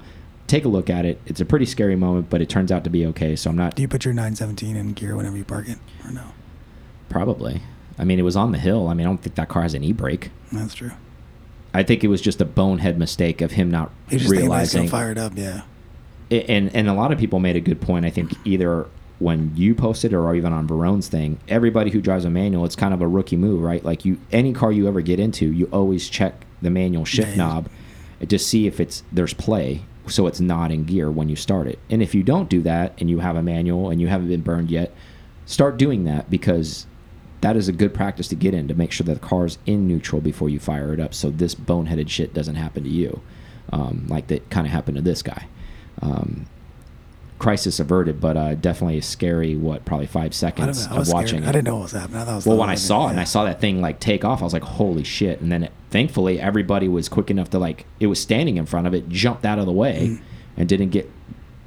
Take 0.47 0.65
a 0.65 0.69
look 0.69 0.91
at 0.91 1.05
it. 1.05 1.21
It's 1.25 1.41
a 1.41 1.45
pretty 1.45 1.67
scary 1.67 1.97
moment, 1.97 2.29
but 2.31 2.41
it 2.43 2.49
turns 2.49 2.71
out 2.73 2.85
to 2.85 2.91
be 2.91 3.07
okay. 3.07 3.35
So 3.37 3.49
I'm 3.51 3.57
not 3.57 3.77
Do 3.77 3.83
you 3.83 3.89
put 3.89 4.05
your 4.05 4.13
917 4.15 4.77
in 4.77 4.93
gear 4.93 5.17
whenever 5.17 5.37
you 5.37 5.45
park 5.45 5.69
it, 5.69 5.79
or 6.05 6.11
no? 6.11 6.23
Probably. 7.09 7.63
I 7.99 8.05
mean, 8.05 8.19
it 8.19 8.23
was 8.23 8.37
on 8.37 8.53
the 8.53 8.59
hill. 8.59 8.89
I 8.89 8.95
mean, 8.95 9.07
I 9.07 9.11
don't 9.11 9.19
think 9.21 9.35
that 9.37 9.49
car 9.49 9.63
has 9.63 9.75
an 9.75 9.83
e-brake. 9.83 10.31
That's 10.53 10.75
true. 10.75 10.93
I 11.75 11.83
think 11.83 12.03
it 12.05 12.09
was 12.09 12.21
just 12.21 12.41
a 12.41 12.45
bonehead 12.45 12.99
mistake 12.99 13.41
of 13.41 13.53
him 13.53 13.71
not 13.71 13.91
He 14.09 14.19
just 14.19 14.31
realizing. 14.31 14.83
gonna 14.83 14.91
fire 14.91 15.11
it 15.13 15.19
up, 15.19 15.33
yeah. 15.37 15.63
I- 16.31 16.35
and 16.49 16.75
and 16.75 16.89
a 16.89 16.95
lot 16.95 17.13
of 17.13 17.19
people 17.19 17.41
made 17.41 17.57
a 17.57 17.61
good 17.61 17.81
point. 17.81 18.05
I 18.07 18.11
think 18.11 18.33
either 18.45 18.87
when 19.19 19.53
you 19.57 19.75
posted 19.75 20.15
or 20.15 20.33
even 20.35 20.53
on 20.53 20.67
Verone's 20.67 21.09
thing, 21.09 21.39
everybody 21.49 21.91
who 21.91 22.01
drives 22.01 22.25
a 22.25 22.31
manual, 22.31 22.65
it's 22.65 22.77
kind 22.77 22.95
of 22.95 23.01
a 23.03 23.09
rookie 23.09 23.37
move, 23.37 23.61
right? 23.63 23.85
Like 23.85 24.05
you, 24.05 24.19
any 24.31 24.53
car 24.53 24.71
you 24.71 24.87
ever 24.87 25.01
get 25.01 25.19
into, 25.19 25.53
you 25.53 25.67
always 25.73 26.09
check 26.09 26.45
the 26.63 26.71
manual 26.71 27.05
shift 27.05 27.37
knob 27.37 27.69
to 28.27 28.39
see 28.39 28.67
if 28.69 28.79
it's 28.81 29.03
there's 29.13 29.35
play, 29.35 29.83
so 30.07 30.27
it's 30.29 30.41
not 30.41 30.71
in 30.71 30.85
gear 30.85 31.11
when 31.11 31.29
you 31.29 31.37
start 31.37 31.67
it. 31.67 31.79
And 31.91 32.01
if 32.03 32.15
you 32.15 32.23
don't 32.23 32.49
do 32.49 32.63
that, 32.63 32.95
and 32.99 33.11
you 33.11 33.19
have 33.19 33.35
a 33.37 33.43
manual 33.43 33.91
and 33.91 34.01
you 34.01 34.07
haven't 34.07 34.29
been 34.29 34.41
burned 34.43 34.71
yet, 34.71 34.93
start 35.47 35.77
doing 35.77 36.05
that 36.05 36.31
because 36.31 36.87
that 37.41 37.57
is 37.57 37.69
a 37.69 37.73
good 37.73 37.95
practice 37.95 38.29
to 38.29 38.35
get 38.35 38.55
in 38.55 38.69
to 38.69 38.75
make 38.75 38.91
sure 38.93 39.05
that 39.05 39.15
the 39.21 39.27
car's 39.27 39.59
in 39.67 39.87
neutral 39.87 40.21
before 40.21 40.49
you 40.49 40.59
fire 40.59 40.93
it 40.93 41.01
up, 41.01 41.15
so 41.15 41.31
this 41.31 41.55
boneheaded 41.55 42.09
shit 42.09 42.35
doesn't 42.35 42.57
happen 42.57 42.83
to 42.85 42.89
you. 42.91 43.21
um, 43.73 44.07
like 44.09 44.27
that 44.29 44.49
kind 44.51 44.67
of 44.67 44.73
happened 44.73 44.97
to 44.97 45.03
this 45.03 45.23
guy. 45.23 45.47
Um, 46.01 46.47
crisis 47.39 47.79
averted, 47.79 48.21
but 48.21 48.37
uh, 48.37 48.55
definitely 48.55 48.99
a 48.99 49.03
scary. 49.03 49.55
What 49.57 49.85
probably 49.85 50.07
five 50.07 50.33
I, 50.33 50.35
seconds 50.35 50.89
know, 50.89 50.97
I 50.97 51.01
of 51.01 51.09
watching. 51.09 51.29
scared. 51.29 51.45
it. 51.45 51.49
I 51.49 51.53
didn't 51.53 51.65
know 51.67 51.77
what 51.77 51.83
was 51.83 51.93
happening. 51.93 52.21
I 52.21 52.25
thought 52.25 52.33
it 52.33 52.37
was 52.37 52.47
Well, 52.47 52.57
when 52.57 52.71
I 52.71 52.75
saw 52.75 53.07
it 53.07 53.11
and. 53.11 53.21
I 53.21 53.25
saw 53.25 53.45
that 53.45 53.61
thing 53.61 53.81
like 53.81 54.01
take 54.01 54.25
off, 54.25 54.41
I 54.41 54.45
was 54.45 54.53
like, 54.53 54.63
"Holy 54.65 55.05
shit!" 55.05 55.41
And 55.41 55.53
then, 55.53 55.65
it, 55.65 55.73
thankfully, 55.91 56.41
everybody 56.41 56.89
was 56.89 57.09
quick 57.09 57.31
enough 57.31 57.51
to 57.51 57.59
like 57.59 57.85
it 58.01 58.07
was 58.09 58.21
standing 58.21 58.57
in 58.57 58.67
front 58.67 58.87
of 58.87 58.95
it, 58.95 59.09
jumped 59.09 59.45
out 59.45 59.59
of 59.59 59.67
the 59.67 59.73
way, 59.73 60.09
Mm. 60.09 60.21
and 60.57 60.69
didn't 60.69 60.89
get, 60.91 61.09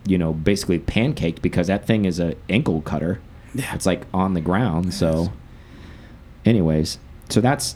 you 0.05 0.17
know, 0.17 0.33
basically 0.33 0.79
pancaked 0.79 1.41
because 1.41 1.67
that 1.67 1.85
thing 1.87 2.05
is 2.05 2.19
a 2.19 2.35
ankle 2.49 2.81
cutter. 2.81 3.21
Yeah. 3.53 3.73
It's 3.75 3.85
like 3.85 4.05
on 4.13 4.33
the 4.33 4.41
ground. 4.41 4.93
So. 4.93 5.31
Anyways, 6.45 6.97
so 7.29 7.41
that's 7.41 7.75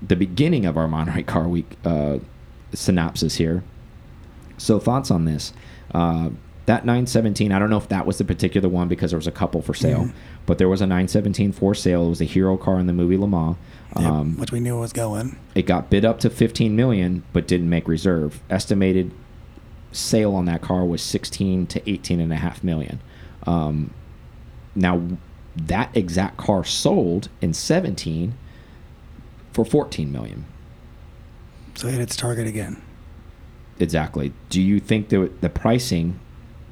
the 0.00 0.16
beginning 0.16 0.66
of 0.66 0.76
our 0.76 0.88
Monterey 0.88 1.22
Car 1.22 1.48
Week 1.48 1.76
uh, 1.84 2.18
synopsis 2.72 3.36
here. 3.36 3.62
So 4.58 4.78
thoughts 4.78 5.10
on 5.10 5.24
this? 5.24 5.52
Uh, 5.94 6.30
that 6.66 6.84
917, 6.84 7.50
I 7.50 7.58
don't 7.58 7.70
know 7.70 7.76
if 7.76 7.88
that 7.88 8.06
was 8.06 8.18
the 8.18 8.24
particular 8.24 8.68
one 8.68 8.86
because 8.86 9.10
there 9.10 9.18
was 9.18 9.26
a 9.26 9.32
couple 9.32 9.62
for 9.62 9.74
sale, 9.74 10.10
but 10.46 10.58
there 10.58 10.68
was 10.68 10.80
a 10.80 10.86
917 10.86 11.50
for 11.52 11.74
sale. 11.74 12.06
It 12.06 12.08
was 12.10 12.20
a 12.20 12.24
hero 12.24 12.56
car 12.56 12.78
in 12.78 12.86
the 12.86 12.92
movie 12.92 13.16
Le 13.16 13.26
Mans. 13.26 13.56
Yep, 13.98 14.06
Um, 14.06 14.36
which 14.38 14.52
we 14.52 14.60
knew 14.60 14.78
was 14.78 14.92
going. 14.92 15.36
it 15.56 15.66
got 15.66 15.90
bid 15.90 16.04
up 16.04 16.20
to 16.20 16.30
15 16.30 16.74
million, 16.76 17.24
but 17.32 17.48
didn't 17.48 17.68
make 17.68 17.88
reserve. 17.88 18.40
Estimated 18.48 19.10
sale 19.90 20.34
on 20.34 20.44
that 20.46 20.62
car 20.62 20.84
was 20.84 21.02
16 21.02 21.66
to 21.66 21.90
18 21.90 22.20
and 22.20 22.32
a 22.32 22.36
half 22.36 22.62
million. 22.64 23.00
Um, 23.44 23.92
now, 24.76 25.02
that 25.56 25.94
exact 25.96 26.36
car 26.36 26.64
sold 26.64 27.28
in 27.40 27.52
17 27.52 28.34
for 29.52 29.64
14 29.64 30.10
million. 30.10 30.44
So 31.74 31.88
hit 31.88 32.00
its 32.00 32.16
target 32.16 32.46
again. 32.46 32.80
Exactly. 33.78 34.32
Do 34.48 34.60
you 34.60 34.78
think 34.80 35.08
that 35.08 35.40
the 35.40 35.48
pricing 35.48 36.18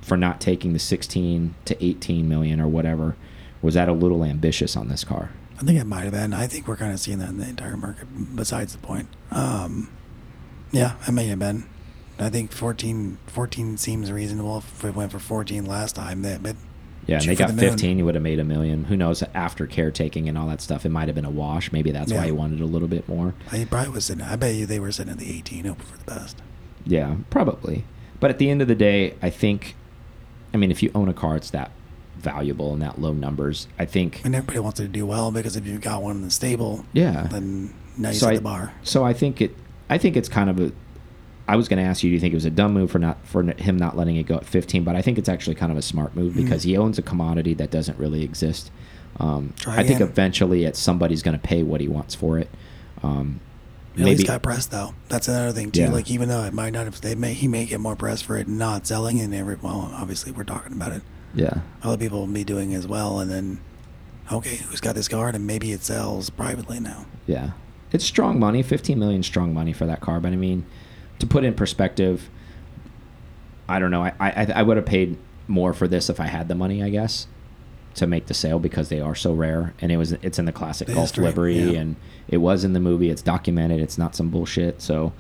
for 0.00 0.16
not 0.16 0.40
taking 0.40 0.72
the 0.72 0.78
16 0.78 1.54
to 1.64 1.84
18 1.84 2.28
million 2.28 2.60
or 2.60 2.68
whatever 2.68 3.16
was 3.62 3.74
that 3.74 3.88
a 3.88 3.92
little 3.92 4.24
ambitious 4.24 4.76
on 4.76 4.88
this 4.88 5.04
car? 5.04 5.30
I 5.58 5.62
think 5.62 5.78
it 5.78 5.84
might 5.84 6.04
have 6.04 6.12
been. 6.12 6.32
I 6.32 6.46
think 6.46 6.66
we're 6.66 6.76
kind 6.76 6.92
of 6.92 7.00
seeing 7.00 7.18
that 7.18 7.28
in 7.28 7.38
the 7.38 7.48
entire 7.48 7.76
market. 7.76 8.08
Besides 8.34 8.72
the 8.72 8.78
point, 8.78 9.08
um, 9.30 9.90
yeah, 10.72 10.94
it 11.06 11.12
may 11.12 11.26
have 11.26 11.38
been. 11.38 11.66
I 12.18 12.30
think 12.30 12.52
14, 12.52 13.18
14 13.26 13.76
seems 13.76 14.10
reasonable. 14.10 14.58
If 14.58 14.82
we 14.82 14.90
went 14.90 15.12
for 15.12 15.18
fourteen 15.18 15.66
last 15.66 15.96
time, 15.96 16.22
that 16.22 16.42
but 16.42 16.56
Yeah, 17.10 17.18
and 17.18 17.26
they 17.26 17.34
got 17.34 17.54
the 17.56 17.60
15. 17.60 17.98
You 17.98 18.04
would 18.04 18.14
have 18.14 18.22
made 18.22 18.38
a 18.38 18.44
million. 18.44 18.84
Who 18.84 18.96
knows? 18.96 19.22
After 19.34 19.66
caretaking 19.66 20.28
and 20.28 20.38
all 20.38 20.46
that 20.46 20.60
stuff, 20.60 20.86
it 20.86 20.90
might 20.90 21.08
have 21.08 21.14
been 21.16 21.24
a 21.24 21.30
wash. 21.30 21.72
Maybe 21.72 21.90
that's 21.90 22.12
why 22.12 22.26
he 22.26 22.32
wanted 22.32 22.60
a 22.60 22.66
little 22.66 22.86
bit 22.88 23.08
more. 23.08 23.34
I 23.50 23.64
probably 23.64 23.90
was 23.90 24.04
sitting. 24.06 24.22
I 24.22 24.36
bet 24.36 24.54
you 24.54 24.64
they 24.66 24.78
were 24.78 24.92
sitting 24.92 25.12
at 25.12 25.18
the 25.18 25.28
eighteen, 25.36 25.64
hoping 25.64 25.84
for 25.86 25.98
the 25.98 26.04
best. 26.04 26.40
Yeah, 26.86 27.16
probably. 27.28 27.84
But 28.20 28.30
at 28.30 28.38
the 28.38 28.48
end 28.50 28.62
of 28.62 28.68
the 28.68 28.74
day, 28.74 29.14
I 29.22 29.30
think, 29.30 29.74
I 30.54 30.56
mean, 30.56 30.70
if 30.70 30.82
you 30.82 30.90
own 30.94 31.08
a 31.08 31.12
car, 31.14 31.36
it's 31.36 31.50
that 31.50 31.70
valuable 32.18 32.72
and 32.74 32.82
that 32.82 33.00
low 33.00 33.12
numbers. 33.12 33.66
I 33.78 33.86
think, 33.86 34.20
And 34.24 34.34
everybody 34.34 34.58
wants 34.60 34.78
it 34.78 34.84
to 34.84 34.88
do 34.88 35.06
well 35.06 35.30
because 35.32 35.56
if 35.56 35.66
you've 35.66 35.80
got 35.80 36.02
one 36.02 36.16
in 36.16 36.22
the 36.22 36.30
stable, 36.30 36.84
yeah. 36.92 37.26
then 37.30 37.74
now 37.96 38.10
you 38.10 38.14
So 38.14 38.26
set 38.26 38.32
I, 38.32 38.36
the 38.36 38.42
bar. 38.42 38.72
so 38.82 39.04
I 39.04 39.12
think 39.14 39.40
it. 39.40 39.56
I 39.88 39.98
think 39.98 40.16
it's 40.16 40.28
kind 40.28 40.48
of 40.48 40.60
a. 40.60 40.70
I 41.52 41.56
was 41.56 41.68
going 41.68 41.82
to 41.82 41.88
ask 41.88 42.02
you, 42.02 42.10
do 42.10 42.14
you 42.14 42.20
think 42.20 42.32
it 42.32 42.36
was 42.36 42.44
a 42.44 42.50
dumb 42.50 42.72
move 42.72 42.90
for 42.90 42.98
not 42.98 43.18
for 43.26 43.42
him 43.42 43.76
not 43.76 43.96
letting 43.96 44.16
it 44.16 44.24
go 44.24 44.36
at 44.36 44.46
15? 44.46 44.84
But 44.84 44.94
I 44.96 45.02
think 45.02 45.18
it's 45.18 45.28
actually 45.28 45.56
kind 45.56 45.72
of 45.72 45.78
a 45.78 45.82
smart 45.82 46.14
move 46.14 46.32
Mhm. 46.34 46.44
because 46.44 46.62
he 46.62 46.76
owns 46.76 46.98
a 46.98 47.02
commodity 47.02 47.54
that 47.54 47.70
doesn't 47.70 47.98
really 47.98 48.22
exist. 48.22 48.70
Um, 49.18 49.52
Try 49.56 49.78
I 49.78 49.82
think 49.82 50.00
eventually, 50.00 50.64
it's 50.64 50.78
somebody's 50.78 51.22
going 51.22 51.36
to 51.36 51.42
pay 51.42 51.62
what 51.62 51.80
he 51.80 51.88
wants 51.88 52.14
for 52.14 52.38
it. 52.38 52.48
Um, 53.02 53.40
At 53.94 53.98
maybe 54.04 54.10
least 54.18 54.26
got 54.28 54.42
press 54.42 54.66
though. 54.66 54.94
That's 55.08 55.26
another 55.28 55.52
thing 55.52 55.72
too. 55.72 55.80
Yeah. 55.82 55.90
Like 55.90 56.10
even 56.10 56.28
though 56.28 56.44
it 56.44 56.52
might 56.54 56.72
not 56.72 56.84
have, 56.84 57.00
they 57.00 57.14
may 57.16 57.34
he 57.34 57.48
may 57.48 57.66
get 57.66 57.80
more 57.80 57.96
press 57.96 58.22
for 58.22 58.36
it 58.38 58.46
not 58.48 58.86
selling, 58.86 59.20
and 59.20 59.34
every 59.34 59.56
well, 59.60 59.90
obviously 59.94 60.30
we're 60.32 60.44
talking 60.44 60.72
about 60.72 60.92
it. 60.92 61.02
yeah. 61.34 61.60
Other 61.82 61.96
people 61.96 62.20
will 62.20 62.32
be 62.32 62.44
doing 62.44 62.72
as 62.74 62.86
well, 62.86 63.18
and 63.18 63.30
then 63.30 63.58
okay, 64.30 64.56
who's 64.68 64.80
got 64.80 64.94
this 64.94 65.08
card, 65.08 65.34
and 65.34 65.44
maybe 65.46 65.72
it 65.72 65.82
sells 65.82 66.30
privately 66.30 66.78
now. 66.78 67.04
Yeah, 67.26 67.50
it's 67.90 68.04
strong 68.04 68.38
money. 68.38 68.62
Fifteen 68.62 68.98
million 69.00 69.22
strong 69.24 69.52
money 69.52 69.72
for 69.72 69.86
that 69.86 70.00
car. 70.00 70.20
But 70.20 70.32
I 70.32 70.36
mean, 70.36 70.64
to 71.20 71.26
put 71.26 71.44
in 71.44 71.54
perspective, 71.54 72.28
I 73.68 73.78
don't 73.78 73.90
know. 73.90 74.02
I 74.02 74.12
I, 74.18 74.52
I 74.56 74.62
would 74.62 74.76
have 74.76 74.86
paid 74.86 75.16
more 75.48 75.72
for 75.72 75.88
this 75.88 76.10
if 76.10 76.20
I 76.20 76.26
had 76.26 76.48
the 76.48 76.54
money. 76.54 76.82
I 76.82 76.90
guess 76.90 77.26
to 77.94 78.06
make 78.06 78.26
the 78.26 78.34
sale 78.34 78.58
because 78.58 78.88
they 78.88 79.00
are 79.00 79.14
so 79.14 79.32
rare, 79.32 79.74
and 79.80 79.90
it 79.90 79.96
was 79.96 80.12
it's 80.12 80.38
in 80.38 80.44
the 80.44 80.52
classic 80.52 80.86
The 80.88 80.94
Gulf 80.94 81.16
livery, 81.16 81.58
yeah. 81.58 81.80
and 81.80 81.96
it 82.28 82.38
was 82.38 82.64
in 82.64 82.72
the 82.72 82.80
movie. 82.80 83.10
It's 83.10 83.22
documented. 83.22 83.80
It's 83.80 83.98
not 83.98 84.14
some 84.14 84.30
bullshit. 84.30 84.80
So 84.82 85.12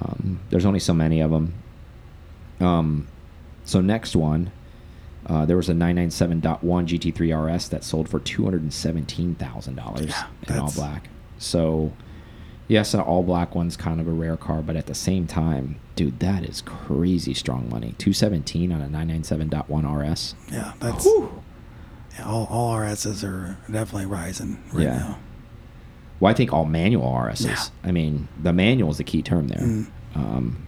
um, 0.00 0.40
there's 0.50 0.64
only 0.66 0.80
so 0.80 0.94
many 0.94 1.20
of 1.20 1.30
them. 1.30 1.54
Um, 2.60 3.08
so 3.64 3.80
next 3.80 4.16
one. 4.16 4.52
Uh, 5.26 5.44
there 5.44 5.56
was 5.56 5.68
a 5.68 5.72
997.1 5.74 6.60
GT3 6.62 7.54
RS 7.54 7.68
that 7.68 7.84
sold 7.84 8.08
for 8.08 8.18
$217,000 8.18 10.08
Yeah, 10.08 10.26
in 10.48 10.58
all 10.58 10.72
black. 10.72 11.08
So, 11.38 11.92
yes, 12.70 12.94
an 12.94 13.00
all 13.00 13.22
black 13.22 13.54
one's 13.54 13.76
kind 13.76 14.00
of 14.00 14.06
a 14.08 14.12
rare 14.12 14.36
car, 14.36 14.62
but 14.62 14.76
at 14.76 14.86
the 14.86 14.94
same 14.94 15.26
time, 15.26 15.78
dude, 15.96 16.20
that 16.20 16.44
is 16.44 16.62
crazy 16.62 17.34
strong 17.34 17.68
money. 17.68 17.94
217 17.98 18.72
on 18.72 18.80
a 18.80 18.86
997.1 18.88 20.12
RS. 20.12 20.34
Yeah, 20.50 20.72
that's 20.80 21.04
Whew. 21.04 21.42
yeah, 22.18 22.24
all 22.26 22.46
all 22.48 22.74
RSs 22.76 23.22
are 23.28 23.58
definitely 23.70 24.06
rising 24.06 24.62
right 24.72 24.84
Yeah. 24.84 24.96
now. 24.98 25.18
Well, 26.20 26.30
I 26.30 26.34
think 26.34 26.52
all 26.52 26.64
manual 26.66 27.10
RSs. 27.10 27.46
Yeah. 27.46 27.64
I 27.88 27.92
mean, 27.92 28.28
the 28.42 28.52
manual 28.52 28.90
is 28.90 28.98
the 28.98 29.04
key 29.04 29.22
term 29.22 29.48
there. 29.48 29.58
Mm. 29.66 29.86
Um, 30.14 30.66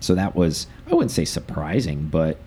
so 0.00 0.14
that 0.16 0.34
was, 0.34 0.66
I 0.90 0.94
wouldn't 0.94 1.12
say 1.12 1.24
surprising, 1.24 2.08
but 2.10 2.38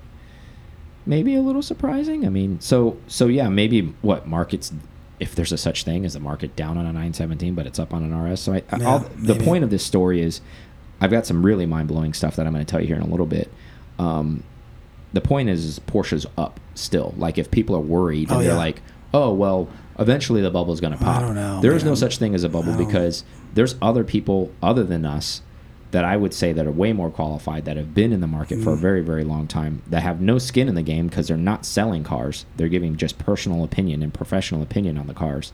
maybe 1.06 1.36
a 1.36 1.42
little 1.42 1.62
surprising. 1.62 2.26
I 2.26 2.30
mean, 2.30 2.60
so 2.60 2.98
so 3.08 3.28
yeah, 3.28 3.48
maybe 3.50 3.94
what 4.02 4.28
markets, 4.28 4.74
if 5.20 5.34
there's 5.36 5.52
a 5.52 5.58
such 5.58 5.84
thing 5.84 6.06
as 6.06 6.16
a 6.16 6.20
market 6.20 6.56
down 6.56 6.78
on 6.78 6.86
a 6.86 6.90
917, 6.94 7.56
but 7.56 7.66
it's 7.66 7.80
up 7.80 7.94
on 7.94 8.04
an 8.04 8.14
RS. 8.18 8.42
So 8.42 8.54
I, 8.54 8.64
Yeah, 8.78 9.04
the 9.18 9.36
point 9.36 9.64
of 9.64 9.70
this 9.70 9.86
story 9.86 10.22
is, 10.22 10.42
I've 11.02 11.12
got 11.12 11.26
some 11.26 11.46
really 11.46 11.66
mind 11.66 11.88
blowing 11.88 12.14
stuff 12.14 12.36
that 12.36 12.46
I'm 12.48 12.54
going 12.54 12.66
to 12.66 12.70
tell 12.70 12.82
you 12.82 12.88
here 12.88 12.96
in 12.98 13.02
a 13.02 13.08
little 13.08 13.26
bit. 13.26 13.52
Um, 14.00 14.44
the 15.14 15.22
point 15.22 15.50
is, 15.50 15.64
is 15.64 15.80
Porsche's 15.80 16.26
up 16.38 16.60
still. 16.74 17.14
Like 17.18 17.38
if 17.38 17.50
people 17.52 17.76
are 17.76 17.80
worried 17.82 18.30
and 18.30 18.38
Oh, 18.38 18.40
they're 18.42 18.52
yeah. 18.52 18.58
like, 18.58 18.82
oh 19.14 19.34
well, 19.34 19.70
eventually 19.98 20.42
the 20.42 20.52
bubble's 20.52 20.82
going 20.82 20.92
to 20.94 21.00
I 21.00 21.04
pop. 21.04 21.22
don't 21.22 21.36
know, 21.36 21.62
There 21.62 21.74
is 21.74 21.84
no 21.86 21.96
such 21.96 22.18
thing 22.18 22.36
as 22.36 22.44
a 22.44 22.50
bubble 22.50 22.76
because 22.78 23.24
there's 23.54 23.76
other 23.82 24.04
people 24.04 24.52
other 24.62 24.84
than 24.84 25.06
us 25.06 25.42
that 25.96 26.04
I 26.04 26.18
would 26.18 26.34
say 26.34 26.52
that 26.52 26.68
are 26.68 26.72
way 26.72 26.92
more 26.94 27.10
qualified 27.10 27.64
that 27.66 27.78
have 27.78 27.94
been 27.94 28.12
in 28.12 28.20
the 28.20 28.28
market 28.28 28.60
for 28.62 28.74
a 28.74 28.76
Mm. 28.76 28.80
very 28.88 29.02
very 29.02 29.24
long 29.24 29.48
time 29.48 29.82
that 29.90 30.04
have 30.04 30.20
no 30.20 30.38
skin 30.38 30.68
in 30.68 30.76
the 30.76 30.82
game 30.94 31.08
because 31.08 31.28
they're 31.30 31.38
not 31.52 31.66
selling 31.66 32.04
cars. 32.04 32.46
They're 32.58 32.68
giving 32.68 32.98
just 32.98 33.18
personal 33.18 33.64
opinion 33.64 34.04
and 34.04 34.14
professional 34.14 34.62
opinion 34.62 34.98
on 34.98 35.08
the 35.08 35.14
cars. 35.14 35.54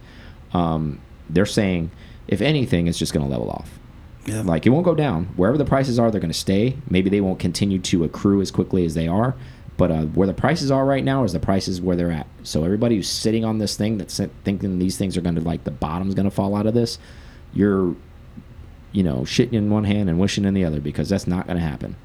Um, 0.53 0.99
they're 1.29 1.45
saying 1.45 1.91
if 2.27 2.41
anything, 2.41 2.87
it's 2.87 2.97
just 2.97 3.13
going 3.13 3.25
to 3.25 3.31
level 3.31 3.49
off. 3.49 3.77
Yeah, 4.25 4.41
Like 4.41 4.65
it 4.65 4.69
won't 4.69 4.85
go 4.85 4.95
down. 4.95 5.25
Wherever 5.35 5.57
the 5.57 5.65
prices 5.65 5.97
are, 5.99 6.09
they're 6.11 6.21
going 6.21 6.31
to 6.31 6.37
stay. 6.49 6.77
Maybe 6.89 7.09
they 7.09 7.21
won't 7.21 7.39
continue 7.39 7.79
to 7.79 8.03
accrue 8.03 8.41
as 8.41 8.51
quickly 8.51 8.85
as 8.85 8.93
they 8.93 9.07
are. 9.07 9.35
But 9.77 9.89
uh, 9.91 10.01
where 10.17 10.27
the 10.27 10.33
prices 10.33 10.69
are 10.71 10.85
right 10.85 11.03
now 11.03 11.23
is 11.23 11.33
the 11.33 11.39
prices 11.39 11.81
where 11.81 11.95
they're 11.95 12.11
at. 12.11 12.27
So 12.43 12.63
everybody 12.63 12.95
who's 12.97 13.09
sitting 13.09 13.43
on 13.45 13.57
this 13.57 13.75
thing 13.75 13.97
that's 13.97 14.19
thinking 14.43 14.77
these 14.79 14.97
things 14.97 15.17
are 15.17 15.21
going 15.21 15.35
to 15.35 15.41
like 15.41 15.63
the 15.63 15.71
bottom's 15.71 16.13
going 16.15 16.29
to 16.29 16.35
fall 16.35 16.55
out 16.55 16.67
of 16.67 16.73
this, 16.73 16.99
you're, 17.53 17.95
you 18.91 19.03
know, 19.03 19.19
shitting 19.19 19.53
in 19.53 19.69
one 19.69 19.83
hand 19.83 20.09
and 20.09 20.19
wishing 20.19 20.45
in 20.45 20.53
the 20.53 20.65
other 20.65 20.79
because 20.79 21.09
that's 21.09 21.27
not 21.27 21.47
going 21.47 21.57
to 21.57 21.63
happen. 21.63 21.95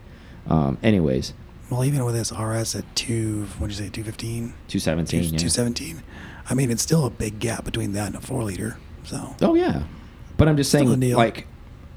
Um, 0.49 0.79
anyways, 0.83 1.33
well, 1.71 1.85
even 1.85 2.05
with 2.05 2.15
this 2.15 2.33
RS 2.33 2.77
at 2.77 2.85
two, 2.95 3.47
what 3.59 3.69
did 3.69 3.79
you 3.79 3.85
say, 3.85 3.91
two 3.91 4.05
fifteen, 4.05 4.55
two 4.69 4.79
seventeen. 4.79 5.25
Yeah. 5.25 5.39
two 5.39 5.49
seventeen. 5.49 6.03
I 6.49 6.55
mean, 6.55 6.71
it's 6.71 6.83
still 6.83 7.05
a 7.07 7.11
big 7.11 7.41
gap 7.41 7.65
between 7.65 7.93
that 7.93 8.07
and 8.09 8.17
a 8.17 8.21
four 8.21 8.45
liter. 8.45 8.79
So 9.05 9.35
Oh 9.43 9.55
yeah, 9.55 9.83
but 10.37 10.49
I'm 10.49 10.57
just 10.57 10.71
Still 10.71 10.97
saying, 10.97 11.15
like, 11.15 11.47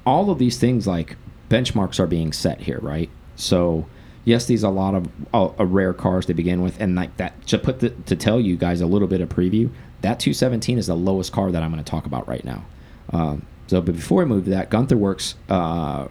all 0.05 0.31
of 0.31 0.39
these 0.39 0.57
things, 0.57 0.87
like 0.87 1.17
benchmarks 1.49 1.99
are 1.99 2.07
being 2.07 2.33
set 2.33 2.61
here, 2.61 2.79
right? 2.81 3.09
So 3.35 3.87
yes, 4.25 4.45
these 4.45 4.63
are 4.63 4.71
a 4.71 4.73
lot 4.73 4.95
of 4.95 5.07
uh, 5.33 5.51
uh, 5.59 5.65
rare 5.65 5.93
cars 5.93 6.25
to 6.27 6.33
begin 6.33 6.61
with, 6.61 6.79
and 6.79 6.95
like 6.95 7.15
that 7.17 7.45
to 7.47 7.57
put 7.57 7.79
the, 7.79 7.89
to 7.89 8.15
tell 8.15 8.39
you 8.39 8.55
guys 8.55 8.81
a 8.81 8.87
little 8.87 9.07
bit 9.07 9.21
of 9.21 9.29
preview. 9.29 9.69
That 10.01 10.19
217 10.19 10.77
is 10.77 10.87
the 10.87 10.95
lowest 10.95 11.31
car 11.31 11.51
that 11.51 11.61
I'm 11.61 11.71
going 11.71 11.83
to 11.83 11.89
talk 11.89 12.05
about 12.05 12.27
right 12.27 12.45
now. 12.45 12.65
Um, 13.11 13.45
so, 13.69 13.81
but 13.81 13.95
before 13.95 14.23
I 14.23 14.25
move 14.25 14.45
to 14.45 14.49
that, 14.49 14.69
Gunther 14.71 14.97
Werks 14.97 15.35
uh, 15.47 16.07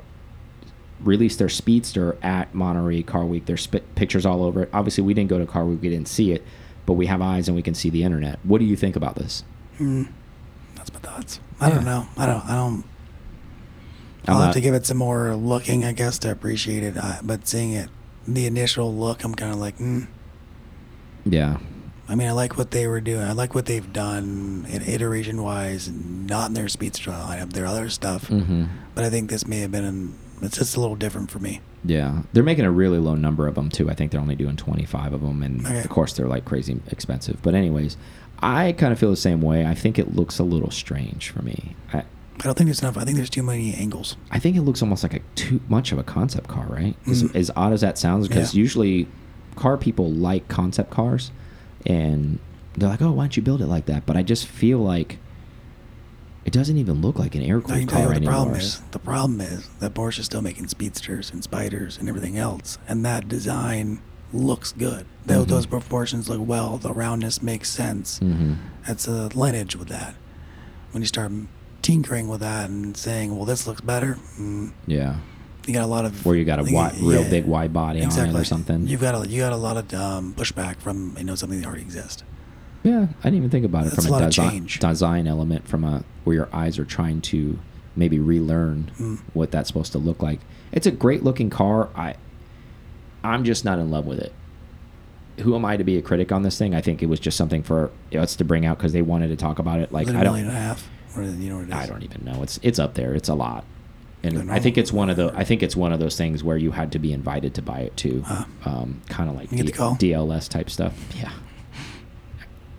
released 1.00 1.40
their 1.40 1.48
Speedster 1.48 2.16
at 2.22 2.54
Monterey 2.54 3.02
Car 3.02 3.24
Week. 3.24 3.46
There's 3.46 3.62
sp 3.66 3.82
pictures 3.96 4.24
all 4.24 4.44
over 4.44 4.62
it. 4.62 4.70
Obviously, 4.72 5.02
we 5.02 5.12
didn't 5.12 5.28
go 5.30 5.38
to 5.38 5.46
Car 5.46 5.64
Week, 5.64 5.82
we 5.82 5.88
didn't 5.88 6.06
see 6.09 6.30
it, 6.30 6.44
but 6.86 6.92
we 6.92 7.06
have 7.06 7.20
eyes 7.20 7.48
and 7.48 7.56
we 7.56 7.62
can 7.62 7.74
see 7.74 7.90
the 7.90 8.04
internet. 8.04 8.38
What 8.44 8.59
do 8.61 8.64
you 8.64 8.76
think 8.76 8.94
about 8.94 9.16
this? 9.16 9.42
mm, 9.80 10.09
that's 10.76 10.92
my 10.92 11.00
thoughts. 11.00 11.40
I 11.61 11.68
don't 11.70 11.84
know. 11.84 12.06
I 12.16 12.26
don't. 12.26 12.44
I 12.46 12.54
don't. 12.54 12.84
I'm 14.26 14.34
I'll 14.34 14.40
have 14.40 14.48
not- 14.50 14.54
to 14.54 14.61
give 14.61 14.74
it 14.74 14.86
some 14.86 14.98
more 14.98 15.34
looking, 15.34 15.84
I 15.84 15.92
guess, 15.92 16.18
to 16.20 16.30
appreciate 16.30 16.84
it. 16.84 16.96
I, 16.96 17.18
but 17.24 17.48
seeing 17.48 17.72
it, 17.72 17.88
the 18.28 18.46
initial 18.46 18.94
look, 18.94 19.24
I'm 19.24 19.34
kind 19.34 19.52
of 19.52 19.59
like, 19.59 19.78
mm. 19.78 20.06
Yeah. 21.24 21.59
I 22.09 22.14
mean, 22.14 22.26
I 22.28 22.32
like 22.32 22.56
what 22.56 22.70
they 22.70 22.86
were 22.86 23.00
doing. 23.00 23.20
I 23.22 23.32
like 23.32 23.54
what 23.54 23.66
they've 23.66 23.92
done 23.92 24.66
in 24.70 24.82
iteration 24.82 25.42
wise, 25.42 25.88
not 25.90 26.48
in 26.48 26.54
their 26.54 26.68
speedster 26.68 27.11
lineup, 27.11 27.52
their 27.52 27.66
other 27.66 27.88
stuff. 27.90 28.28
Mm-hmm. 28.28 28.64
But 28.94 29.04
I 29.04 29.11
think 29.11 29.28
this 29.30 29.46
may 29.46 29.59
have 29.61 29.70
been 29.70 29.84
an, 29.84 30.18
It's 30.40 30.56
just 30.59 30.76
a 30.76 30.80
little 30.80 30.96
different 30.96 31.30
for 31.30 31.38
me. 31.38 31.61
Yeah, 31.84 32.22
they're 32.32 32.42
making 32.42 32.64
a 32.64 32.70
really 32.70 32.98
low 32.98 33.14
number 33.14 33.46
of 33.46 33.54
them 33.54 33.68
too. 33.68 33.90
I 33.90 33.94
think 33.94 34.11
they're 34.11 34.20
only 34.20 34.34
doing 34.36 34.56
25 34.56 35.12
of 35.12 35.20
them, 35.20 35.42
and 35.42 35.64
Okay. 35.66 35.80
of 35.80 35.88
course 35.90 36.12
they're 36.14 36.26
like 36.28 36.44
crazy 36.44 36.80
expensive. 36.90 37.40
But 37.42 37.54
anyways, 37.54 37.96
I 38.40 38.72
kind 38.72 38.92
of 38.92 38.98
feel 38.98 39.11
the 39.11 39.16
same 39.16 39.40
way. 39.40 39.66
I 39.66 39.74
think 39.74 39.98
it 39.98 40.14
looks 40.14 40.38
a 40.38 40.44
little 40.44 40.70
strange 40.70 41.30
for 41.30 41.42
me. 41.42 41.76
I, 41.92 41.98
I 41.98 42.04
don't 42.44 42.56
think 42.56 42.66
there's 42.68 42.80
enough. 42.80 42.96
I 42.96 43.04
think 43.04 43.16
there's 43.16 43.30
too 43.30 43.42
many 43.42 43.74
angles. 43.74 44.16
I 44.30 44.38
think 44.38 44.56
it 44.56 44.62
looks 44.62 44.80
almost 44.80 45.02
like 45.02 45.14
a 45.14 45.20
too 45.34 45.61
much 45.68 45.92
of 45.92 45.98
a 45.98 46.04
concept 46.04 46.48
car, 46.48 46.66
right? 46.68 46.96
As, 47.06 47.22
Mm. 47.24 47.34
as 47.36 47.50
odd 47.54 47.72
as 47.72 47.80
that 47.82 47.98
sounds, 47.98 48.28
because 48.28 48.54
Yeah. 48.54 48.61
usually 48.61 49.09
car 49.56 49.76
people 49.76 50.11
like 50.11 50.46
concept 50.48 50.90
cars, 50.90 51.30
and 51.86 52.38
they're 52.76 52.88
like, 52.88 53.02
"Oh, 53.02 53.12
why 53.12 53.24
don't 53.24 53.36
you 53.36 53.42
build 53.42 53.60
it 53.62 53.66
like 53.66 53.86
that?" 53.86 54.06
But 54.06 54.16
I 54.16 54.22
just 54.22 54.46
feel 54.46 54.78
like 54.78 55.18
it 56.44 56.52
doesn't 56.52 56.78
even 56.78 57.00
look 57.02 57.18
like 57.18 57.34
an 57.34 57.42
air 57.42 57.60
cooled 57.60 57.78
can 57.78 57.86
tell 57.88 57.98
you 58.00 58.04
car 58.04 58.12
what 58.14 58.14
the 58.14 58.16
anymore. 58.28 58.32
problem 58.34 58.54
is. 58.60 58.80
The 58.92 58.98
problem 58.98 59.40
is 59.40 59.68
that 59.80 59.94
Porsche 59.94 60.20
is 60.20 60.26
still 60.26 60.40
making 60.42 60.68
speedsters 60.68 61.30
and 61.30 61.42
spiders 61.42 61.98
and 61.98 62.08
everything 62.08 62.38
else, 62.38 62.78
and 62.88 63.04
that 63.04 63.28
design 63.28 64.00
looks 64.32 64.72
good. 64.72 65.06
Tho- 65.26 65.44
Mhm. 65.44 65.48
Those 65.48 65.66
proportions 65.66 66.28
look 66.28 66.46
well. 66.46 66.78
The 66.78 66.92
roundness 66.92 67.42
makes 67.42 67.68
sense. 67.70 68.18
hmm 68.18 68.54
That's 68.86 69.06
a 69.06 69.28
lineage 69.34 69.76
with 69.76 69.88
that. 69.88 70.14
When 70.92 71.02
you 71.02 71.06
start 71.06 71.30
tinkering 71.82 72.28
with 72.28 72.40
that 72.40 72.70
and 72.70 72.96
saying, 72.96 73.36
"Well, 73.36 73.44
this 73.44 73.66
looks 73.66 73.80
better," 73.82 74.18
mm, 74.38 74.72
Yeah, 74.86 75.16
you 75.68 75.74
got 75.74 75.84
a 75.84 75.86
lot 75.86 76.04
of 76.04 76.24
where 76.24 76.34
you 76.34 76.44
got 76.44 76.58
a 76.58 76.64
wide, 76.72 76.96
real 76.98 77.22
yeah, 77.22 77.28
big 77.30 77.44
wide 77.44 77.72
body 77.72 78.02
on 78.02 78.10
it 78.10 78.34
or 78.34 78.44
something. 78.44 78.86
You've 78.86 79.00
got 79.00 79.14
a 79.14 79.28
you 79.28 79.40
got 79.40 79.52
a 79.52 79.56
lot 79.56 79.76
of 79.76 79.92
um, 79.94 80.34
pushback 80.34 80.76
from 80.78 81.14
you 81.18 81.24
know 81.24 81.34
something 81.34 81.60
that 81.60 81.66
already 81.66 81.82
exists. 81.82 82.24
Yeah, 82.82 83.08
I 83.20 83.22
didn't 83.24 83.34
even 83.38 83.50
think 83.50 83.66
about 83.66 83.86
it 83.86 83.90
That's 83.90 84.06
from 84.06 84.14
a 84.14 84.18
a, 84.18 84.26
design, 84.26 84.66
design 84.66 85.26
element, 85.26 85.68
from 85.68 85.84
a 85.84 86.04
where 86.24 86.34
your 86.34 86.48
eyes 86.52 86.78
are 86.78 86.84
trying 86.84 87.20
to 87.22 87.58
maybe 87.96 88.18
relearn 88.18 88.90
Mm. 88.98 89.18
what 89.34 89.50
that's 89.50 89.68
supposed 89.68 89.92
to 89.92 89.98
look 89.98 90.22
like. 90.22 90.40
It's 90.72 90.86
a 90.86 90.90
great 90.90 91.22
looking 91.24 91.50
car. 91.50 91.88
I, 91.94 92.14
I'm 93.24 93.44
just 93.44 93.64
not 93.64 93.78
in 93.78 93.90
love 93.90 94.06
with 94.06 94.20
it. 94.20 94.32
Who 95.40 95.54
am 95.54 95.64
I 95.64 95.76
to 95.76 95.84
be 95.84 95.96
a 95.98 96.02
critic 96.02 96.32
on 96.32 96.42
this 96.42 96.56
thing? 96.58 96.74
I 96.74 96.80
think 96.80 97.02
it 97.02 97.06
was 97.06 97.20
just 97.20 97.36
something 97.36 97.62
for 97.62 97.90
us 98.16 98.36
to 98.36 98.44
bring 98.44 98.64
out 98.64 98.78
because 98.78 98.92
they 98.92 99.02
wanted 99.02 99.28
to 99.28 99.36
talk 99.36 99.58
about 99.58 99.80
it. 99.80 99.92
Like 99.92 100.06
Was 100.06 100.14
it 100.14 100.18
a 100.18 100.20
I 100.20 100.24
don't, 100.24 100.32
million 100.34 100.48
and 100.48 100.56
a 100.56 100.60
half. 100.60 100.88
Or, 101.16 101.22
you 101.24 101.48
know 101.50 101.56
what 101.56 101.64
it 101.64 101.68
is? 101.70 101.74
I 101.74 101.86
don't 101.86 102.02
even 102.04 102.24
know. 102.24 102.42
It's 102.42 102.58
it's 102.62 102.78
up 102.78 102.94
there. 102.94 103.14
It's 103.14 103.28
a 103.28 103.34
lot, 103.34 103.64
and 104.36 104.50
I 104.52 104.58
think 104.60 104.76
it's 104.78 104.92
one 104.92 105.10
of 105.10 105.16
the. 105.16 105.32
I 105.34 105.44
think 105.44 105.62
it's 105.62 105.76
one 105.76 105.92
of 105.92 106.00
those 106.00 106.16
things 106.16 106.42
where 106.44 106.56
you 106.56 106.70
had 106.72 106.92
to 106.92 106.98
be 106.98 107.12
invited 107.12 107.54
to 107.54 107.62
buy 107.62 107.80
it 107.80 107.96
too. 107.96 108.22
Huh. 108.26 108.44
Um, 108.64 109.00
kind 109.08 109.28
of 109.30 109.36
like 109.36 109.50
You 109.50 109.58
get 109.58 109.66
the 109.66 109.72
call? 109.72 109.94
DLS 109.96 110.48
type 110.48 110.70
stuff. 110.70 110.94
Yeah. 111.16 111.32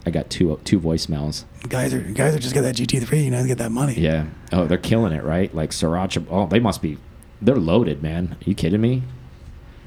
I 0.05 0.11
got 0.11 0.29
two 0.29 0.59
two 0.63 0.79
voicemails. 0.79 1.43
Guys 1.67 1.93
are 1.93 1.99
guys 2.01 2.35
are 2.35 2.39
just 2.39 2.55
got 2.55 2.61
that 2.61 2.75
GT3. 2.75 3.25
You 3.25 3.31
know, 3.31 3.45
get 3.45 3.57
that 3.57 3.71
money. 3.71 3.93
Yeah. 3.93 4.27
Oh, 4.51 4.65
they're 4.65 4.77
killing 4.77 5.13
it, 5.13 5.23
right? 5.23 5.53
Like 5.53 5.71
Sriracha. 5.71 6.25
Oh, 6.29 6.47
they 6.47 6.59
must 6.59 6.81
be. 6.81 6.97
They're 7.41 7.55
loaded, 7.55 8.01
man. 8.01 8.35
Are 8.39 8.49
you 8.49 8.55
kidding 8.55 8.81
me? 8.81 9.03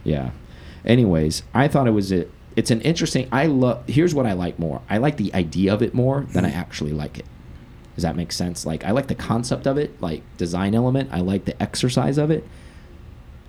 Yeah. 0.04 0.30
Anyways, 0.84 1.42
I 1.54 1.68
thought 1.68 1.86
it 1.86 1.92
was 1.92 2.12
a. 2.12 2.26
It's 2.54 2.70
an 2.70 2.82
interesting. 2.82 3.28
I 3.32 3.46
love. 3.46 3.84
Here's 3.88 4.14
what 4.14 4.26
I 4.26 4.34
like 4.34 4.58
more. 4.58 4.82
I 4.90 4.98
like 4.98 5.16
the 5.16 5.32
idea 5.34 5.72
of 5.72 5.82
it 5.82 5.94
more 5.94 6.26
than 6.32 6.44
I 6.44 6.50
actually 6.50 6.92
like 6.92 7.18
it. 7.18 7.24
Does 8.02 8.10
that 8.10 8.16
make 8.16 8.32
sense? 8.32 8.66
Like 8.66 8.84
I 8.84 8.90
like 8.90 9.06
the 9.06 9.14
concept 9.14 9.64
of 9.64 9.78
it, 9.78 10.02
like 10.02 10.24
design 10.36 10.74
element. 10.74 11.10
I 11.12 11.20
like 11.20 11.44
the 11.44 11.62
exercise 11.62 12.18
of 12.18 12.32
it. 12.32 12.44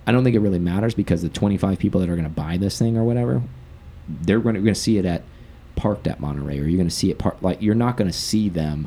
I 0.06 0.12
don't 0.12 0.22
think 0.22 0.36
it 0.36 0.38
really 0.38 0.60
matters 0.60 0.94
because 0.94 1.22
the 1.22 1.28
25 1.28 1.76
people 1.80 2.00
that 2.00 2.08
are 2.08 2.14
going 2.14 2.22
to 2.22 2.30
buy 2.30 2.56
this 2.56 2.78
thing 2.78 2.96
or 2.96 3.02
whatever, 3.02 3.42
they're 4.08 4.38
going 4.38 4.64
to, 4.64 4.74
see 4.76 4.96
it 4.96 5.04
at 5.04 5.24
parked 5.74 6.06
at 6.06 6.20
Monterey, 6.20 6.60
or 6.60 6.66
you're 6.66 6.76
going 6.76 6.88
to 6.88 6.94
see 6.94 7.10
it 7.10 7.18
park 7.18 7.38
like 7.42 7.62
you're 7.62 7.74
not 7.74 7.96
going 7.96 8.08
to 8.08 8.16
see 8.16 8.48
them 8.48 8.86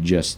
just 0.00 0.36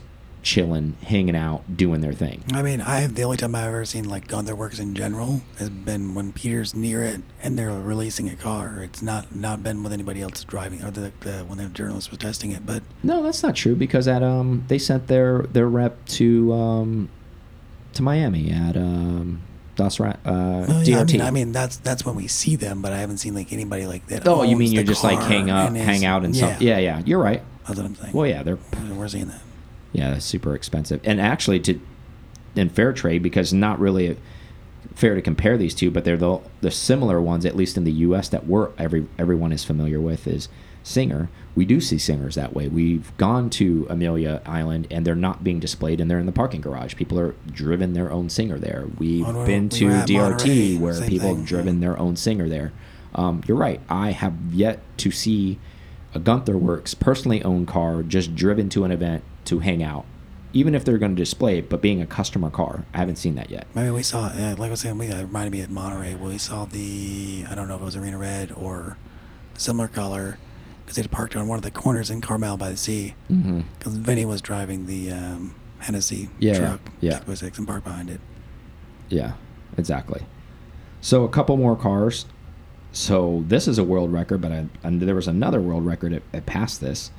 chilling, 0.49 0.97
hanging 1.03 1.37
out, 1.37 1.77
doing 1.77 2.01
their 2.01 2.15
thing. 2.15 2.43
I 2.55 2.63
mean, 2.63 2.81
I 2.81 3.01
have 3.01 3.15
the 3.15 3.23
only 3.23 3.37
time 3.37 3.55
I've 3.55 3.67
ever 3.67 3.85
seen 3.85 4.09
like 4.09 4.29
Gunther 4.29 4.57
Werks 4.57 4.79
in 4.79 4.95
general 4.95 5.43
has 5.59 5.69
been 5.69 6.15
when 6.15 6.33
Peter's 6.33 6.75
near 6.75 7.03
it 7.03 7.21
and 7.43 7.59
they're 7.59 7.71
releasing 7.71 8.31
a 8.31 8.35
car. 8.35 8.81
It's 8.83 9.03
not 9.03 9.37
not 9.37 9.63
been 9.63 9.83
with 9.83 9.93
anybody 9.93 10.23
else 10.23 10.43
driving 10.45 10.83
or 10.83 10.91
the, 10.91 11.13
the 11.21 11.45
when 11.47 11.59
the 11.59 11.67
journalist 11.67 12.11
was 12.11 12.19
testing 12.19 12.53
it. 12.53 12.65
But 12.65 12.83
No, 13.03 13.23
that's 13.23 13.43
not 13.43 13.57
true 13.57 13.75
because 13.77 14.09
at 14.09 14.23
um 14.23 14.65
they 14.69 14.79
sent 14.79 15.07
their 15.07 15.43
their 15.43 15.69
rep 15.69 16.03
to 16.17 16.51
um 16.55 17.11
to 17.93 18.03
Miami 18.03 18.51
at 18.51 18.75
um 18.75 19.43
Das 19.77 20.01
Ra- 20.01 20.17
uh 20.25 20.83
yeah, 20.83 21.01
I 21.01 21.05
mean, 21.05 21.21
I 21.21 21.31
mean 21.31 21.53
that's 21.53 21.77
that's 21.77 22.07
when 22.07 22.15
we 22.15 22.27
see 22.27 22.57
them, 22.57 22.81
but 22.81 22.95
I 22.95 23.01
haven't 23.01 23.19
seen 23.19 23.35
like 23.35 23.53
anybody 23.53 23.87
like 23.87 24.07
that. 24.07 24.27
oh, 24.27 24.45
you 24.45 24.57
mean 24.57 24.73
you're 24.73 24.83
just 24.83 25.05
like 25.05 25.21
hang 25.21 25.51
up, 25.51 25.75
hang 25.77 26.07
out 26.07 26.25
and 26.25 26.35
yeah, 26.35 26.47
stuff? 26.47 26.63
Yeah, 26.63 26.79
yeah, 26.79 27.03
you're 27.05 27.21
right. 27.21 27.43
That's 27.67 27.79
what 27.79 27.85
I'm 27.85 27.97
saying. 27.97 28.15
Well, 28.15 28.27
yeah, 28.27 28.43
they're 28.43 28.59
we're 28.95 29.09
seeing 29.09 29.27
that. 29.29 29.43
Yeah, 29.93 30.19
super 30.19 30.55
expensive. 30.55 31.01
And 31.05 31.21
actually, 31.21 31.61
to 31.61 31.81
in 32.57 32.69
fair 32.69 32.93
trade, 32.93 33.23
because 33.23 33.53
not 33.53 33.79
really 33.79 34.17
fair 34.95 35.15
to 35.15 35.23
compare 35.23 35.57
these 35.57 35.75
two, 35.75 35.91
but 35.91 36.05
they're 36.05 36.17
the 36.17 36.41
the 36.61 36.71
similar 36.71 37.21
ones, 37.21 37.45
at 37.47 37.57
least 37.57 37.77
in 37.77 37.85
the 37.85 37.93
U.S. 37.93 38.29
that 38.29 38.47
we're 38.47 38.71
every 38.79 39.07
everyone 39.19 39.53
is 39.53 39.65
familiar 39.65 40.01
with 40.01 40.27
is 40.27 40.49
Singer. 40.83 41.29
We 41.55 41.65
do 41.65 41.81
see 41.81 41.99
Singers 41.99 42.35
that 42.37 42.55
way. 42.55 42.69
We've 42.69 43.15
gone 43.17 43.51
to 43.51 43.87
Amelia 43.91 44.41
Island, 44.47 44.87
and 44.91 45.07
they're 45.07 45.15
not 45.15 45.43
being 45.43 45.61
displayed, 45.61 46.01
and 46.01 46.11
they're 46.11 46.19
in 46.19 46.27
the 46.27 46.33
parking 46.33 46.61
garage. 46.61 46.95
People 46.97 47.19
are 47.19 47.35
driven 47.51 47.93
their 47.95 48.11
own 48.11 48.29
Singer 48.29 48.59
there. 48.59 48.87
We've 48.99 49.27
we- 49.27 49.45
been 49.45 49.69
to 49.71 49.89
at 49.89 50.09
DRT 50.09 50.19
Monterey, 50.19 50.77
where 50.77 51.01
people 51.09 51.29
thing, 51.29 51.37
have 51.39 51.47
driven 51.47 51.81
their 51.81 51.99
own 51.99 52.17
Singer 52.17 52.49
there. 52.49 52.73
Um, 53.15 53.43
you're 53.47 53.57
right. 53.57 53.81
I 53.89 54.13
have 54.13 54.35
yet 54.53 54.81
to 54.99 55.11
see 55.11 55.59
a 56.15 56.19
Gunther 56.19 56.57
Werks 56.57 56.95
personally 56.95 57.43
owned 57.43 57.69
car 57.69 58.03
just 58.03 58.35
driven 58.35 58.69
to 58.71 58.85
an 58.85 58.91
event 58.91 59.25
to 59.49 59.59
hang 59.59 59.83
out, 59.83 60.05
even 60.53 60.75
if 60.75 60.85
they're 60.85 60.99
going 60.99 61.15
to 61.17 61.21
display 61.21 61.59
it, 61.59 61.69
but 61.69 61.81
being 61.83 62.01
a 62.01 62.07
customer 62.07 62.51
car. 62.51 62.85
I 62.95 62.99
haven't 62.99 63.17
seen 63.17 63.35
that 63.35 63.51
yet. 63.51 63.67
Maybe 63.75 63.91
we 63.91 64.03
saw, 64.03 64.33
yeah, 64.35 64.55
like 64.59 64.69
I 64.69 64.71
was 64.71 64.81
saying, 64.81 64.99
we, 64.99 65.07
it 65.07 65.15
reminded 65.17 65.53
me 65.53 65.61
of 65.63 65.71
Monterey. 65.71 66.15
We 66.15 66.39
saw 66.39 66.65
the, 66.65 67.45
I 67.51 67.55
don't 67.55 67.69
know 67.69 67.75
if 67.77 67.81
it 67.81 67.85
was 67.85 67.97
Arena 67.97 68.19
Red 68.19 68.53
or 68.53 68.97
similar 69.57 69.89
color, 69.89 70.39
because 70.85 70.97
they 70.97 71.03
had 71.03 71.11
parked 71.11 71.37
on 71.37 71.49
one 71.49 71.57
of 71.59 71.63
the 71.65 71.71
corners 71.71 72.11
in 72.11 72.21
Carmel 72.21 72.57
by 72.57 72.71
the 72.71 72.77
sea. 72.77 73.15
Mm-hmm. 73.31 73.61
Because 73.79 73.97
Vinny 73.97 74.25
was 74.25 74.41
driving 74.41 74.87
the 74.87 75.11
um, 75.13 75.55
Hennessey 75.81 76.31
Yeah, 76.39 76.59
truck, 76.59 76.81
yeah. 77.01 77.21
yeah. 77.27 77.35
6 77.35 77.59
and 77.59 77.67
parked 77.67 77.85
behind 77.85 78.11
it. 78.11 78.21
Yeah, 79.09 79.33
exactly. 79.77 80.23
So 81.01 81.25
a 81.25 81.29
couple 81.29 81.57
more 81.57 81.77
cars. 81.77 82.27
So 82.93 83.45
this 83.47 83.69
is 83.69 83.79
a 83.79 83.85
world 83.85 84.13
record, 84.13 84.41
but 84.41 84.51
I, 84.51 84.67
and 84.83 85.01
there 85.01 85.15
was 85.15 85.29
another 85.29 85.61
world 85.61 85.85
record 85.85 86.13
that, 86.13 86.23
that 86.33 86.47
passed 86.47 86.81
this. 86.81 87.11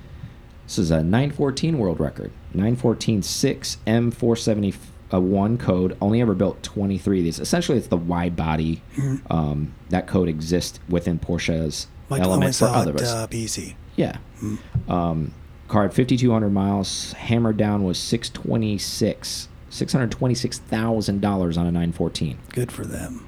This 0.70 0.78
is 0.78 0.92
a 0.92 0.98
914 1.04 1.80
world 1.80 2.00
record. 2.00 2.30
914 2.54 3.24
6 3.24 3.78
M471 3.88 5.58
code. 5.60 5.98
Only 6.00 6.22
ever 6.22 6.36
built 6.36 6.62
23 6.62 7.18
of 7.18 7.24
these. 7.24 7.40
Essentially, 7.40 7.80
it's 7.80 7.88
the 7.88 7.98
wide 7.98 8.36
body. 8.36 8.84
Mhm. 8.96 9.22
Um, 9.32 9.72
that 9.90 10.06
code 10.06 10.30
exists 10.30 10.80
within 10.88 11.18
Porsche's 11.18 11.88
Like 12.12 12.22
element 12.22 12.50
for 12.54 12.66
saw 12.68 12.74
other 12.74 12.94
at 12.94 13.02
us. 13.02 13.12
uh, 13.12 13.26
PC. 13.26 13.74
Yeah. 13.96 14.18
Mm. 14.44 14.60
Um, 14.88 15.32
car 15.70 15.82
had 15.82 15.94
5,200 15.96 16.52
miles. 16.52 17.14
Hammered 17.14 17.58
down 17.58 17.84
was 17.84 17.98
626, 17.98 19.48
$626,000 19.72 21.58
on 21.58 21.66
a 21.66 21.72
914. 21.72 22.38
Good 22.54 22.72
for 22.72 22.86
them. 22.86 23.26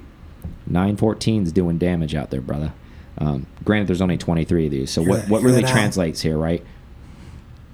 914's 0.70 1.50
doing 1.50 1.76
damage 1.76 2.14
out 2.14 2.30
there, 2.30 2.40
brother. 2.40 2.72
Um, 3.18 3.46
granted, 3.64 3.88
there's 3.88 4.00
only 4.00 4.16
23 4.16 4.66
of 4.66 4.70
these. 4.70 4.92
So 4.92 5.02
what, 5.02 5.22
that- 5.22 5.28
what 5.28 5.42
really 5.42 5.62
that 5.62 5.68
out. 5.70 5.72
translates 5.72 6.20
here, 6.20 6.38
right? 6.38 6.64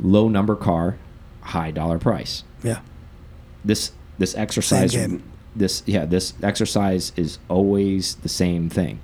Low 0.00 0.28
number 0.28 0.54
car, 0.56 0.96
high 1.42 1.70
dollar 1.70 1.98
price. 1.98 2.44
Yeah. 2.62 2.80
This 3.64 3.92
this 4.18 4.34
exercise, 4.36 4.96
this 5.56 5.82
yeah, 5.86 6.04
this 6.04 6.34
exercise 6.42 7.12
is 7.16 7.38
always 7.48 8.16
the 8.16 8.28
same 8.28 8.68
thing. 8.68 9.00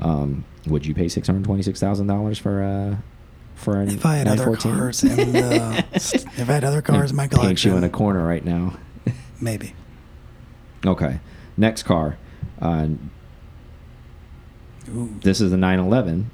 Um, 0.00 0.44
would 0.66 0.86
you 0.86 0.94
pay 0.94 1.08
six 1.08 1.26
hundred 1.26 1.44
twenty-six 1.44 1.80
thousand 1.80 2.06
dollars 2.06 2.38
for 2.38 2.62
a 2.62 3.02
for 3.54 3.80
a 3.80 3.86
If 3.86 4.04
I 4.06 4.16
had 4.16 4.28
other 4.28 4.46
914? 4.46 4.76
cars 4.76 5.02
in 5.04 5.32
the, 5.32 5.84
if 5.94 6.48
I 6.50 6.52
had 6.52 6.64
other 6.64 6.82
cars 6.82 7.10
in 7.10 7.16
my 7.16 7.26
collection, 7.26 7.48
paint 7.48 7.64
you 7.64 7.76
in 7.76 7.84
a 7.84 7.88
corner 7.88 8.26
right 8.26 8.44
now. 8.44 8.76
maybe. 9.40 9.74
okay, 10.84 11.20
next 11.56 11.82
car. 11.84 12.18
Uh, 12.60 12.88
This 15.22 15.40
is 15.40 15.50
the 15.50 15.56
911, 15.56 16.30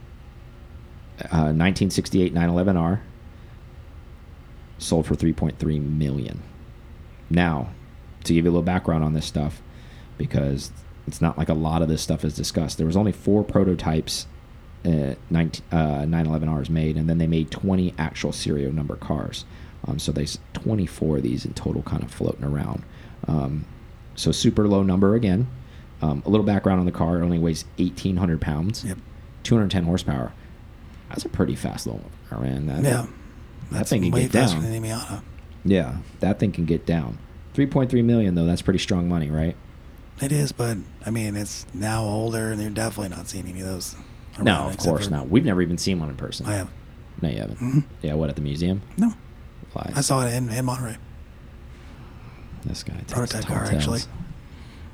uh, 1.20 1.54
1968 1.54 2.34
911R, 2.34 3.00
sold 4.82 5.06
for 5.06 5.14
3.3 5.14 5.80
million. 5.98 6.42
Now, 7.30 7.70
to 8.24 8.34
give 8.34 8.44
you 8.44 8.50
a 8.50 8.52
little 8.52 8.62
background 8.62 9.04
on 9.04 9.14
this 9.14 9.26
stuff, 9.26 9.62
because 10.18 10.70
it's 11.06 11.20
not 11.20 11.36
like 11.38 11.48
a 11.48 11.54
lot 11.54 11.82
of 11.82 11.88
this 11.88 12.02
stuff 12.02 12.24
is 12.24 12.34
discussed. 12.36 12.78
There 12.78 12.86
was 12.86 12.96
only 12.96 13.12
four 13.12 13.42
prototypes, 13.42 14.26
uh, 14.84 15.14
19, 15.30 15.64
uh, 15.72 16.04
911Rs 16.04 16.70
made, 16.70 16.96
and 16.96 17.08
then 17.08 17.18
they 17.18 17.26
made 17.26 17.50
20 17.50 17.94
actual 17.98 18.32
serial 18.32 18.72
number 18.72 18.96
cars. 18.96 19.44
Um, 19.86 19.98
so 19.98 20.12
there's 20.12 20.38
24 20.54 21.16
of 21.16 21.22
these 21.24 21.44
in 21.44 21.54
total, 21.54 21.82
kind 21.82 22.02
of 22.04 22.10
floating 22.12 22.44
around. 22.44 22.84
Um, 23.26 23.64
so 24.14 24.30
super 24.30 24.68
low 24.68 24.82
number 24.82 25.14
again. 25.14 25.48
Um, 26.02 26.22
a 26.26 26.30
little 26.30 26.46
background 26.46 26.80
on 26.80 26.86
the 26.86 26.92
car: 26.92 27.18
it 27.18 27.22
only 27.24 27.38
weighs 27.38 27.64
1,800 27.78 28.40
pounds, 28.40 28.84
Yep. 28.84 28.98
210 29.44 29.84
horsepower. 29.84 30.32
That's 31.08 31.24
a 31.24 31.28
pretty 31.28 31.54
fast 31.56 31.86
little 31.86 32.02
car, 32.28 32.40
man. 32.40 32.66
That, 32.66 32.82
Yeah. 32.84 33.06
That 33.72 33.88
thing 33.88 34.02
can 34.02 34.10
get 34.10 34.32
down. 34.32 34.62
than. 34.62 35.22
Yeah, 35.64 35.96
that 36.20 36.38
thing 36.38 36.52
can 36.52 36.64
get 36.64 36.86
down. 36.86 37.18
3.3 37.54 38.04
million 38.04 38.34
though. 38.34 38.46
That's 38.46 38.62
pretty 38.62 38.78
strong 38.78 39.08
money, 39.08 39.30
right? 39.30 39.56
It 40.20 40.32
is, 40.32 40.52
but 40.52 40.78
I 41.04 41.10
mean, 41.10 41.36
it's 41.36 41.66
now 41.74 42.04
older, 42.04 42.52
and 42.52 42.60
you're 42.60 42.70
definitely 42.70 43.14
not 43.16 43.28
seeing 43.28 43.46
any 43.48 43.60
of 43.60 43.66
those. 43.66 43.96
No, 44.40 44.68
of 44.68 44.76
course 44.78 45.10
not. 45.10 45.28
We've 45.28 45.44
never 45.44 45.60
even 45.62 45.76
seen 45.78 46.00
one 46.00 46.08
in 46.08 46.16
person. 46.16 46.46
I 46.46 46.54
have. 46.54 46.70
No, 47.20 47.28
you 47.28 47.38
haven't. 47.38 47.58
Mhm. 47.58 47.84
Yeah, 48.02 48.14
what 48.14 48.30
at 48.30 48.36
the 48.36 48.42
museum? 48.42 48.82
No, 48.96 49.12
Lies. 49.74 49.92
I 49.96 50.00
saw 50.00 50.26
it 50.26 50.32
in, 50.34 50.48
in 50.50 50.64
Monterey. 50.64 50.96
this 52.64 52.82
guy. 52.82 52.94
Prototype 53.08 53.44
car, 53.46 53.64
actually. 53.64 54.00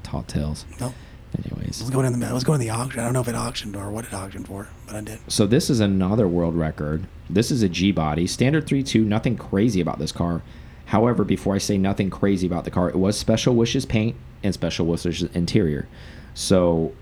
Tall 0.03 0.23
tales. 0.25 0.65
No, 0.81 0.93
Anyways, 1.37 1.81
was 1.81 1.91
going 1.91 2.07
in 2.07 2.19
the 2.19 2.27
I 2.27 2.33
was 2.33 2.45
going 2.45 2.59
to 2.59 2.65
the 2.65 2.71
auction. 2.71 3.01
I 3.01 3.05
don't 3.05 3.13
know 3.13 3.21
if 3.21 3.29
it 3.29 3.35
auctioned 3.35 3.77
or 3.77 3.91
what 3.91 4.05
it 4.05 4.15
auctioned 4.15 4.47
for, 4.47 4.69
but 4.87 4.97
I 4.97 5.01
did. 5.03 5.19
So 5.29 5.47
this 5.47 5.69
is 5.69 5.81
another 5.81 6.27
world 6.27 6.55
record. 6.55 7.07
This 7.29 7.51
is 7.51 7.63
a 7.63 7.69
G 7.69 7.93
body, 7.93 8.27
standard 8.27 8.67
three 8.67 8.83
two. 8.83 9.05
Nothing 9.05 9.37
crazy 9.37 9.81
about 9.81 9.99
this 9.99 10.13
car. 10.13 10.43
However, 10.87 11.23
before 11.23 11.55
I 11.55 11.59
say 11.59 11.77
nothing 11.77 12.09
crazy 12.09 12.47
about 12.47 12.65
the 12.65 12.71
car, 12.71 12.89
it 12.89 12.97
was 12.97 13.19
Special 13.19 13.55
Wishes 13.55 13.85
paint 13.85 14.17
and 14.43 14.55
Special 14.55 14.87
Wishes 14.87 15.23
interior. 15.35 15.87
So 16.33 16.95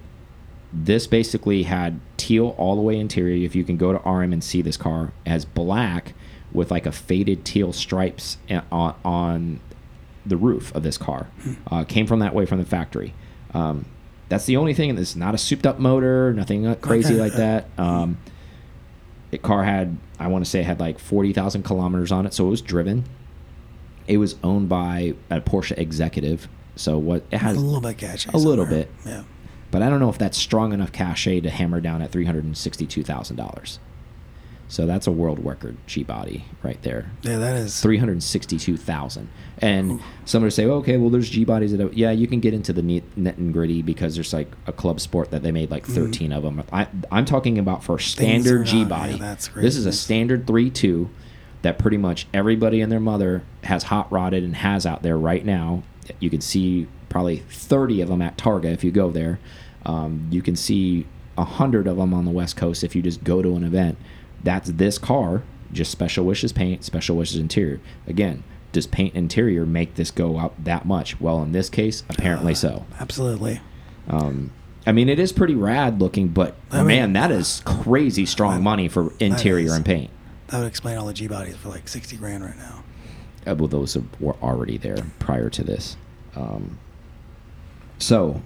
this 0.73 1.07
basically 1.07 1.63
had 1.63 2.01
teal 2.17 2.55
all 2.59 2.75
the 2.75 2.83
way 2.83 2.99
interior. 2.99 3.45
If 3.47 3.55
you 3.55 3.63
can 3.63 3.77
go 3.77 3.93
to 3.93 4.09
RM 4.09 4.33
and 4.33 4.43
see 4.43 4.61
this 4.61 4.77
car, 4.77 5.13
it 5.25 5.31
has 5.31 5.45
black 5.45 6.15
with 6.53 6.73
like 6.73 6.87
a 6.87 6.93
faded 6.93 7.45
teal 7.45 7.73
stripes 7.73 8.39
on, 8.73 8.97
on 9.05 9.61
the 10.25 10.37
roof 10.37 10.75
of 10.75 10.83
this 10.83 10.99
car. 10.99 11.29
Uh, 11.71 11.85
came 11.85 12.07
from 12.07 12.19
that 12.19 12.35
way 12.35 12.45
from 12.45 12.59
the 12.59 12.65
factory. 12.65 13.15
Um, 13.55 13.85
that's 14.29 14.47
the 14.47 14.57
only 14.57 14.75
thing. 14.75 14.97
It's 14.99 15.17
not 15.17 15.35
a 15.35 15.39
souped 15.39 15.67
up 15.67 15.79
motor, 15.79 16.33
nothing 16.33 16.67
uh, 16.67 16.75
crazy 16.77 17.15
like 17.15 17.35
that. 17.35 17.69
Um, 17.79 18.19
it 19.33 19.43
car 19.43 19.65
had 19.65 19.97
I 20.19 20.29
want 20.29 20.45
to 20.45 20.51
say 20.51 20.63
had 20.63 20.81
like 20.81 20.99
forty 20.99 21.33
thousand 21.33 21.63
kilometers 21.65 22.13
on 22.13 22.27
it, 22.27 22.35
so 22.35 22.47
it 22.47 22.51
was 22.51 22.63
driven. 22.63 23.05
It 24.07 24.19
was 24.19 24.37
owned 24.45 24.69
by 24.69 25.15
a 25.31 25.41
Porsche 25.41 25.77
executive, 25.77 26.49
so 26.77 26.97
what 26.99 27.25
it 27.31 27.39
has 27.39 27.57
a 27.57 27.61
little 27.61 27.81
bit 27.81 27.99
catchy. 27.99 28.31
a 28.33 28.37
little 28.37 28.65
somewhere. 28.65 28.85
bit. 28.85 28.93
Yeah. 29.05 29.25
but 29.73 29.83
I 29.83 29.89
don't 29.91 29.99
know 30.01 30.11
if 30.11 30.19
that's 30.19 30.39
strong 30.39 30.73
enough 30.73 30.93
cachet 30.93 31.41
to 31.41 31.51
hammer 31.51 31.81
down 31.81 32.03
at 32.03 32.13
three 32.13 32.25
hundred 32.25 32.45
and 32.45 32.57
sixty-two 32.57 33.03
thousand 33.03 33.37
dollars. 33.37 33.79
So 34.69 34.85
that's 34.85 35.07
a 35.07 35.13
world 35.13 35.45
record 35.45 35.77
G 35.87 36.03
body 36.03 36.45
right 36.63 36.81
there. 36.83 37.11
Yeah, 37.23 37.39
that 37.39 37.57
is. 37.57 37.81
Three 37.81 37.99
hundred 37.99 38.23
sixty-two 38.23 38.77
thousand, 38.77 39.29
and 39.59 40.01
somebody 40.25 40.51
say, 40.51 40.65
okay, 40.67 40.97
well, 40.97 41.09
there's 41.11 41.31
G 41.31 41.45
bodies 41.45 41.77
that, 41.77 41.95
yeah, 41.95 42.11
you 42.11 42.27
can 42.27 42.41
get 42.41 42.53
into 42.53 42.73
the 42.73 42.83
neat, 42.83 43.05
net 43.17 43.37
and 43.37 43.53
gritty 43.53 43.81
because 43.83 44.15
there's 44.17 44.33
like 44.33 44.51
a 44.67 44.73
club 44.73 45.01
sport 45.01 45.31
that 45.31 45.43
they 45.45 45.53
made 45.53 45.71
like 45.71 45.87
thirteen 45.87 46.33
of 46.33 46.43
them. 46.43 46.65
I, 46.73 46.89
I'm 47.13 47.25
talking 47.25 47.59
about 47.59 47.85
for 47.85 47.99
standard 47.99 48.67
G 48.67 48.81
not- 48.81 48.89
body. 48.89 49.13
yeah, 49.13 49.19
that's 49.19 49.49
this 49.49 49.77
is 49.77 49.87
a 49.87 49.93
standard 49.93 50.47
three-two 50.47 51.11
that 51.63 51.79
pretty 51.79 51.97
much 51.97 52.27
everybody 52.35 52.81
and 52.81 52.91
their 52.91 53.01
mother 53.01 53.43
has 53.65 53.85
hot 53.85 54.11
rodded 54.11 54.43
and 54.45 54.57
has 54.57 54.85
out 54.85 55.03
there 55.03 55.17
right 55.17 55.45
now. 55.45 55.83
You 56.21 56.31
can 56.31 56.41
see 56.41 56.87
probably 57.09 57.39
30 57.51 58.01
of 58.03 58.09
them 58.09 58.21
at 58.23 58.37
Targa 58.37 58.67
if 58.67 58.85
you 58.85 58.91
go 58.91 59.11
there. 59.11 59.39
Um, 59.85 60.29
you 60.31 60.43
can 60.43 60.55
see 60.57 61.07
a 61.39 61.45
hundred 61.45 61.87
of 61.87 61.97
them 61.97 62.13
on 62.15 62.25
the 62.25 62.31
West 62.31 62.57
Coast 62.57 62.85
if 62.85 62.95
you 62.95 63.03
just 63.03 63.25
go 63.25 63.43
to 63.43 63.57
an 63.57 63.65
event. 63.65 63.97
That's 64.47 64.71
this 64.71 64.97
car, 64.97 65.43
just 65.73 65.91
Special 65.91 66.25
Wishes 66.25 66.53
paint, 66.53 66.85
Special 66.85 67.17
Wishes 67.17 67.37
interior. 67.41 67.81
Again, 68.07 68.45
does 68.71 68.87
paint 68.87 69.13
interior 69.17 69.67
make 69.67 69.97
this 69.97 70.13
go 70.13 70.39
up 70.39 70.55
that 70.63 70.85
much? 70.87 71.21
Well, 71.21 71.43
in 71.43 71.51
this 71.51 71.69
case, 71.69 72.05
apparently 72.09 72.53
Uh, 72.53 72.57
so. 72.57 72.87
Absolutely. 73.01 73.61
Um, 74.09 74.53
I 74.87 74.93
mean, 74.93 75.09
it 75.09 75.19
is 75.19 75.33
pretty 75.33 75.57
rad 75.57 76.01
looking, 76.01 76.29
but 76.29 76.55
I 76.71 76.79
mean- 76.79 76.87
man, 76.87 77.13
that 77.15 77.33
is 77.33 77.61
crazy 77.65 78.25
strong 78.25 78.59
That- 78.59 78.63
money 78.63 78.87
for 78.87 79.13
interior 79.19 79.67
is. 79.67 79.73
and 79.73 79.85
paint. 79.85 80.11
That 80.47 80.59
would 80.61 80.69
explain 80.69 80.97
all 80.97 81.07
the 81.07 81.13
G 81.13 81.27
bodies 81.27 81.57
for 81.57 81.69
like 81.71 81.89
60 81.89 82.17
grand 82.17 82.45
right 82.45 82.57
now. 82.57 82.85
Uh, 83.51 83.57
well, 83.57 83.67
those 83.67 83.99
were 84.21 84.37
already 84.41 84.79
there 84.79 85.07
prior 85.19 85.51
to 85.51 85.65
this. 85.65 85.97
Um, 86.37 86.79
so, 87.99 88.43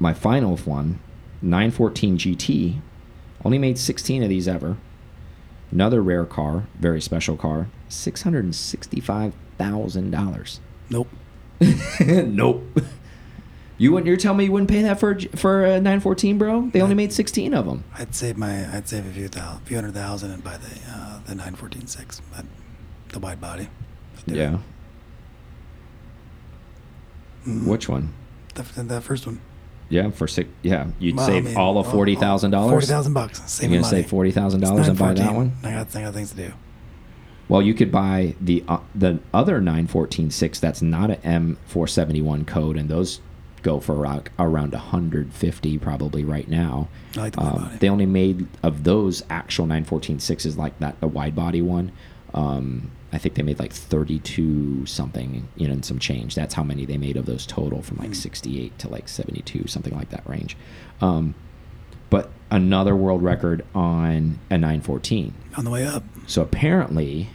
my 0.00 0.12
final 0.12 0.56
one, 0.56 0.98
914 1.40 2.18
GT, 2.18 2.80
only 3.44 3.58
made 3.58 3.78
16 3.78 4.24
of 4.24 4.28
these 4.28 4.48
ever. 4.48 4.76
Another 5.74 6.02
rare 6.02 6.24
car, 6.24 6.66
very 6.78 7.00
special 7.00 7.36
car, 7.36 7.68
$665,000. 7.90 10.58
Nope. 10.88 11.08
nope. 12.00 12.62
You 13.76 13.90
wouldn't? 13.90 14.06
You're 14.06 14.16
telling 14.16 14.38
me 14.38 14.44
you 14.44 14.52
wouldn't 14.52 14.70
pay 14.70 14.82
that 14.82 15.00
for 15.00 15.18
for 15.34 15.64
a 15.64 15.80
914, 15.80 16.38
bro? 16.38 16.70
They 16.72 16.80
only 16.80 16.94
made 16.94 17.12
16 17.12 17.52
of 17.54 17.66
them. 17.66 17.82
I'd 17.98 18.14
save 18.14 18.36
my 18.36 18.72
I'd 18.72 18.88
save 18.88 19.04
a 19.04 19.10
few 19.10 19.26
thousand, 19.26 19.64
few 19.64 19.76
hundred 19.76 19.94
thousand 19.94 20.30
and 20.30 20.44
buy 20.44 20.58
the 20.58 20.78
uh, 20.88 21.18
the 21.26 21.34
914.6, 21.34 22.20
but 22.32 22.46
the 23.08 23.18
wide 23.18 23.40
body. 23.40 23.66
It. 24.28 24.36
Yeah. 24.36 24.58
Mm. 27.44 27.66
Which 27.66 27.88
one? 27.88 28.14
The, 28.54 28.62
the 28.84 29.00
first 29.00 29.26
one. 29.26 29.40
Yeah, 29.88 30.10
for 30.10 30.26
six. 30.26 30.48
Yeah, 30.62 30.88
you'd 30.98 31.16
Well, 31.16 31.24
I 31.26 31.28
save 31.28 31.44
mean, 31.44 31.56
all 31.56 31.78
of 31.78 31.86
oh, 31.86 31.90
forty 31.90 32.14
thousand 32.16 32.50
dollars. 32.52 32.70
Forty 32.72 32.86
thousand 32.86 33.12
bucks. 33.12 33.42
Save 33.50 33.70
You're 33.70 33.80
gonna 33.80 33.90
money. 33.90 34.02
save 34.02 34.10
forty 34.10 34.30
thousand 34.30 34.60
dollars 34.60 34.88
and 34.88 34.98
buy 34.98 35.14
that 35.14 35.34
one. 35.34 35.52
I 35.62 35.72
got, 35.72 35.94
I 35.96 36.02
got 36.02 36.14
things 36.14 36.30
to 36.30 36.36
do. 36.36 36.52
Well, 37.48 37.60
you 37.60 37.74
could 37.74 37.92
buy 37.92 38.34
the 38.40 38.64
uh, 38.66 38.78
the 38.94 39.20
other 39.32 39.60
nine 39.60 39.86
fourteen 39.86 40.30
six. 40.30 40.58
That's 40.58 40.80
not 40.80 41.10
an 41.10 41.20
M 41.22 41.58
four 41.66 41.86
seventy 41.86 42.22
one 42.22 42.44
code, 42.46 42.76
and 42.78 42.88
those 42.88 43.20
go 43.62 43.80
for 43.80 43.94
around 43.94 44.30
around 44.38 44.72
one 44.72 44.80
hundred 44.80 45.32
fifty 45.34 45.76
probably 45.78 46.24
right 46.24 46.48
now. 46.48 46.88
I 47.16 47.20
like 47.20 47.34
the 47.34 47.42
Um, 47.42 47.52
body. 47.64 47.76
they 47.78 47.88
only 47.90 48.06
made 48.06 48.46
of 48.62 48.84
those 48.84 49.22
actual 49.28 49.66
nine 49.66 49.84
fourteen 49.84 50.18
sixes 50.18 50.56
like 50.56 50.78
that 50.80 50.98
the 51.00 51.06
wide 51.08 51.36
body 51.36 51.60
one. 51.60 51.92
Um, 52.32 52.90
I 53.14 53.18
think 53.18 53.34
they 53.36 53.42
made 53.42 53.58
like 53.58 53.72
thirty 53.72 54.18
two 54.18 54.84
something, 54.86 55.48
you 55.56 55.66
know, 55.68 55.74
and 55.74 55.84
some 55.84 55.98
change. 55.98 56.34
That's 56.34 56.54
how 56.54 56.62
many 56.62 56.84
they 56.84 56.98
made 56.98 57.16
of 57.16 57.26
those 57.26 57.46
total 57.46 57.82
from 57.82 57.98
like 57.98 58.10
Mm. 58.10 58.16
sixty 58.16 58.60
eight 58.62 58.78
to 58.80 58.88
like 58.88 59.08
seventy 59.08 59.42
two, 59.42 59.66
something 59.66 59.94
like 59.94 60.10
that 60.10 60.28
range. 60.28 60.56
Um, 61.00 61.34
but 62.10 62.30
another 62.50 62.94
world 62.94 63.22
record 63.22 63.64
on 63.74 64.38
a 64.50 64.58
nine 64.58 64.80
fourteen. 64.80 65.34
On 65.56 65.64
the 65.64 65.70
way 65.70 65.86
up. 65.86 66.02
So 66.26 66.42
apparently, 66.42 67.28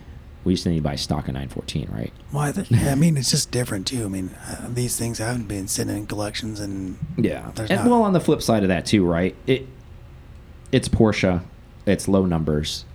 we 0.44 0.54
used 0.54 0.64
to 0.64 0.70
need 0.70 0.78
to 0.78 0.82
buy 0.82 0.96
stock 0.96 1.28
of 1.28 1.34
914, 1.34 1.90
right? 1.92 2.12
Well, 2.32 2.54
I, 2.86 2.90
I 2.92 2.96
mean, 2.96 3.18
it's 3.18 3.30
just 3.32 3.52
different 3.52 3.86
too. 3.88 4.06
I 4.06 4.08
mean, 4.08 4.30
uh, 4.48 4.68
these 4.74 4.98
things 4.98 5.18
haven't 5.20 5.48
been 5.48 5.68
sitting 5.68 5.96
in 5.96 6.08
collections, 6.08 6.60
and 6.60 6.98
Yeah. 7.18 7.52
And 7.70 7.90
well, 7.90 8.04
on 8.04 8.14
the 8.14 8.20
flip 8.20 8.42
side 8.42 8.64
of 8.64 8.70
that 8.70 8.86
too, 8.86 9.06
right? 9.06 9.36
It 9.48 9.68
it's 10.72 10.88
Porsche, 10.90 11.44
it's 11.86 12.08
low 12.08 12.26
numbers. 12.26 12.86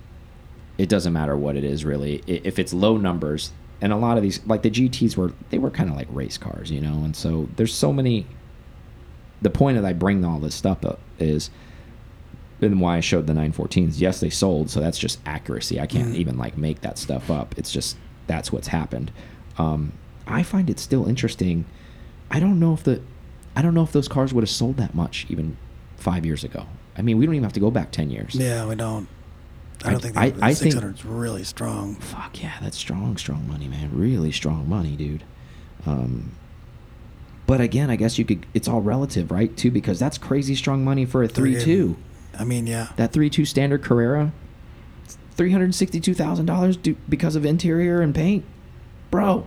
It 0.78 0.88
doesn't 0.88 1.12
matter 1.12 1.36
what 1.36 1.56
it 1.56 1.64
is 1.64 1.84
really. 1.84 2.22
If 2.26 2.58
it's 2.58 2.72
low 2.74 2.96
numbers, 2.96 3.52
and 3.80 3.92
a 3.92 3.96
lot 3.96 4.16
of 4.16 4.22
these, 4.22 4.44
like 4.46 4.62
the 4.62 4.70
GTS, 4.70 5.16
were 5.16 5.32
they 5.50 5.58
were 5.58 5.70
kind 5.70 5.90
of 5.90 5.96
like 5.96 6.08
race 6.10 6.38
cars, 6.38 6.70
you 6.70 6.80
know. 6.80 7.04
And 7.04 7.14
so 7.14 7.48
there's 7.56 7.74
so 7.74 7.92
many. 7.92 8.26
The 9.42 9.50
point 9.50 9.76
that 9.76 9.84
I 9.84 9.92
bring 9.92 10.24
all 10.24 10.38
this 10.38 10.54
stuff 10.54 10.84
up 10.84 11.00
is, 11.18 11.50
and 12.62 12.80
why 12.80 12.96
I 12.96 13.00
showed 13.00 13.26
the 13.26 13.34
914s. 13.34 14.00
Yes, 14.00 14.20
they 14.20 14.30
sold, 14.30 14.70
so 14.70 14.80
that's 14.80 14.98
just 14.98 15.18
accuracy. 15.26 15.78
I 15.80 15.86
can't 15.86 16.08
Mhm. 16.12 16.16
even 16.16 16.38
like 16.38 16.56
make 16.56 16.80
that 16.80 16.96
stuff 16.98 17.30
up. 17.30 17.54
It's 17.58 17.70
just 17.70 17.96
that's 18.26 18.50
what's 18.50 18.68
happened. 18.68 19.10
Um, 19.58 19.92
I 20.26 20.42
find 20.42 20.70
it 20.70 20.78
still 20.80 21.06
interesting. 21.06 21.66
I 22.30 22.40
don't 22.40 22.58
know 22.58 22.72
if 22.72 22.82
the, 22.82 23.02
I 23.54 23.60
don't 23.60 23.74
know 23.74 23.82
if 23.82 23.92
those 23.92 24.08
cars 24.08 24.32
would 24.32 24.42
have 24.42 24.48
sold 24.50 24.78
that 24.78 24.94
much 24.94 25.26
even 25.28 25.58
five 25.98 26.24
years 26.24 26.42
ago. 26.42 26.64
I 26.96 27.02
mean, 27.02 27.18
we 27.18 27.26
don't 27.26 27.34
even 27.34 27.44
have 27.44 27.52
to 27.52 27.60
go 27.60 27.70
back 27.70 27.90
ten 27.92 28.08
years. 28.10 28.34
yeah, 28.34 28.66
we 28.66 28.74
don't. 28.76 29.08
I 29.84 29.88
I- 29.88 29.90
don't 29.92 30.00
think 30.02 30.16
I- 30.16 30.30
the 30.30 30.44
I 30.44 30.54
think- 30.54 30.72
600 30.72 30.94
is 30.96 31.04
really 31.04 31.44
strong. 31.44 31.96
Fuck 31.96 32.42
yeah, 32.42 32.54
that's 32.62 32.76
strong, 32.76 33.16
strong 33.16 33.46
money, 33.48 33.68
man. 33.68 33.90
Really 33.92 34.32
strong 34.32 34.68
money, 34.68 34.96
dude. 34.96 35.22
Um, 35.86 36.32
but 37.46 37.60
again, 37.60 37.90
I 37.90 37.96
guess 37.96 38.18
you 38.18 38.24
could. 38.24 38.46
It's 38.54 38.66
all 38.68 38.80
relative, 38.80 39.30
right? 39.30 39.54
Too, 39.56 39.70
because 39.70 39.98
that's 39.98 40.16
crazy 40.16 40.54
strong 40.54 40.84
money 40.84 41.04
for 41.04 41.22
a 41.22 41.28
three 41.28 41.60
two. 41.60 41.96
I 42.38 42.44
mean, 42.44 42.66
yeah. 42.66 42.88
That 42.96 43.12
three 43.12 43.28
two 43.28 43.44
standard 43.44 43.82
Carrera, 43.82 44.32
three 45.32 45.52
hundred 45.52 45.74
sixty 45.74 46.00
two 46.00 46.14
thousand 46.14 46.46
dollars 46.46 46.76
because 46.78 47.36
of 47.36 47.44
interior 47.44 48.00
and 48.00 48.14
paint, 48.14 48.44
bro. 49.10 49.46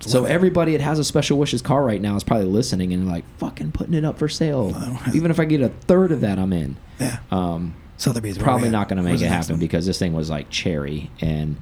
So 0.00 0.24
everybody 0.24 0.72
that 0.72 0.80
has 0.80 0.98
a 0.98 1.04
special 1.04 1.38
wishes 1.38 1.60
car 1.60 1.84
right 1.84 2.00
now 2.00 2.16
is 2.16 2.24
probably 2.24 2.46
listening 2.46 2.92
and 2.94 3.06
like 3.06 3.24
fucking 3.36 3.72
putting 3.72 3.92
it 3.94 4.04
up 4.04 4.18
for 4.18 4.28
sale. 4.30 4.74
Even 5.14 5.30
if 5.30 5.38
I 5.38 5.44
get 5.44 5.60
a 5.60 5.68
third 5.68 6.10
of 6.10 6.22
that, 6.22 6.38
I'm 6.38 6.52
in. 6.54 6.76
Yeah. 6.98 7.18
Um, 7.30 7.74
Sotheby's 8.00 8.38
probably 8.38 8.70
not 8.70 8.88
going 8.88 8.96
to 8.96 9.02
make 9.02 9.10
Where's 9.12 9.22
it 9.22 9.28
happen 9.28 9.52
one? 9.54 9.60
because 9.60 9.86
this 9.86 9.98
thing 9.98 10.12
was 10.12 10.30
like 10.30 10.48
cherry 10.50 11.10
and 11.20 11.56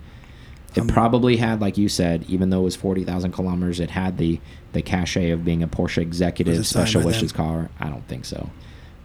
it 0.74 0.80
Um, 0.82 0.86
probably 0.86 1.36
had 1.36 1.60
like 1.60 1.76
you 1.78 1.88
said 1.88 2.24
even 2.28 2.50
though 2.50 2.60
it 2.60 2.64
was 2.64 2.76
40,000 2.76 3.32
kilometers 3.32 3.80
it 3.80 3.90
had 3.90 4.18
the 4.18 4.38
the 4.72 4.82
cachet 4.82 5.30
of 5.30 5.44
being 5.44 5.62
a 5.62 5.68
Porsche 5.68 5.98
executive 5.98 6.52
Was 6.56 6.60
it 6.60 6.64
signed 6.64 6.88
special 6.88 7.06
wishes 7.06 7.32
them? 7.32 7.44
car 7.44 7.70
I 7.80 7.88
don't 7.88 8.06
think 8.06 8.24
so 8.24 8.50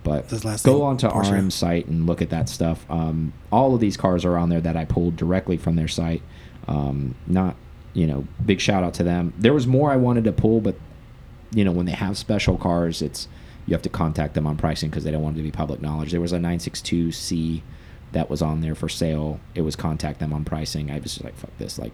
but 0.03 0.29
last 0.43 0.65
go 0.65 0.73
name, 0.73 0.81
on 0.83 0.97
to 0.97 1.07
Porsche? 1.09 1.31
RM's 1.31 1.55
site 1.55 1.87
and 1.87 2.05
look 2.05 2.21
at 2.21 2.29
that 2.29 2.49
stuff 2.49 2.85
um, 2.89 3.33
all 3.51 3.73
of 3.73 3.79
these 3.81 3.97
cars 3.97 4.25
are 4.25 4.37
on 4.37 4.49
there 4.49 4.61
that 4.61 4.75
I 4.77 4.85
pulled 4.85 5.15
directly 5.15 5.57
from 5.57 5.75
their 5.75 5.87
site 5.87 6.21
um, 6.67 7.15
not 7.25 7.55
you 7.93 8.05
know 8.07 8.27
big 8.45 8.59
shout 8.59 8.83
out 8.83 8.93
to 8.95 9.03
them 9.03 9.33
there 9.39 9.53
was 9.53 9.65
more 9.65 9.89
I 9.91 9.95
wanted 9.95 10.25
to 10.25 10.31
pull 10.33 10.61
but 10.61 10.75
you 11.55 11.63
know 11.63 11.71
when 11.71 11.85
they 11.85 11.93
have 11.93 12.17
special 12.17 12.57
cars 12.57 13.01
it's 13.01 13.27
you 13.65 13.73
have 13.73 13.81
to 13.81 13.89
contact 13.89 14.33
them 14.33 14.45
on 14.47 14.57
pricing 14.57 14.89
because 14.89 15.03
they 15.03 15.11
don't 15.11 15.21
want 15.21 15.35
it 15.35 15.39
to 15.39 15.43
be 15.43 15.51
public 15.51 15.81
knowledge 15.81 16.11
there 16.11 16.21
was 16.21 16.33
a 16.33 16.37
962c 16.37 17.61
that 18.11 18.29
was 18.29 18.41
on 18.41 18.61
there 18.61 18.75
for 18.75 18.89
sale 18.89 19.39
it 19.55 19.61
was 19.61 19.75
contact 19.75 20.19
them 20.19 20.33
on 20.33 20.43
pricing 20.45 20.91
i 20.91 20.95
was 20.95 21.13
just 21.13 21.23
like 21.23 21.35
fuck 21.35 21.55
this 21.57 21.79
like 21.79 21.91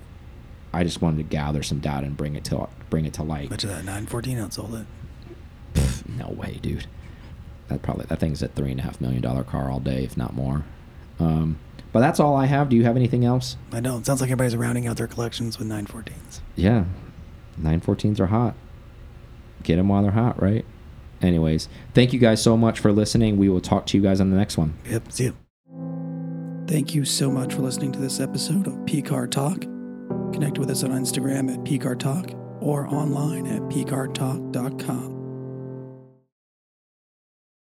i 0.74 0.84
just 0.84 1.02
wanted 1.02 1.18
to 1.18 1.24
gather 1.24 1.64
some 1.64 1.80
data 1.80 2.06
and 2.06 2.18
bring 2.18 2.36
it 2.36 2.44
to 2.44 2.68
bring 2.90 3.06
it 3.06 3.14
to 3.14 3.24
light 3.24 3.50
you 3.52 3.58
that 3.70 3.86
914 3.86 4.38
outsold 4.38 4.82
it. 4.82 4.88
No 6.18 6.30
way, 6.30 6.60
dude. 6.62 6.88
That 7.68 7.82
probably 7.82 8.06
that 8.08 8.20
thing's 8.20 8.42
a 8.42 8.48
three 8.48 8.72
and 8.72 8.80
a 8.80 8.84
half 8.84 9.00
million 9.00 9.22
dollar 9.22 9.44
car 9.44 9.70
all 9.70 9.80
day, 9.80 10.04
if 10.04 10.18
not 10.18 10.34
more. 10.34 10.66
Um, 11.20 11.60
but 11.92 12.00
that's 12.00 12.20
all 12.20 12.36
I 12.36 12.46
have. 12.46 12.70
Do 12.70 12.76
you 12.76 12.84
have 12.84 12.96
anything 12.96 13.26
else? 13.26 13.58
I 13.72 13.80
don't. 13.80 14.06
sounds 14.06 14.22
like 14.22 14.30
everybody's 14.30 14.56
rounding 14.56 14.88
out 14.88 14.98
their 14.98 15.08
collections 15.08 15.60
with 15.60 15.68
914s. 15.68 16.40
Yeah, 16.56 16.86
914s 17.62 18.20
are 18.20 18.28
hot. 18.28 18.56
Get 19.64 19.76
them 19.76 19.90
while 19.90 20.02
they're 20.02 20.12
hot, 20.12 20.42
right? 20.42 20.66
Anyways, 21.22 21.68
thank 21.94 22.14
you 22.14 22.20
guys 22.20 22.42
so 22.42 22.56
much 22.56 22.80
for 22.80 22.92
listening. 22.92 23.38
We 23.38 23.50
will 23.50 23.62
talk 23.62 23.86
to 23.88 23.98
you 23.98 24.04
guys 24.04 24.22
on 24.22 24.30
the 24.30 24.38
next 24.38 24.58
one. 24.58 24.74
Yep. 24.90 25.12
See 25.12 25.24
you. 25.26 25.38
Thank 26.68 26.94
you 26.94 27.04
so 27.04 27.32
much 27.32 27.54
for 27.54 27.62
listening 27.62 27.92
to 27.94 28.00
this 28.00 28.20
episode 28.20 28.68
of 28.68 28.74
PCAR 28.86 29.30
Talk. 29.30 29.62
Connect 30.34 30.60
with 30.60 30.70
us 30.70 30.84
on 30.84 30.92
Instagram 30.92 31.52
at 31.52 31.60
PCAR 31.62 31.98
Talk 31.98 32.32
or 32.62 32.88
online 32.88 33.48
at 33.48 33.62
PCARTalk.com. 33.64 35.19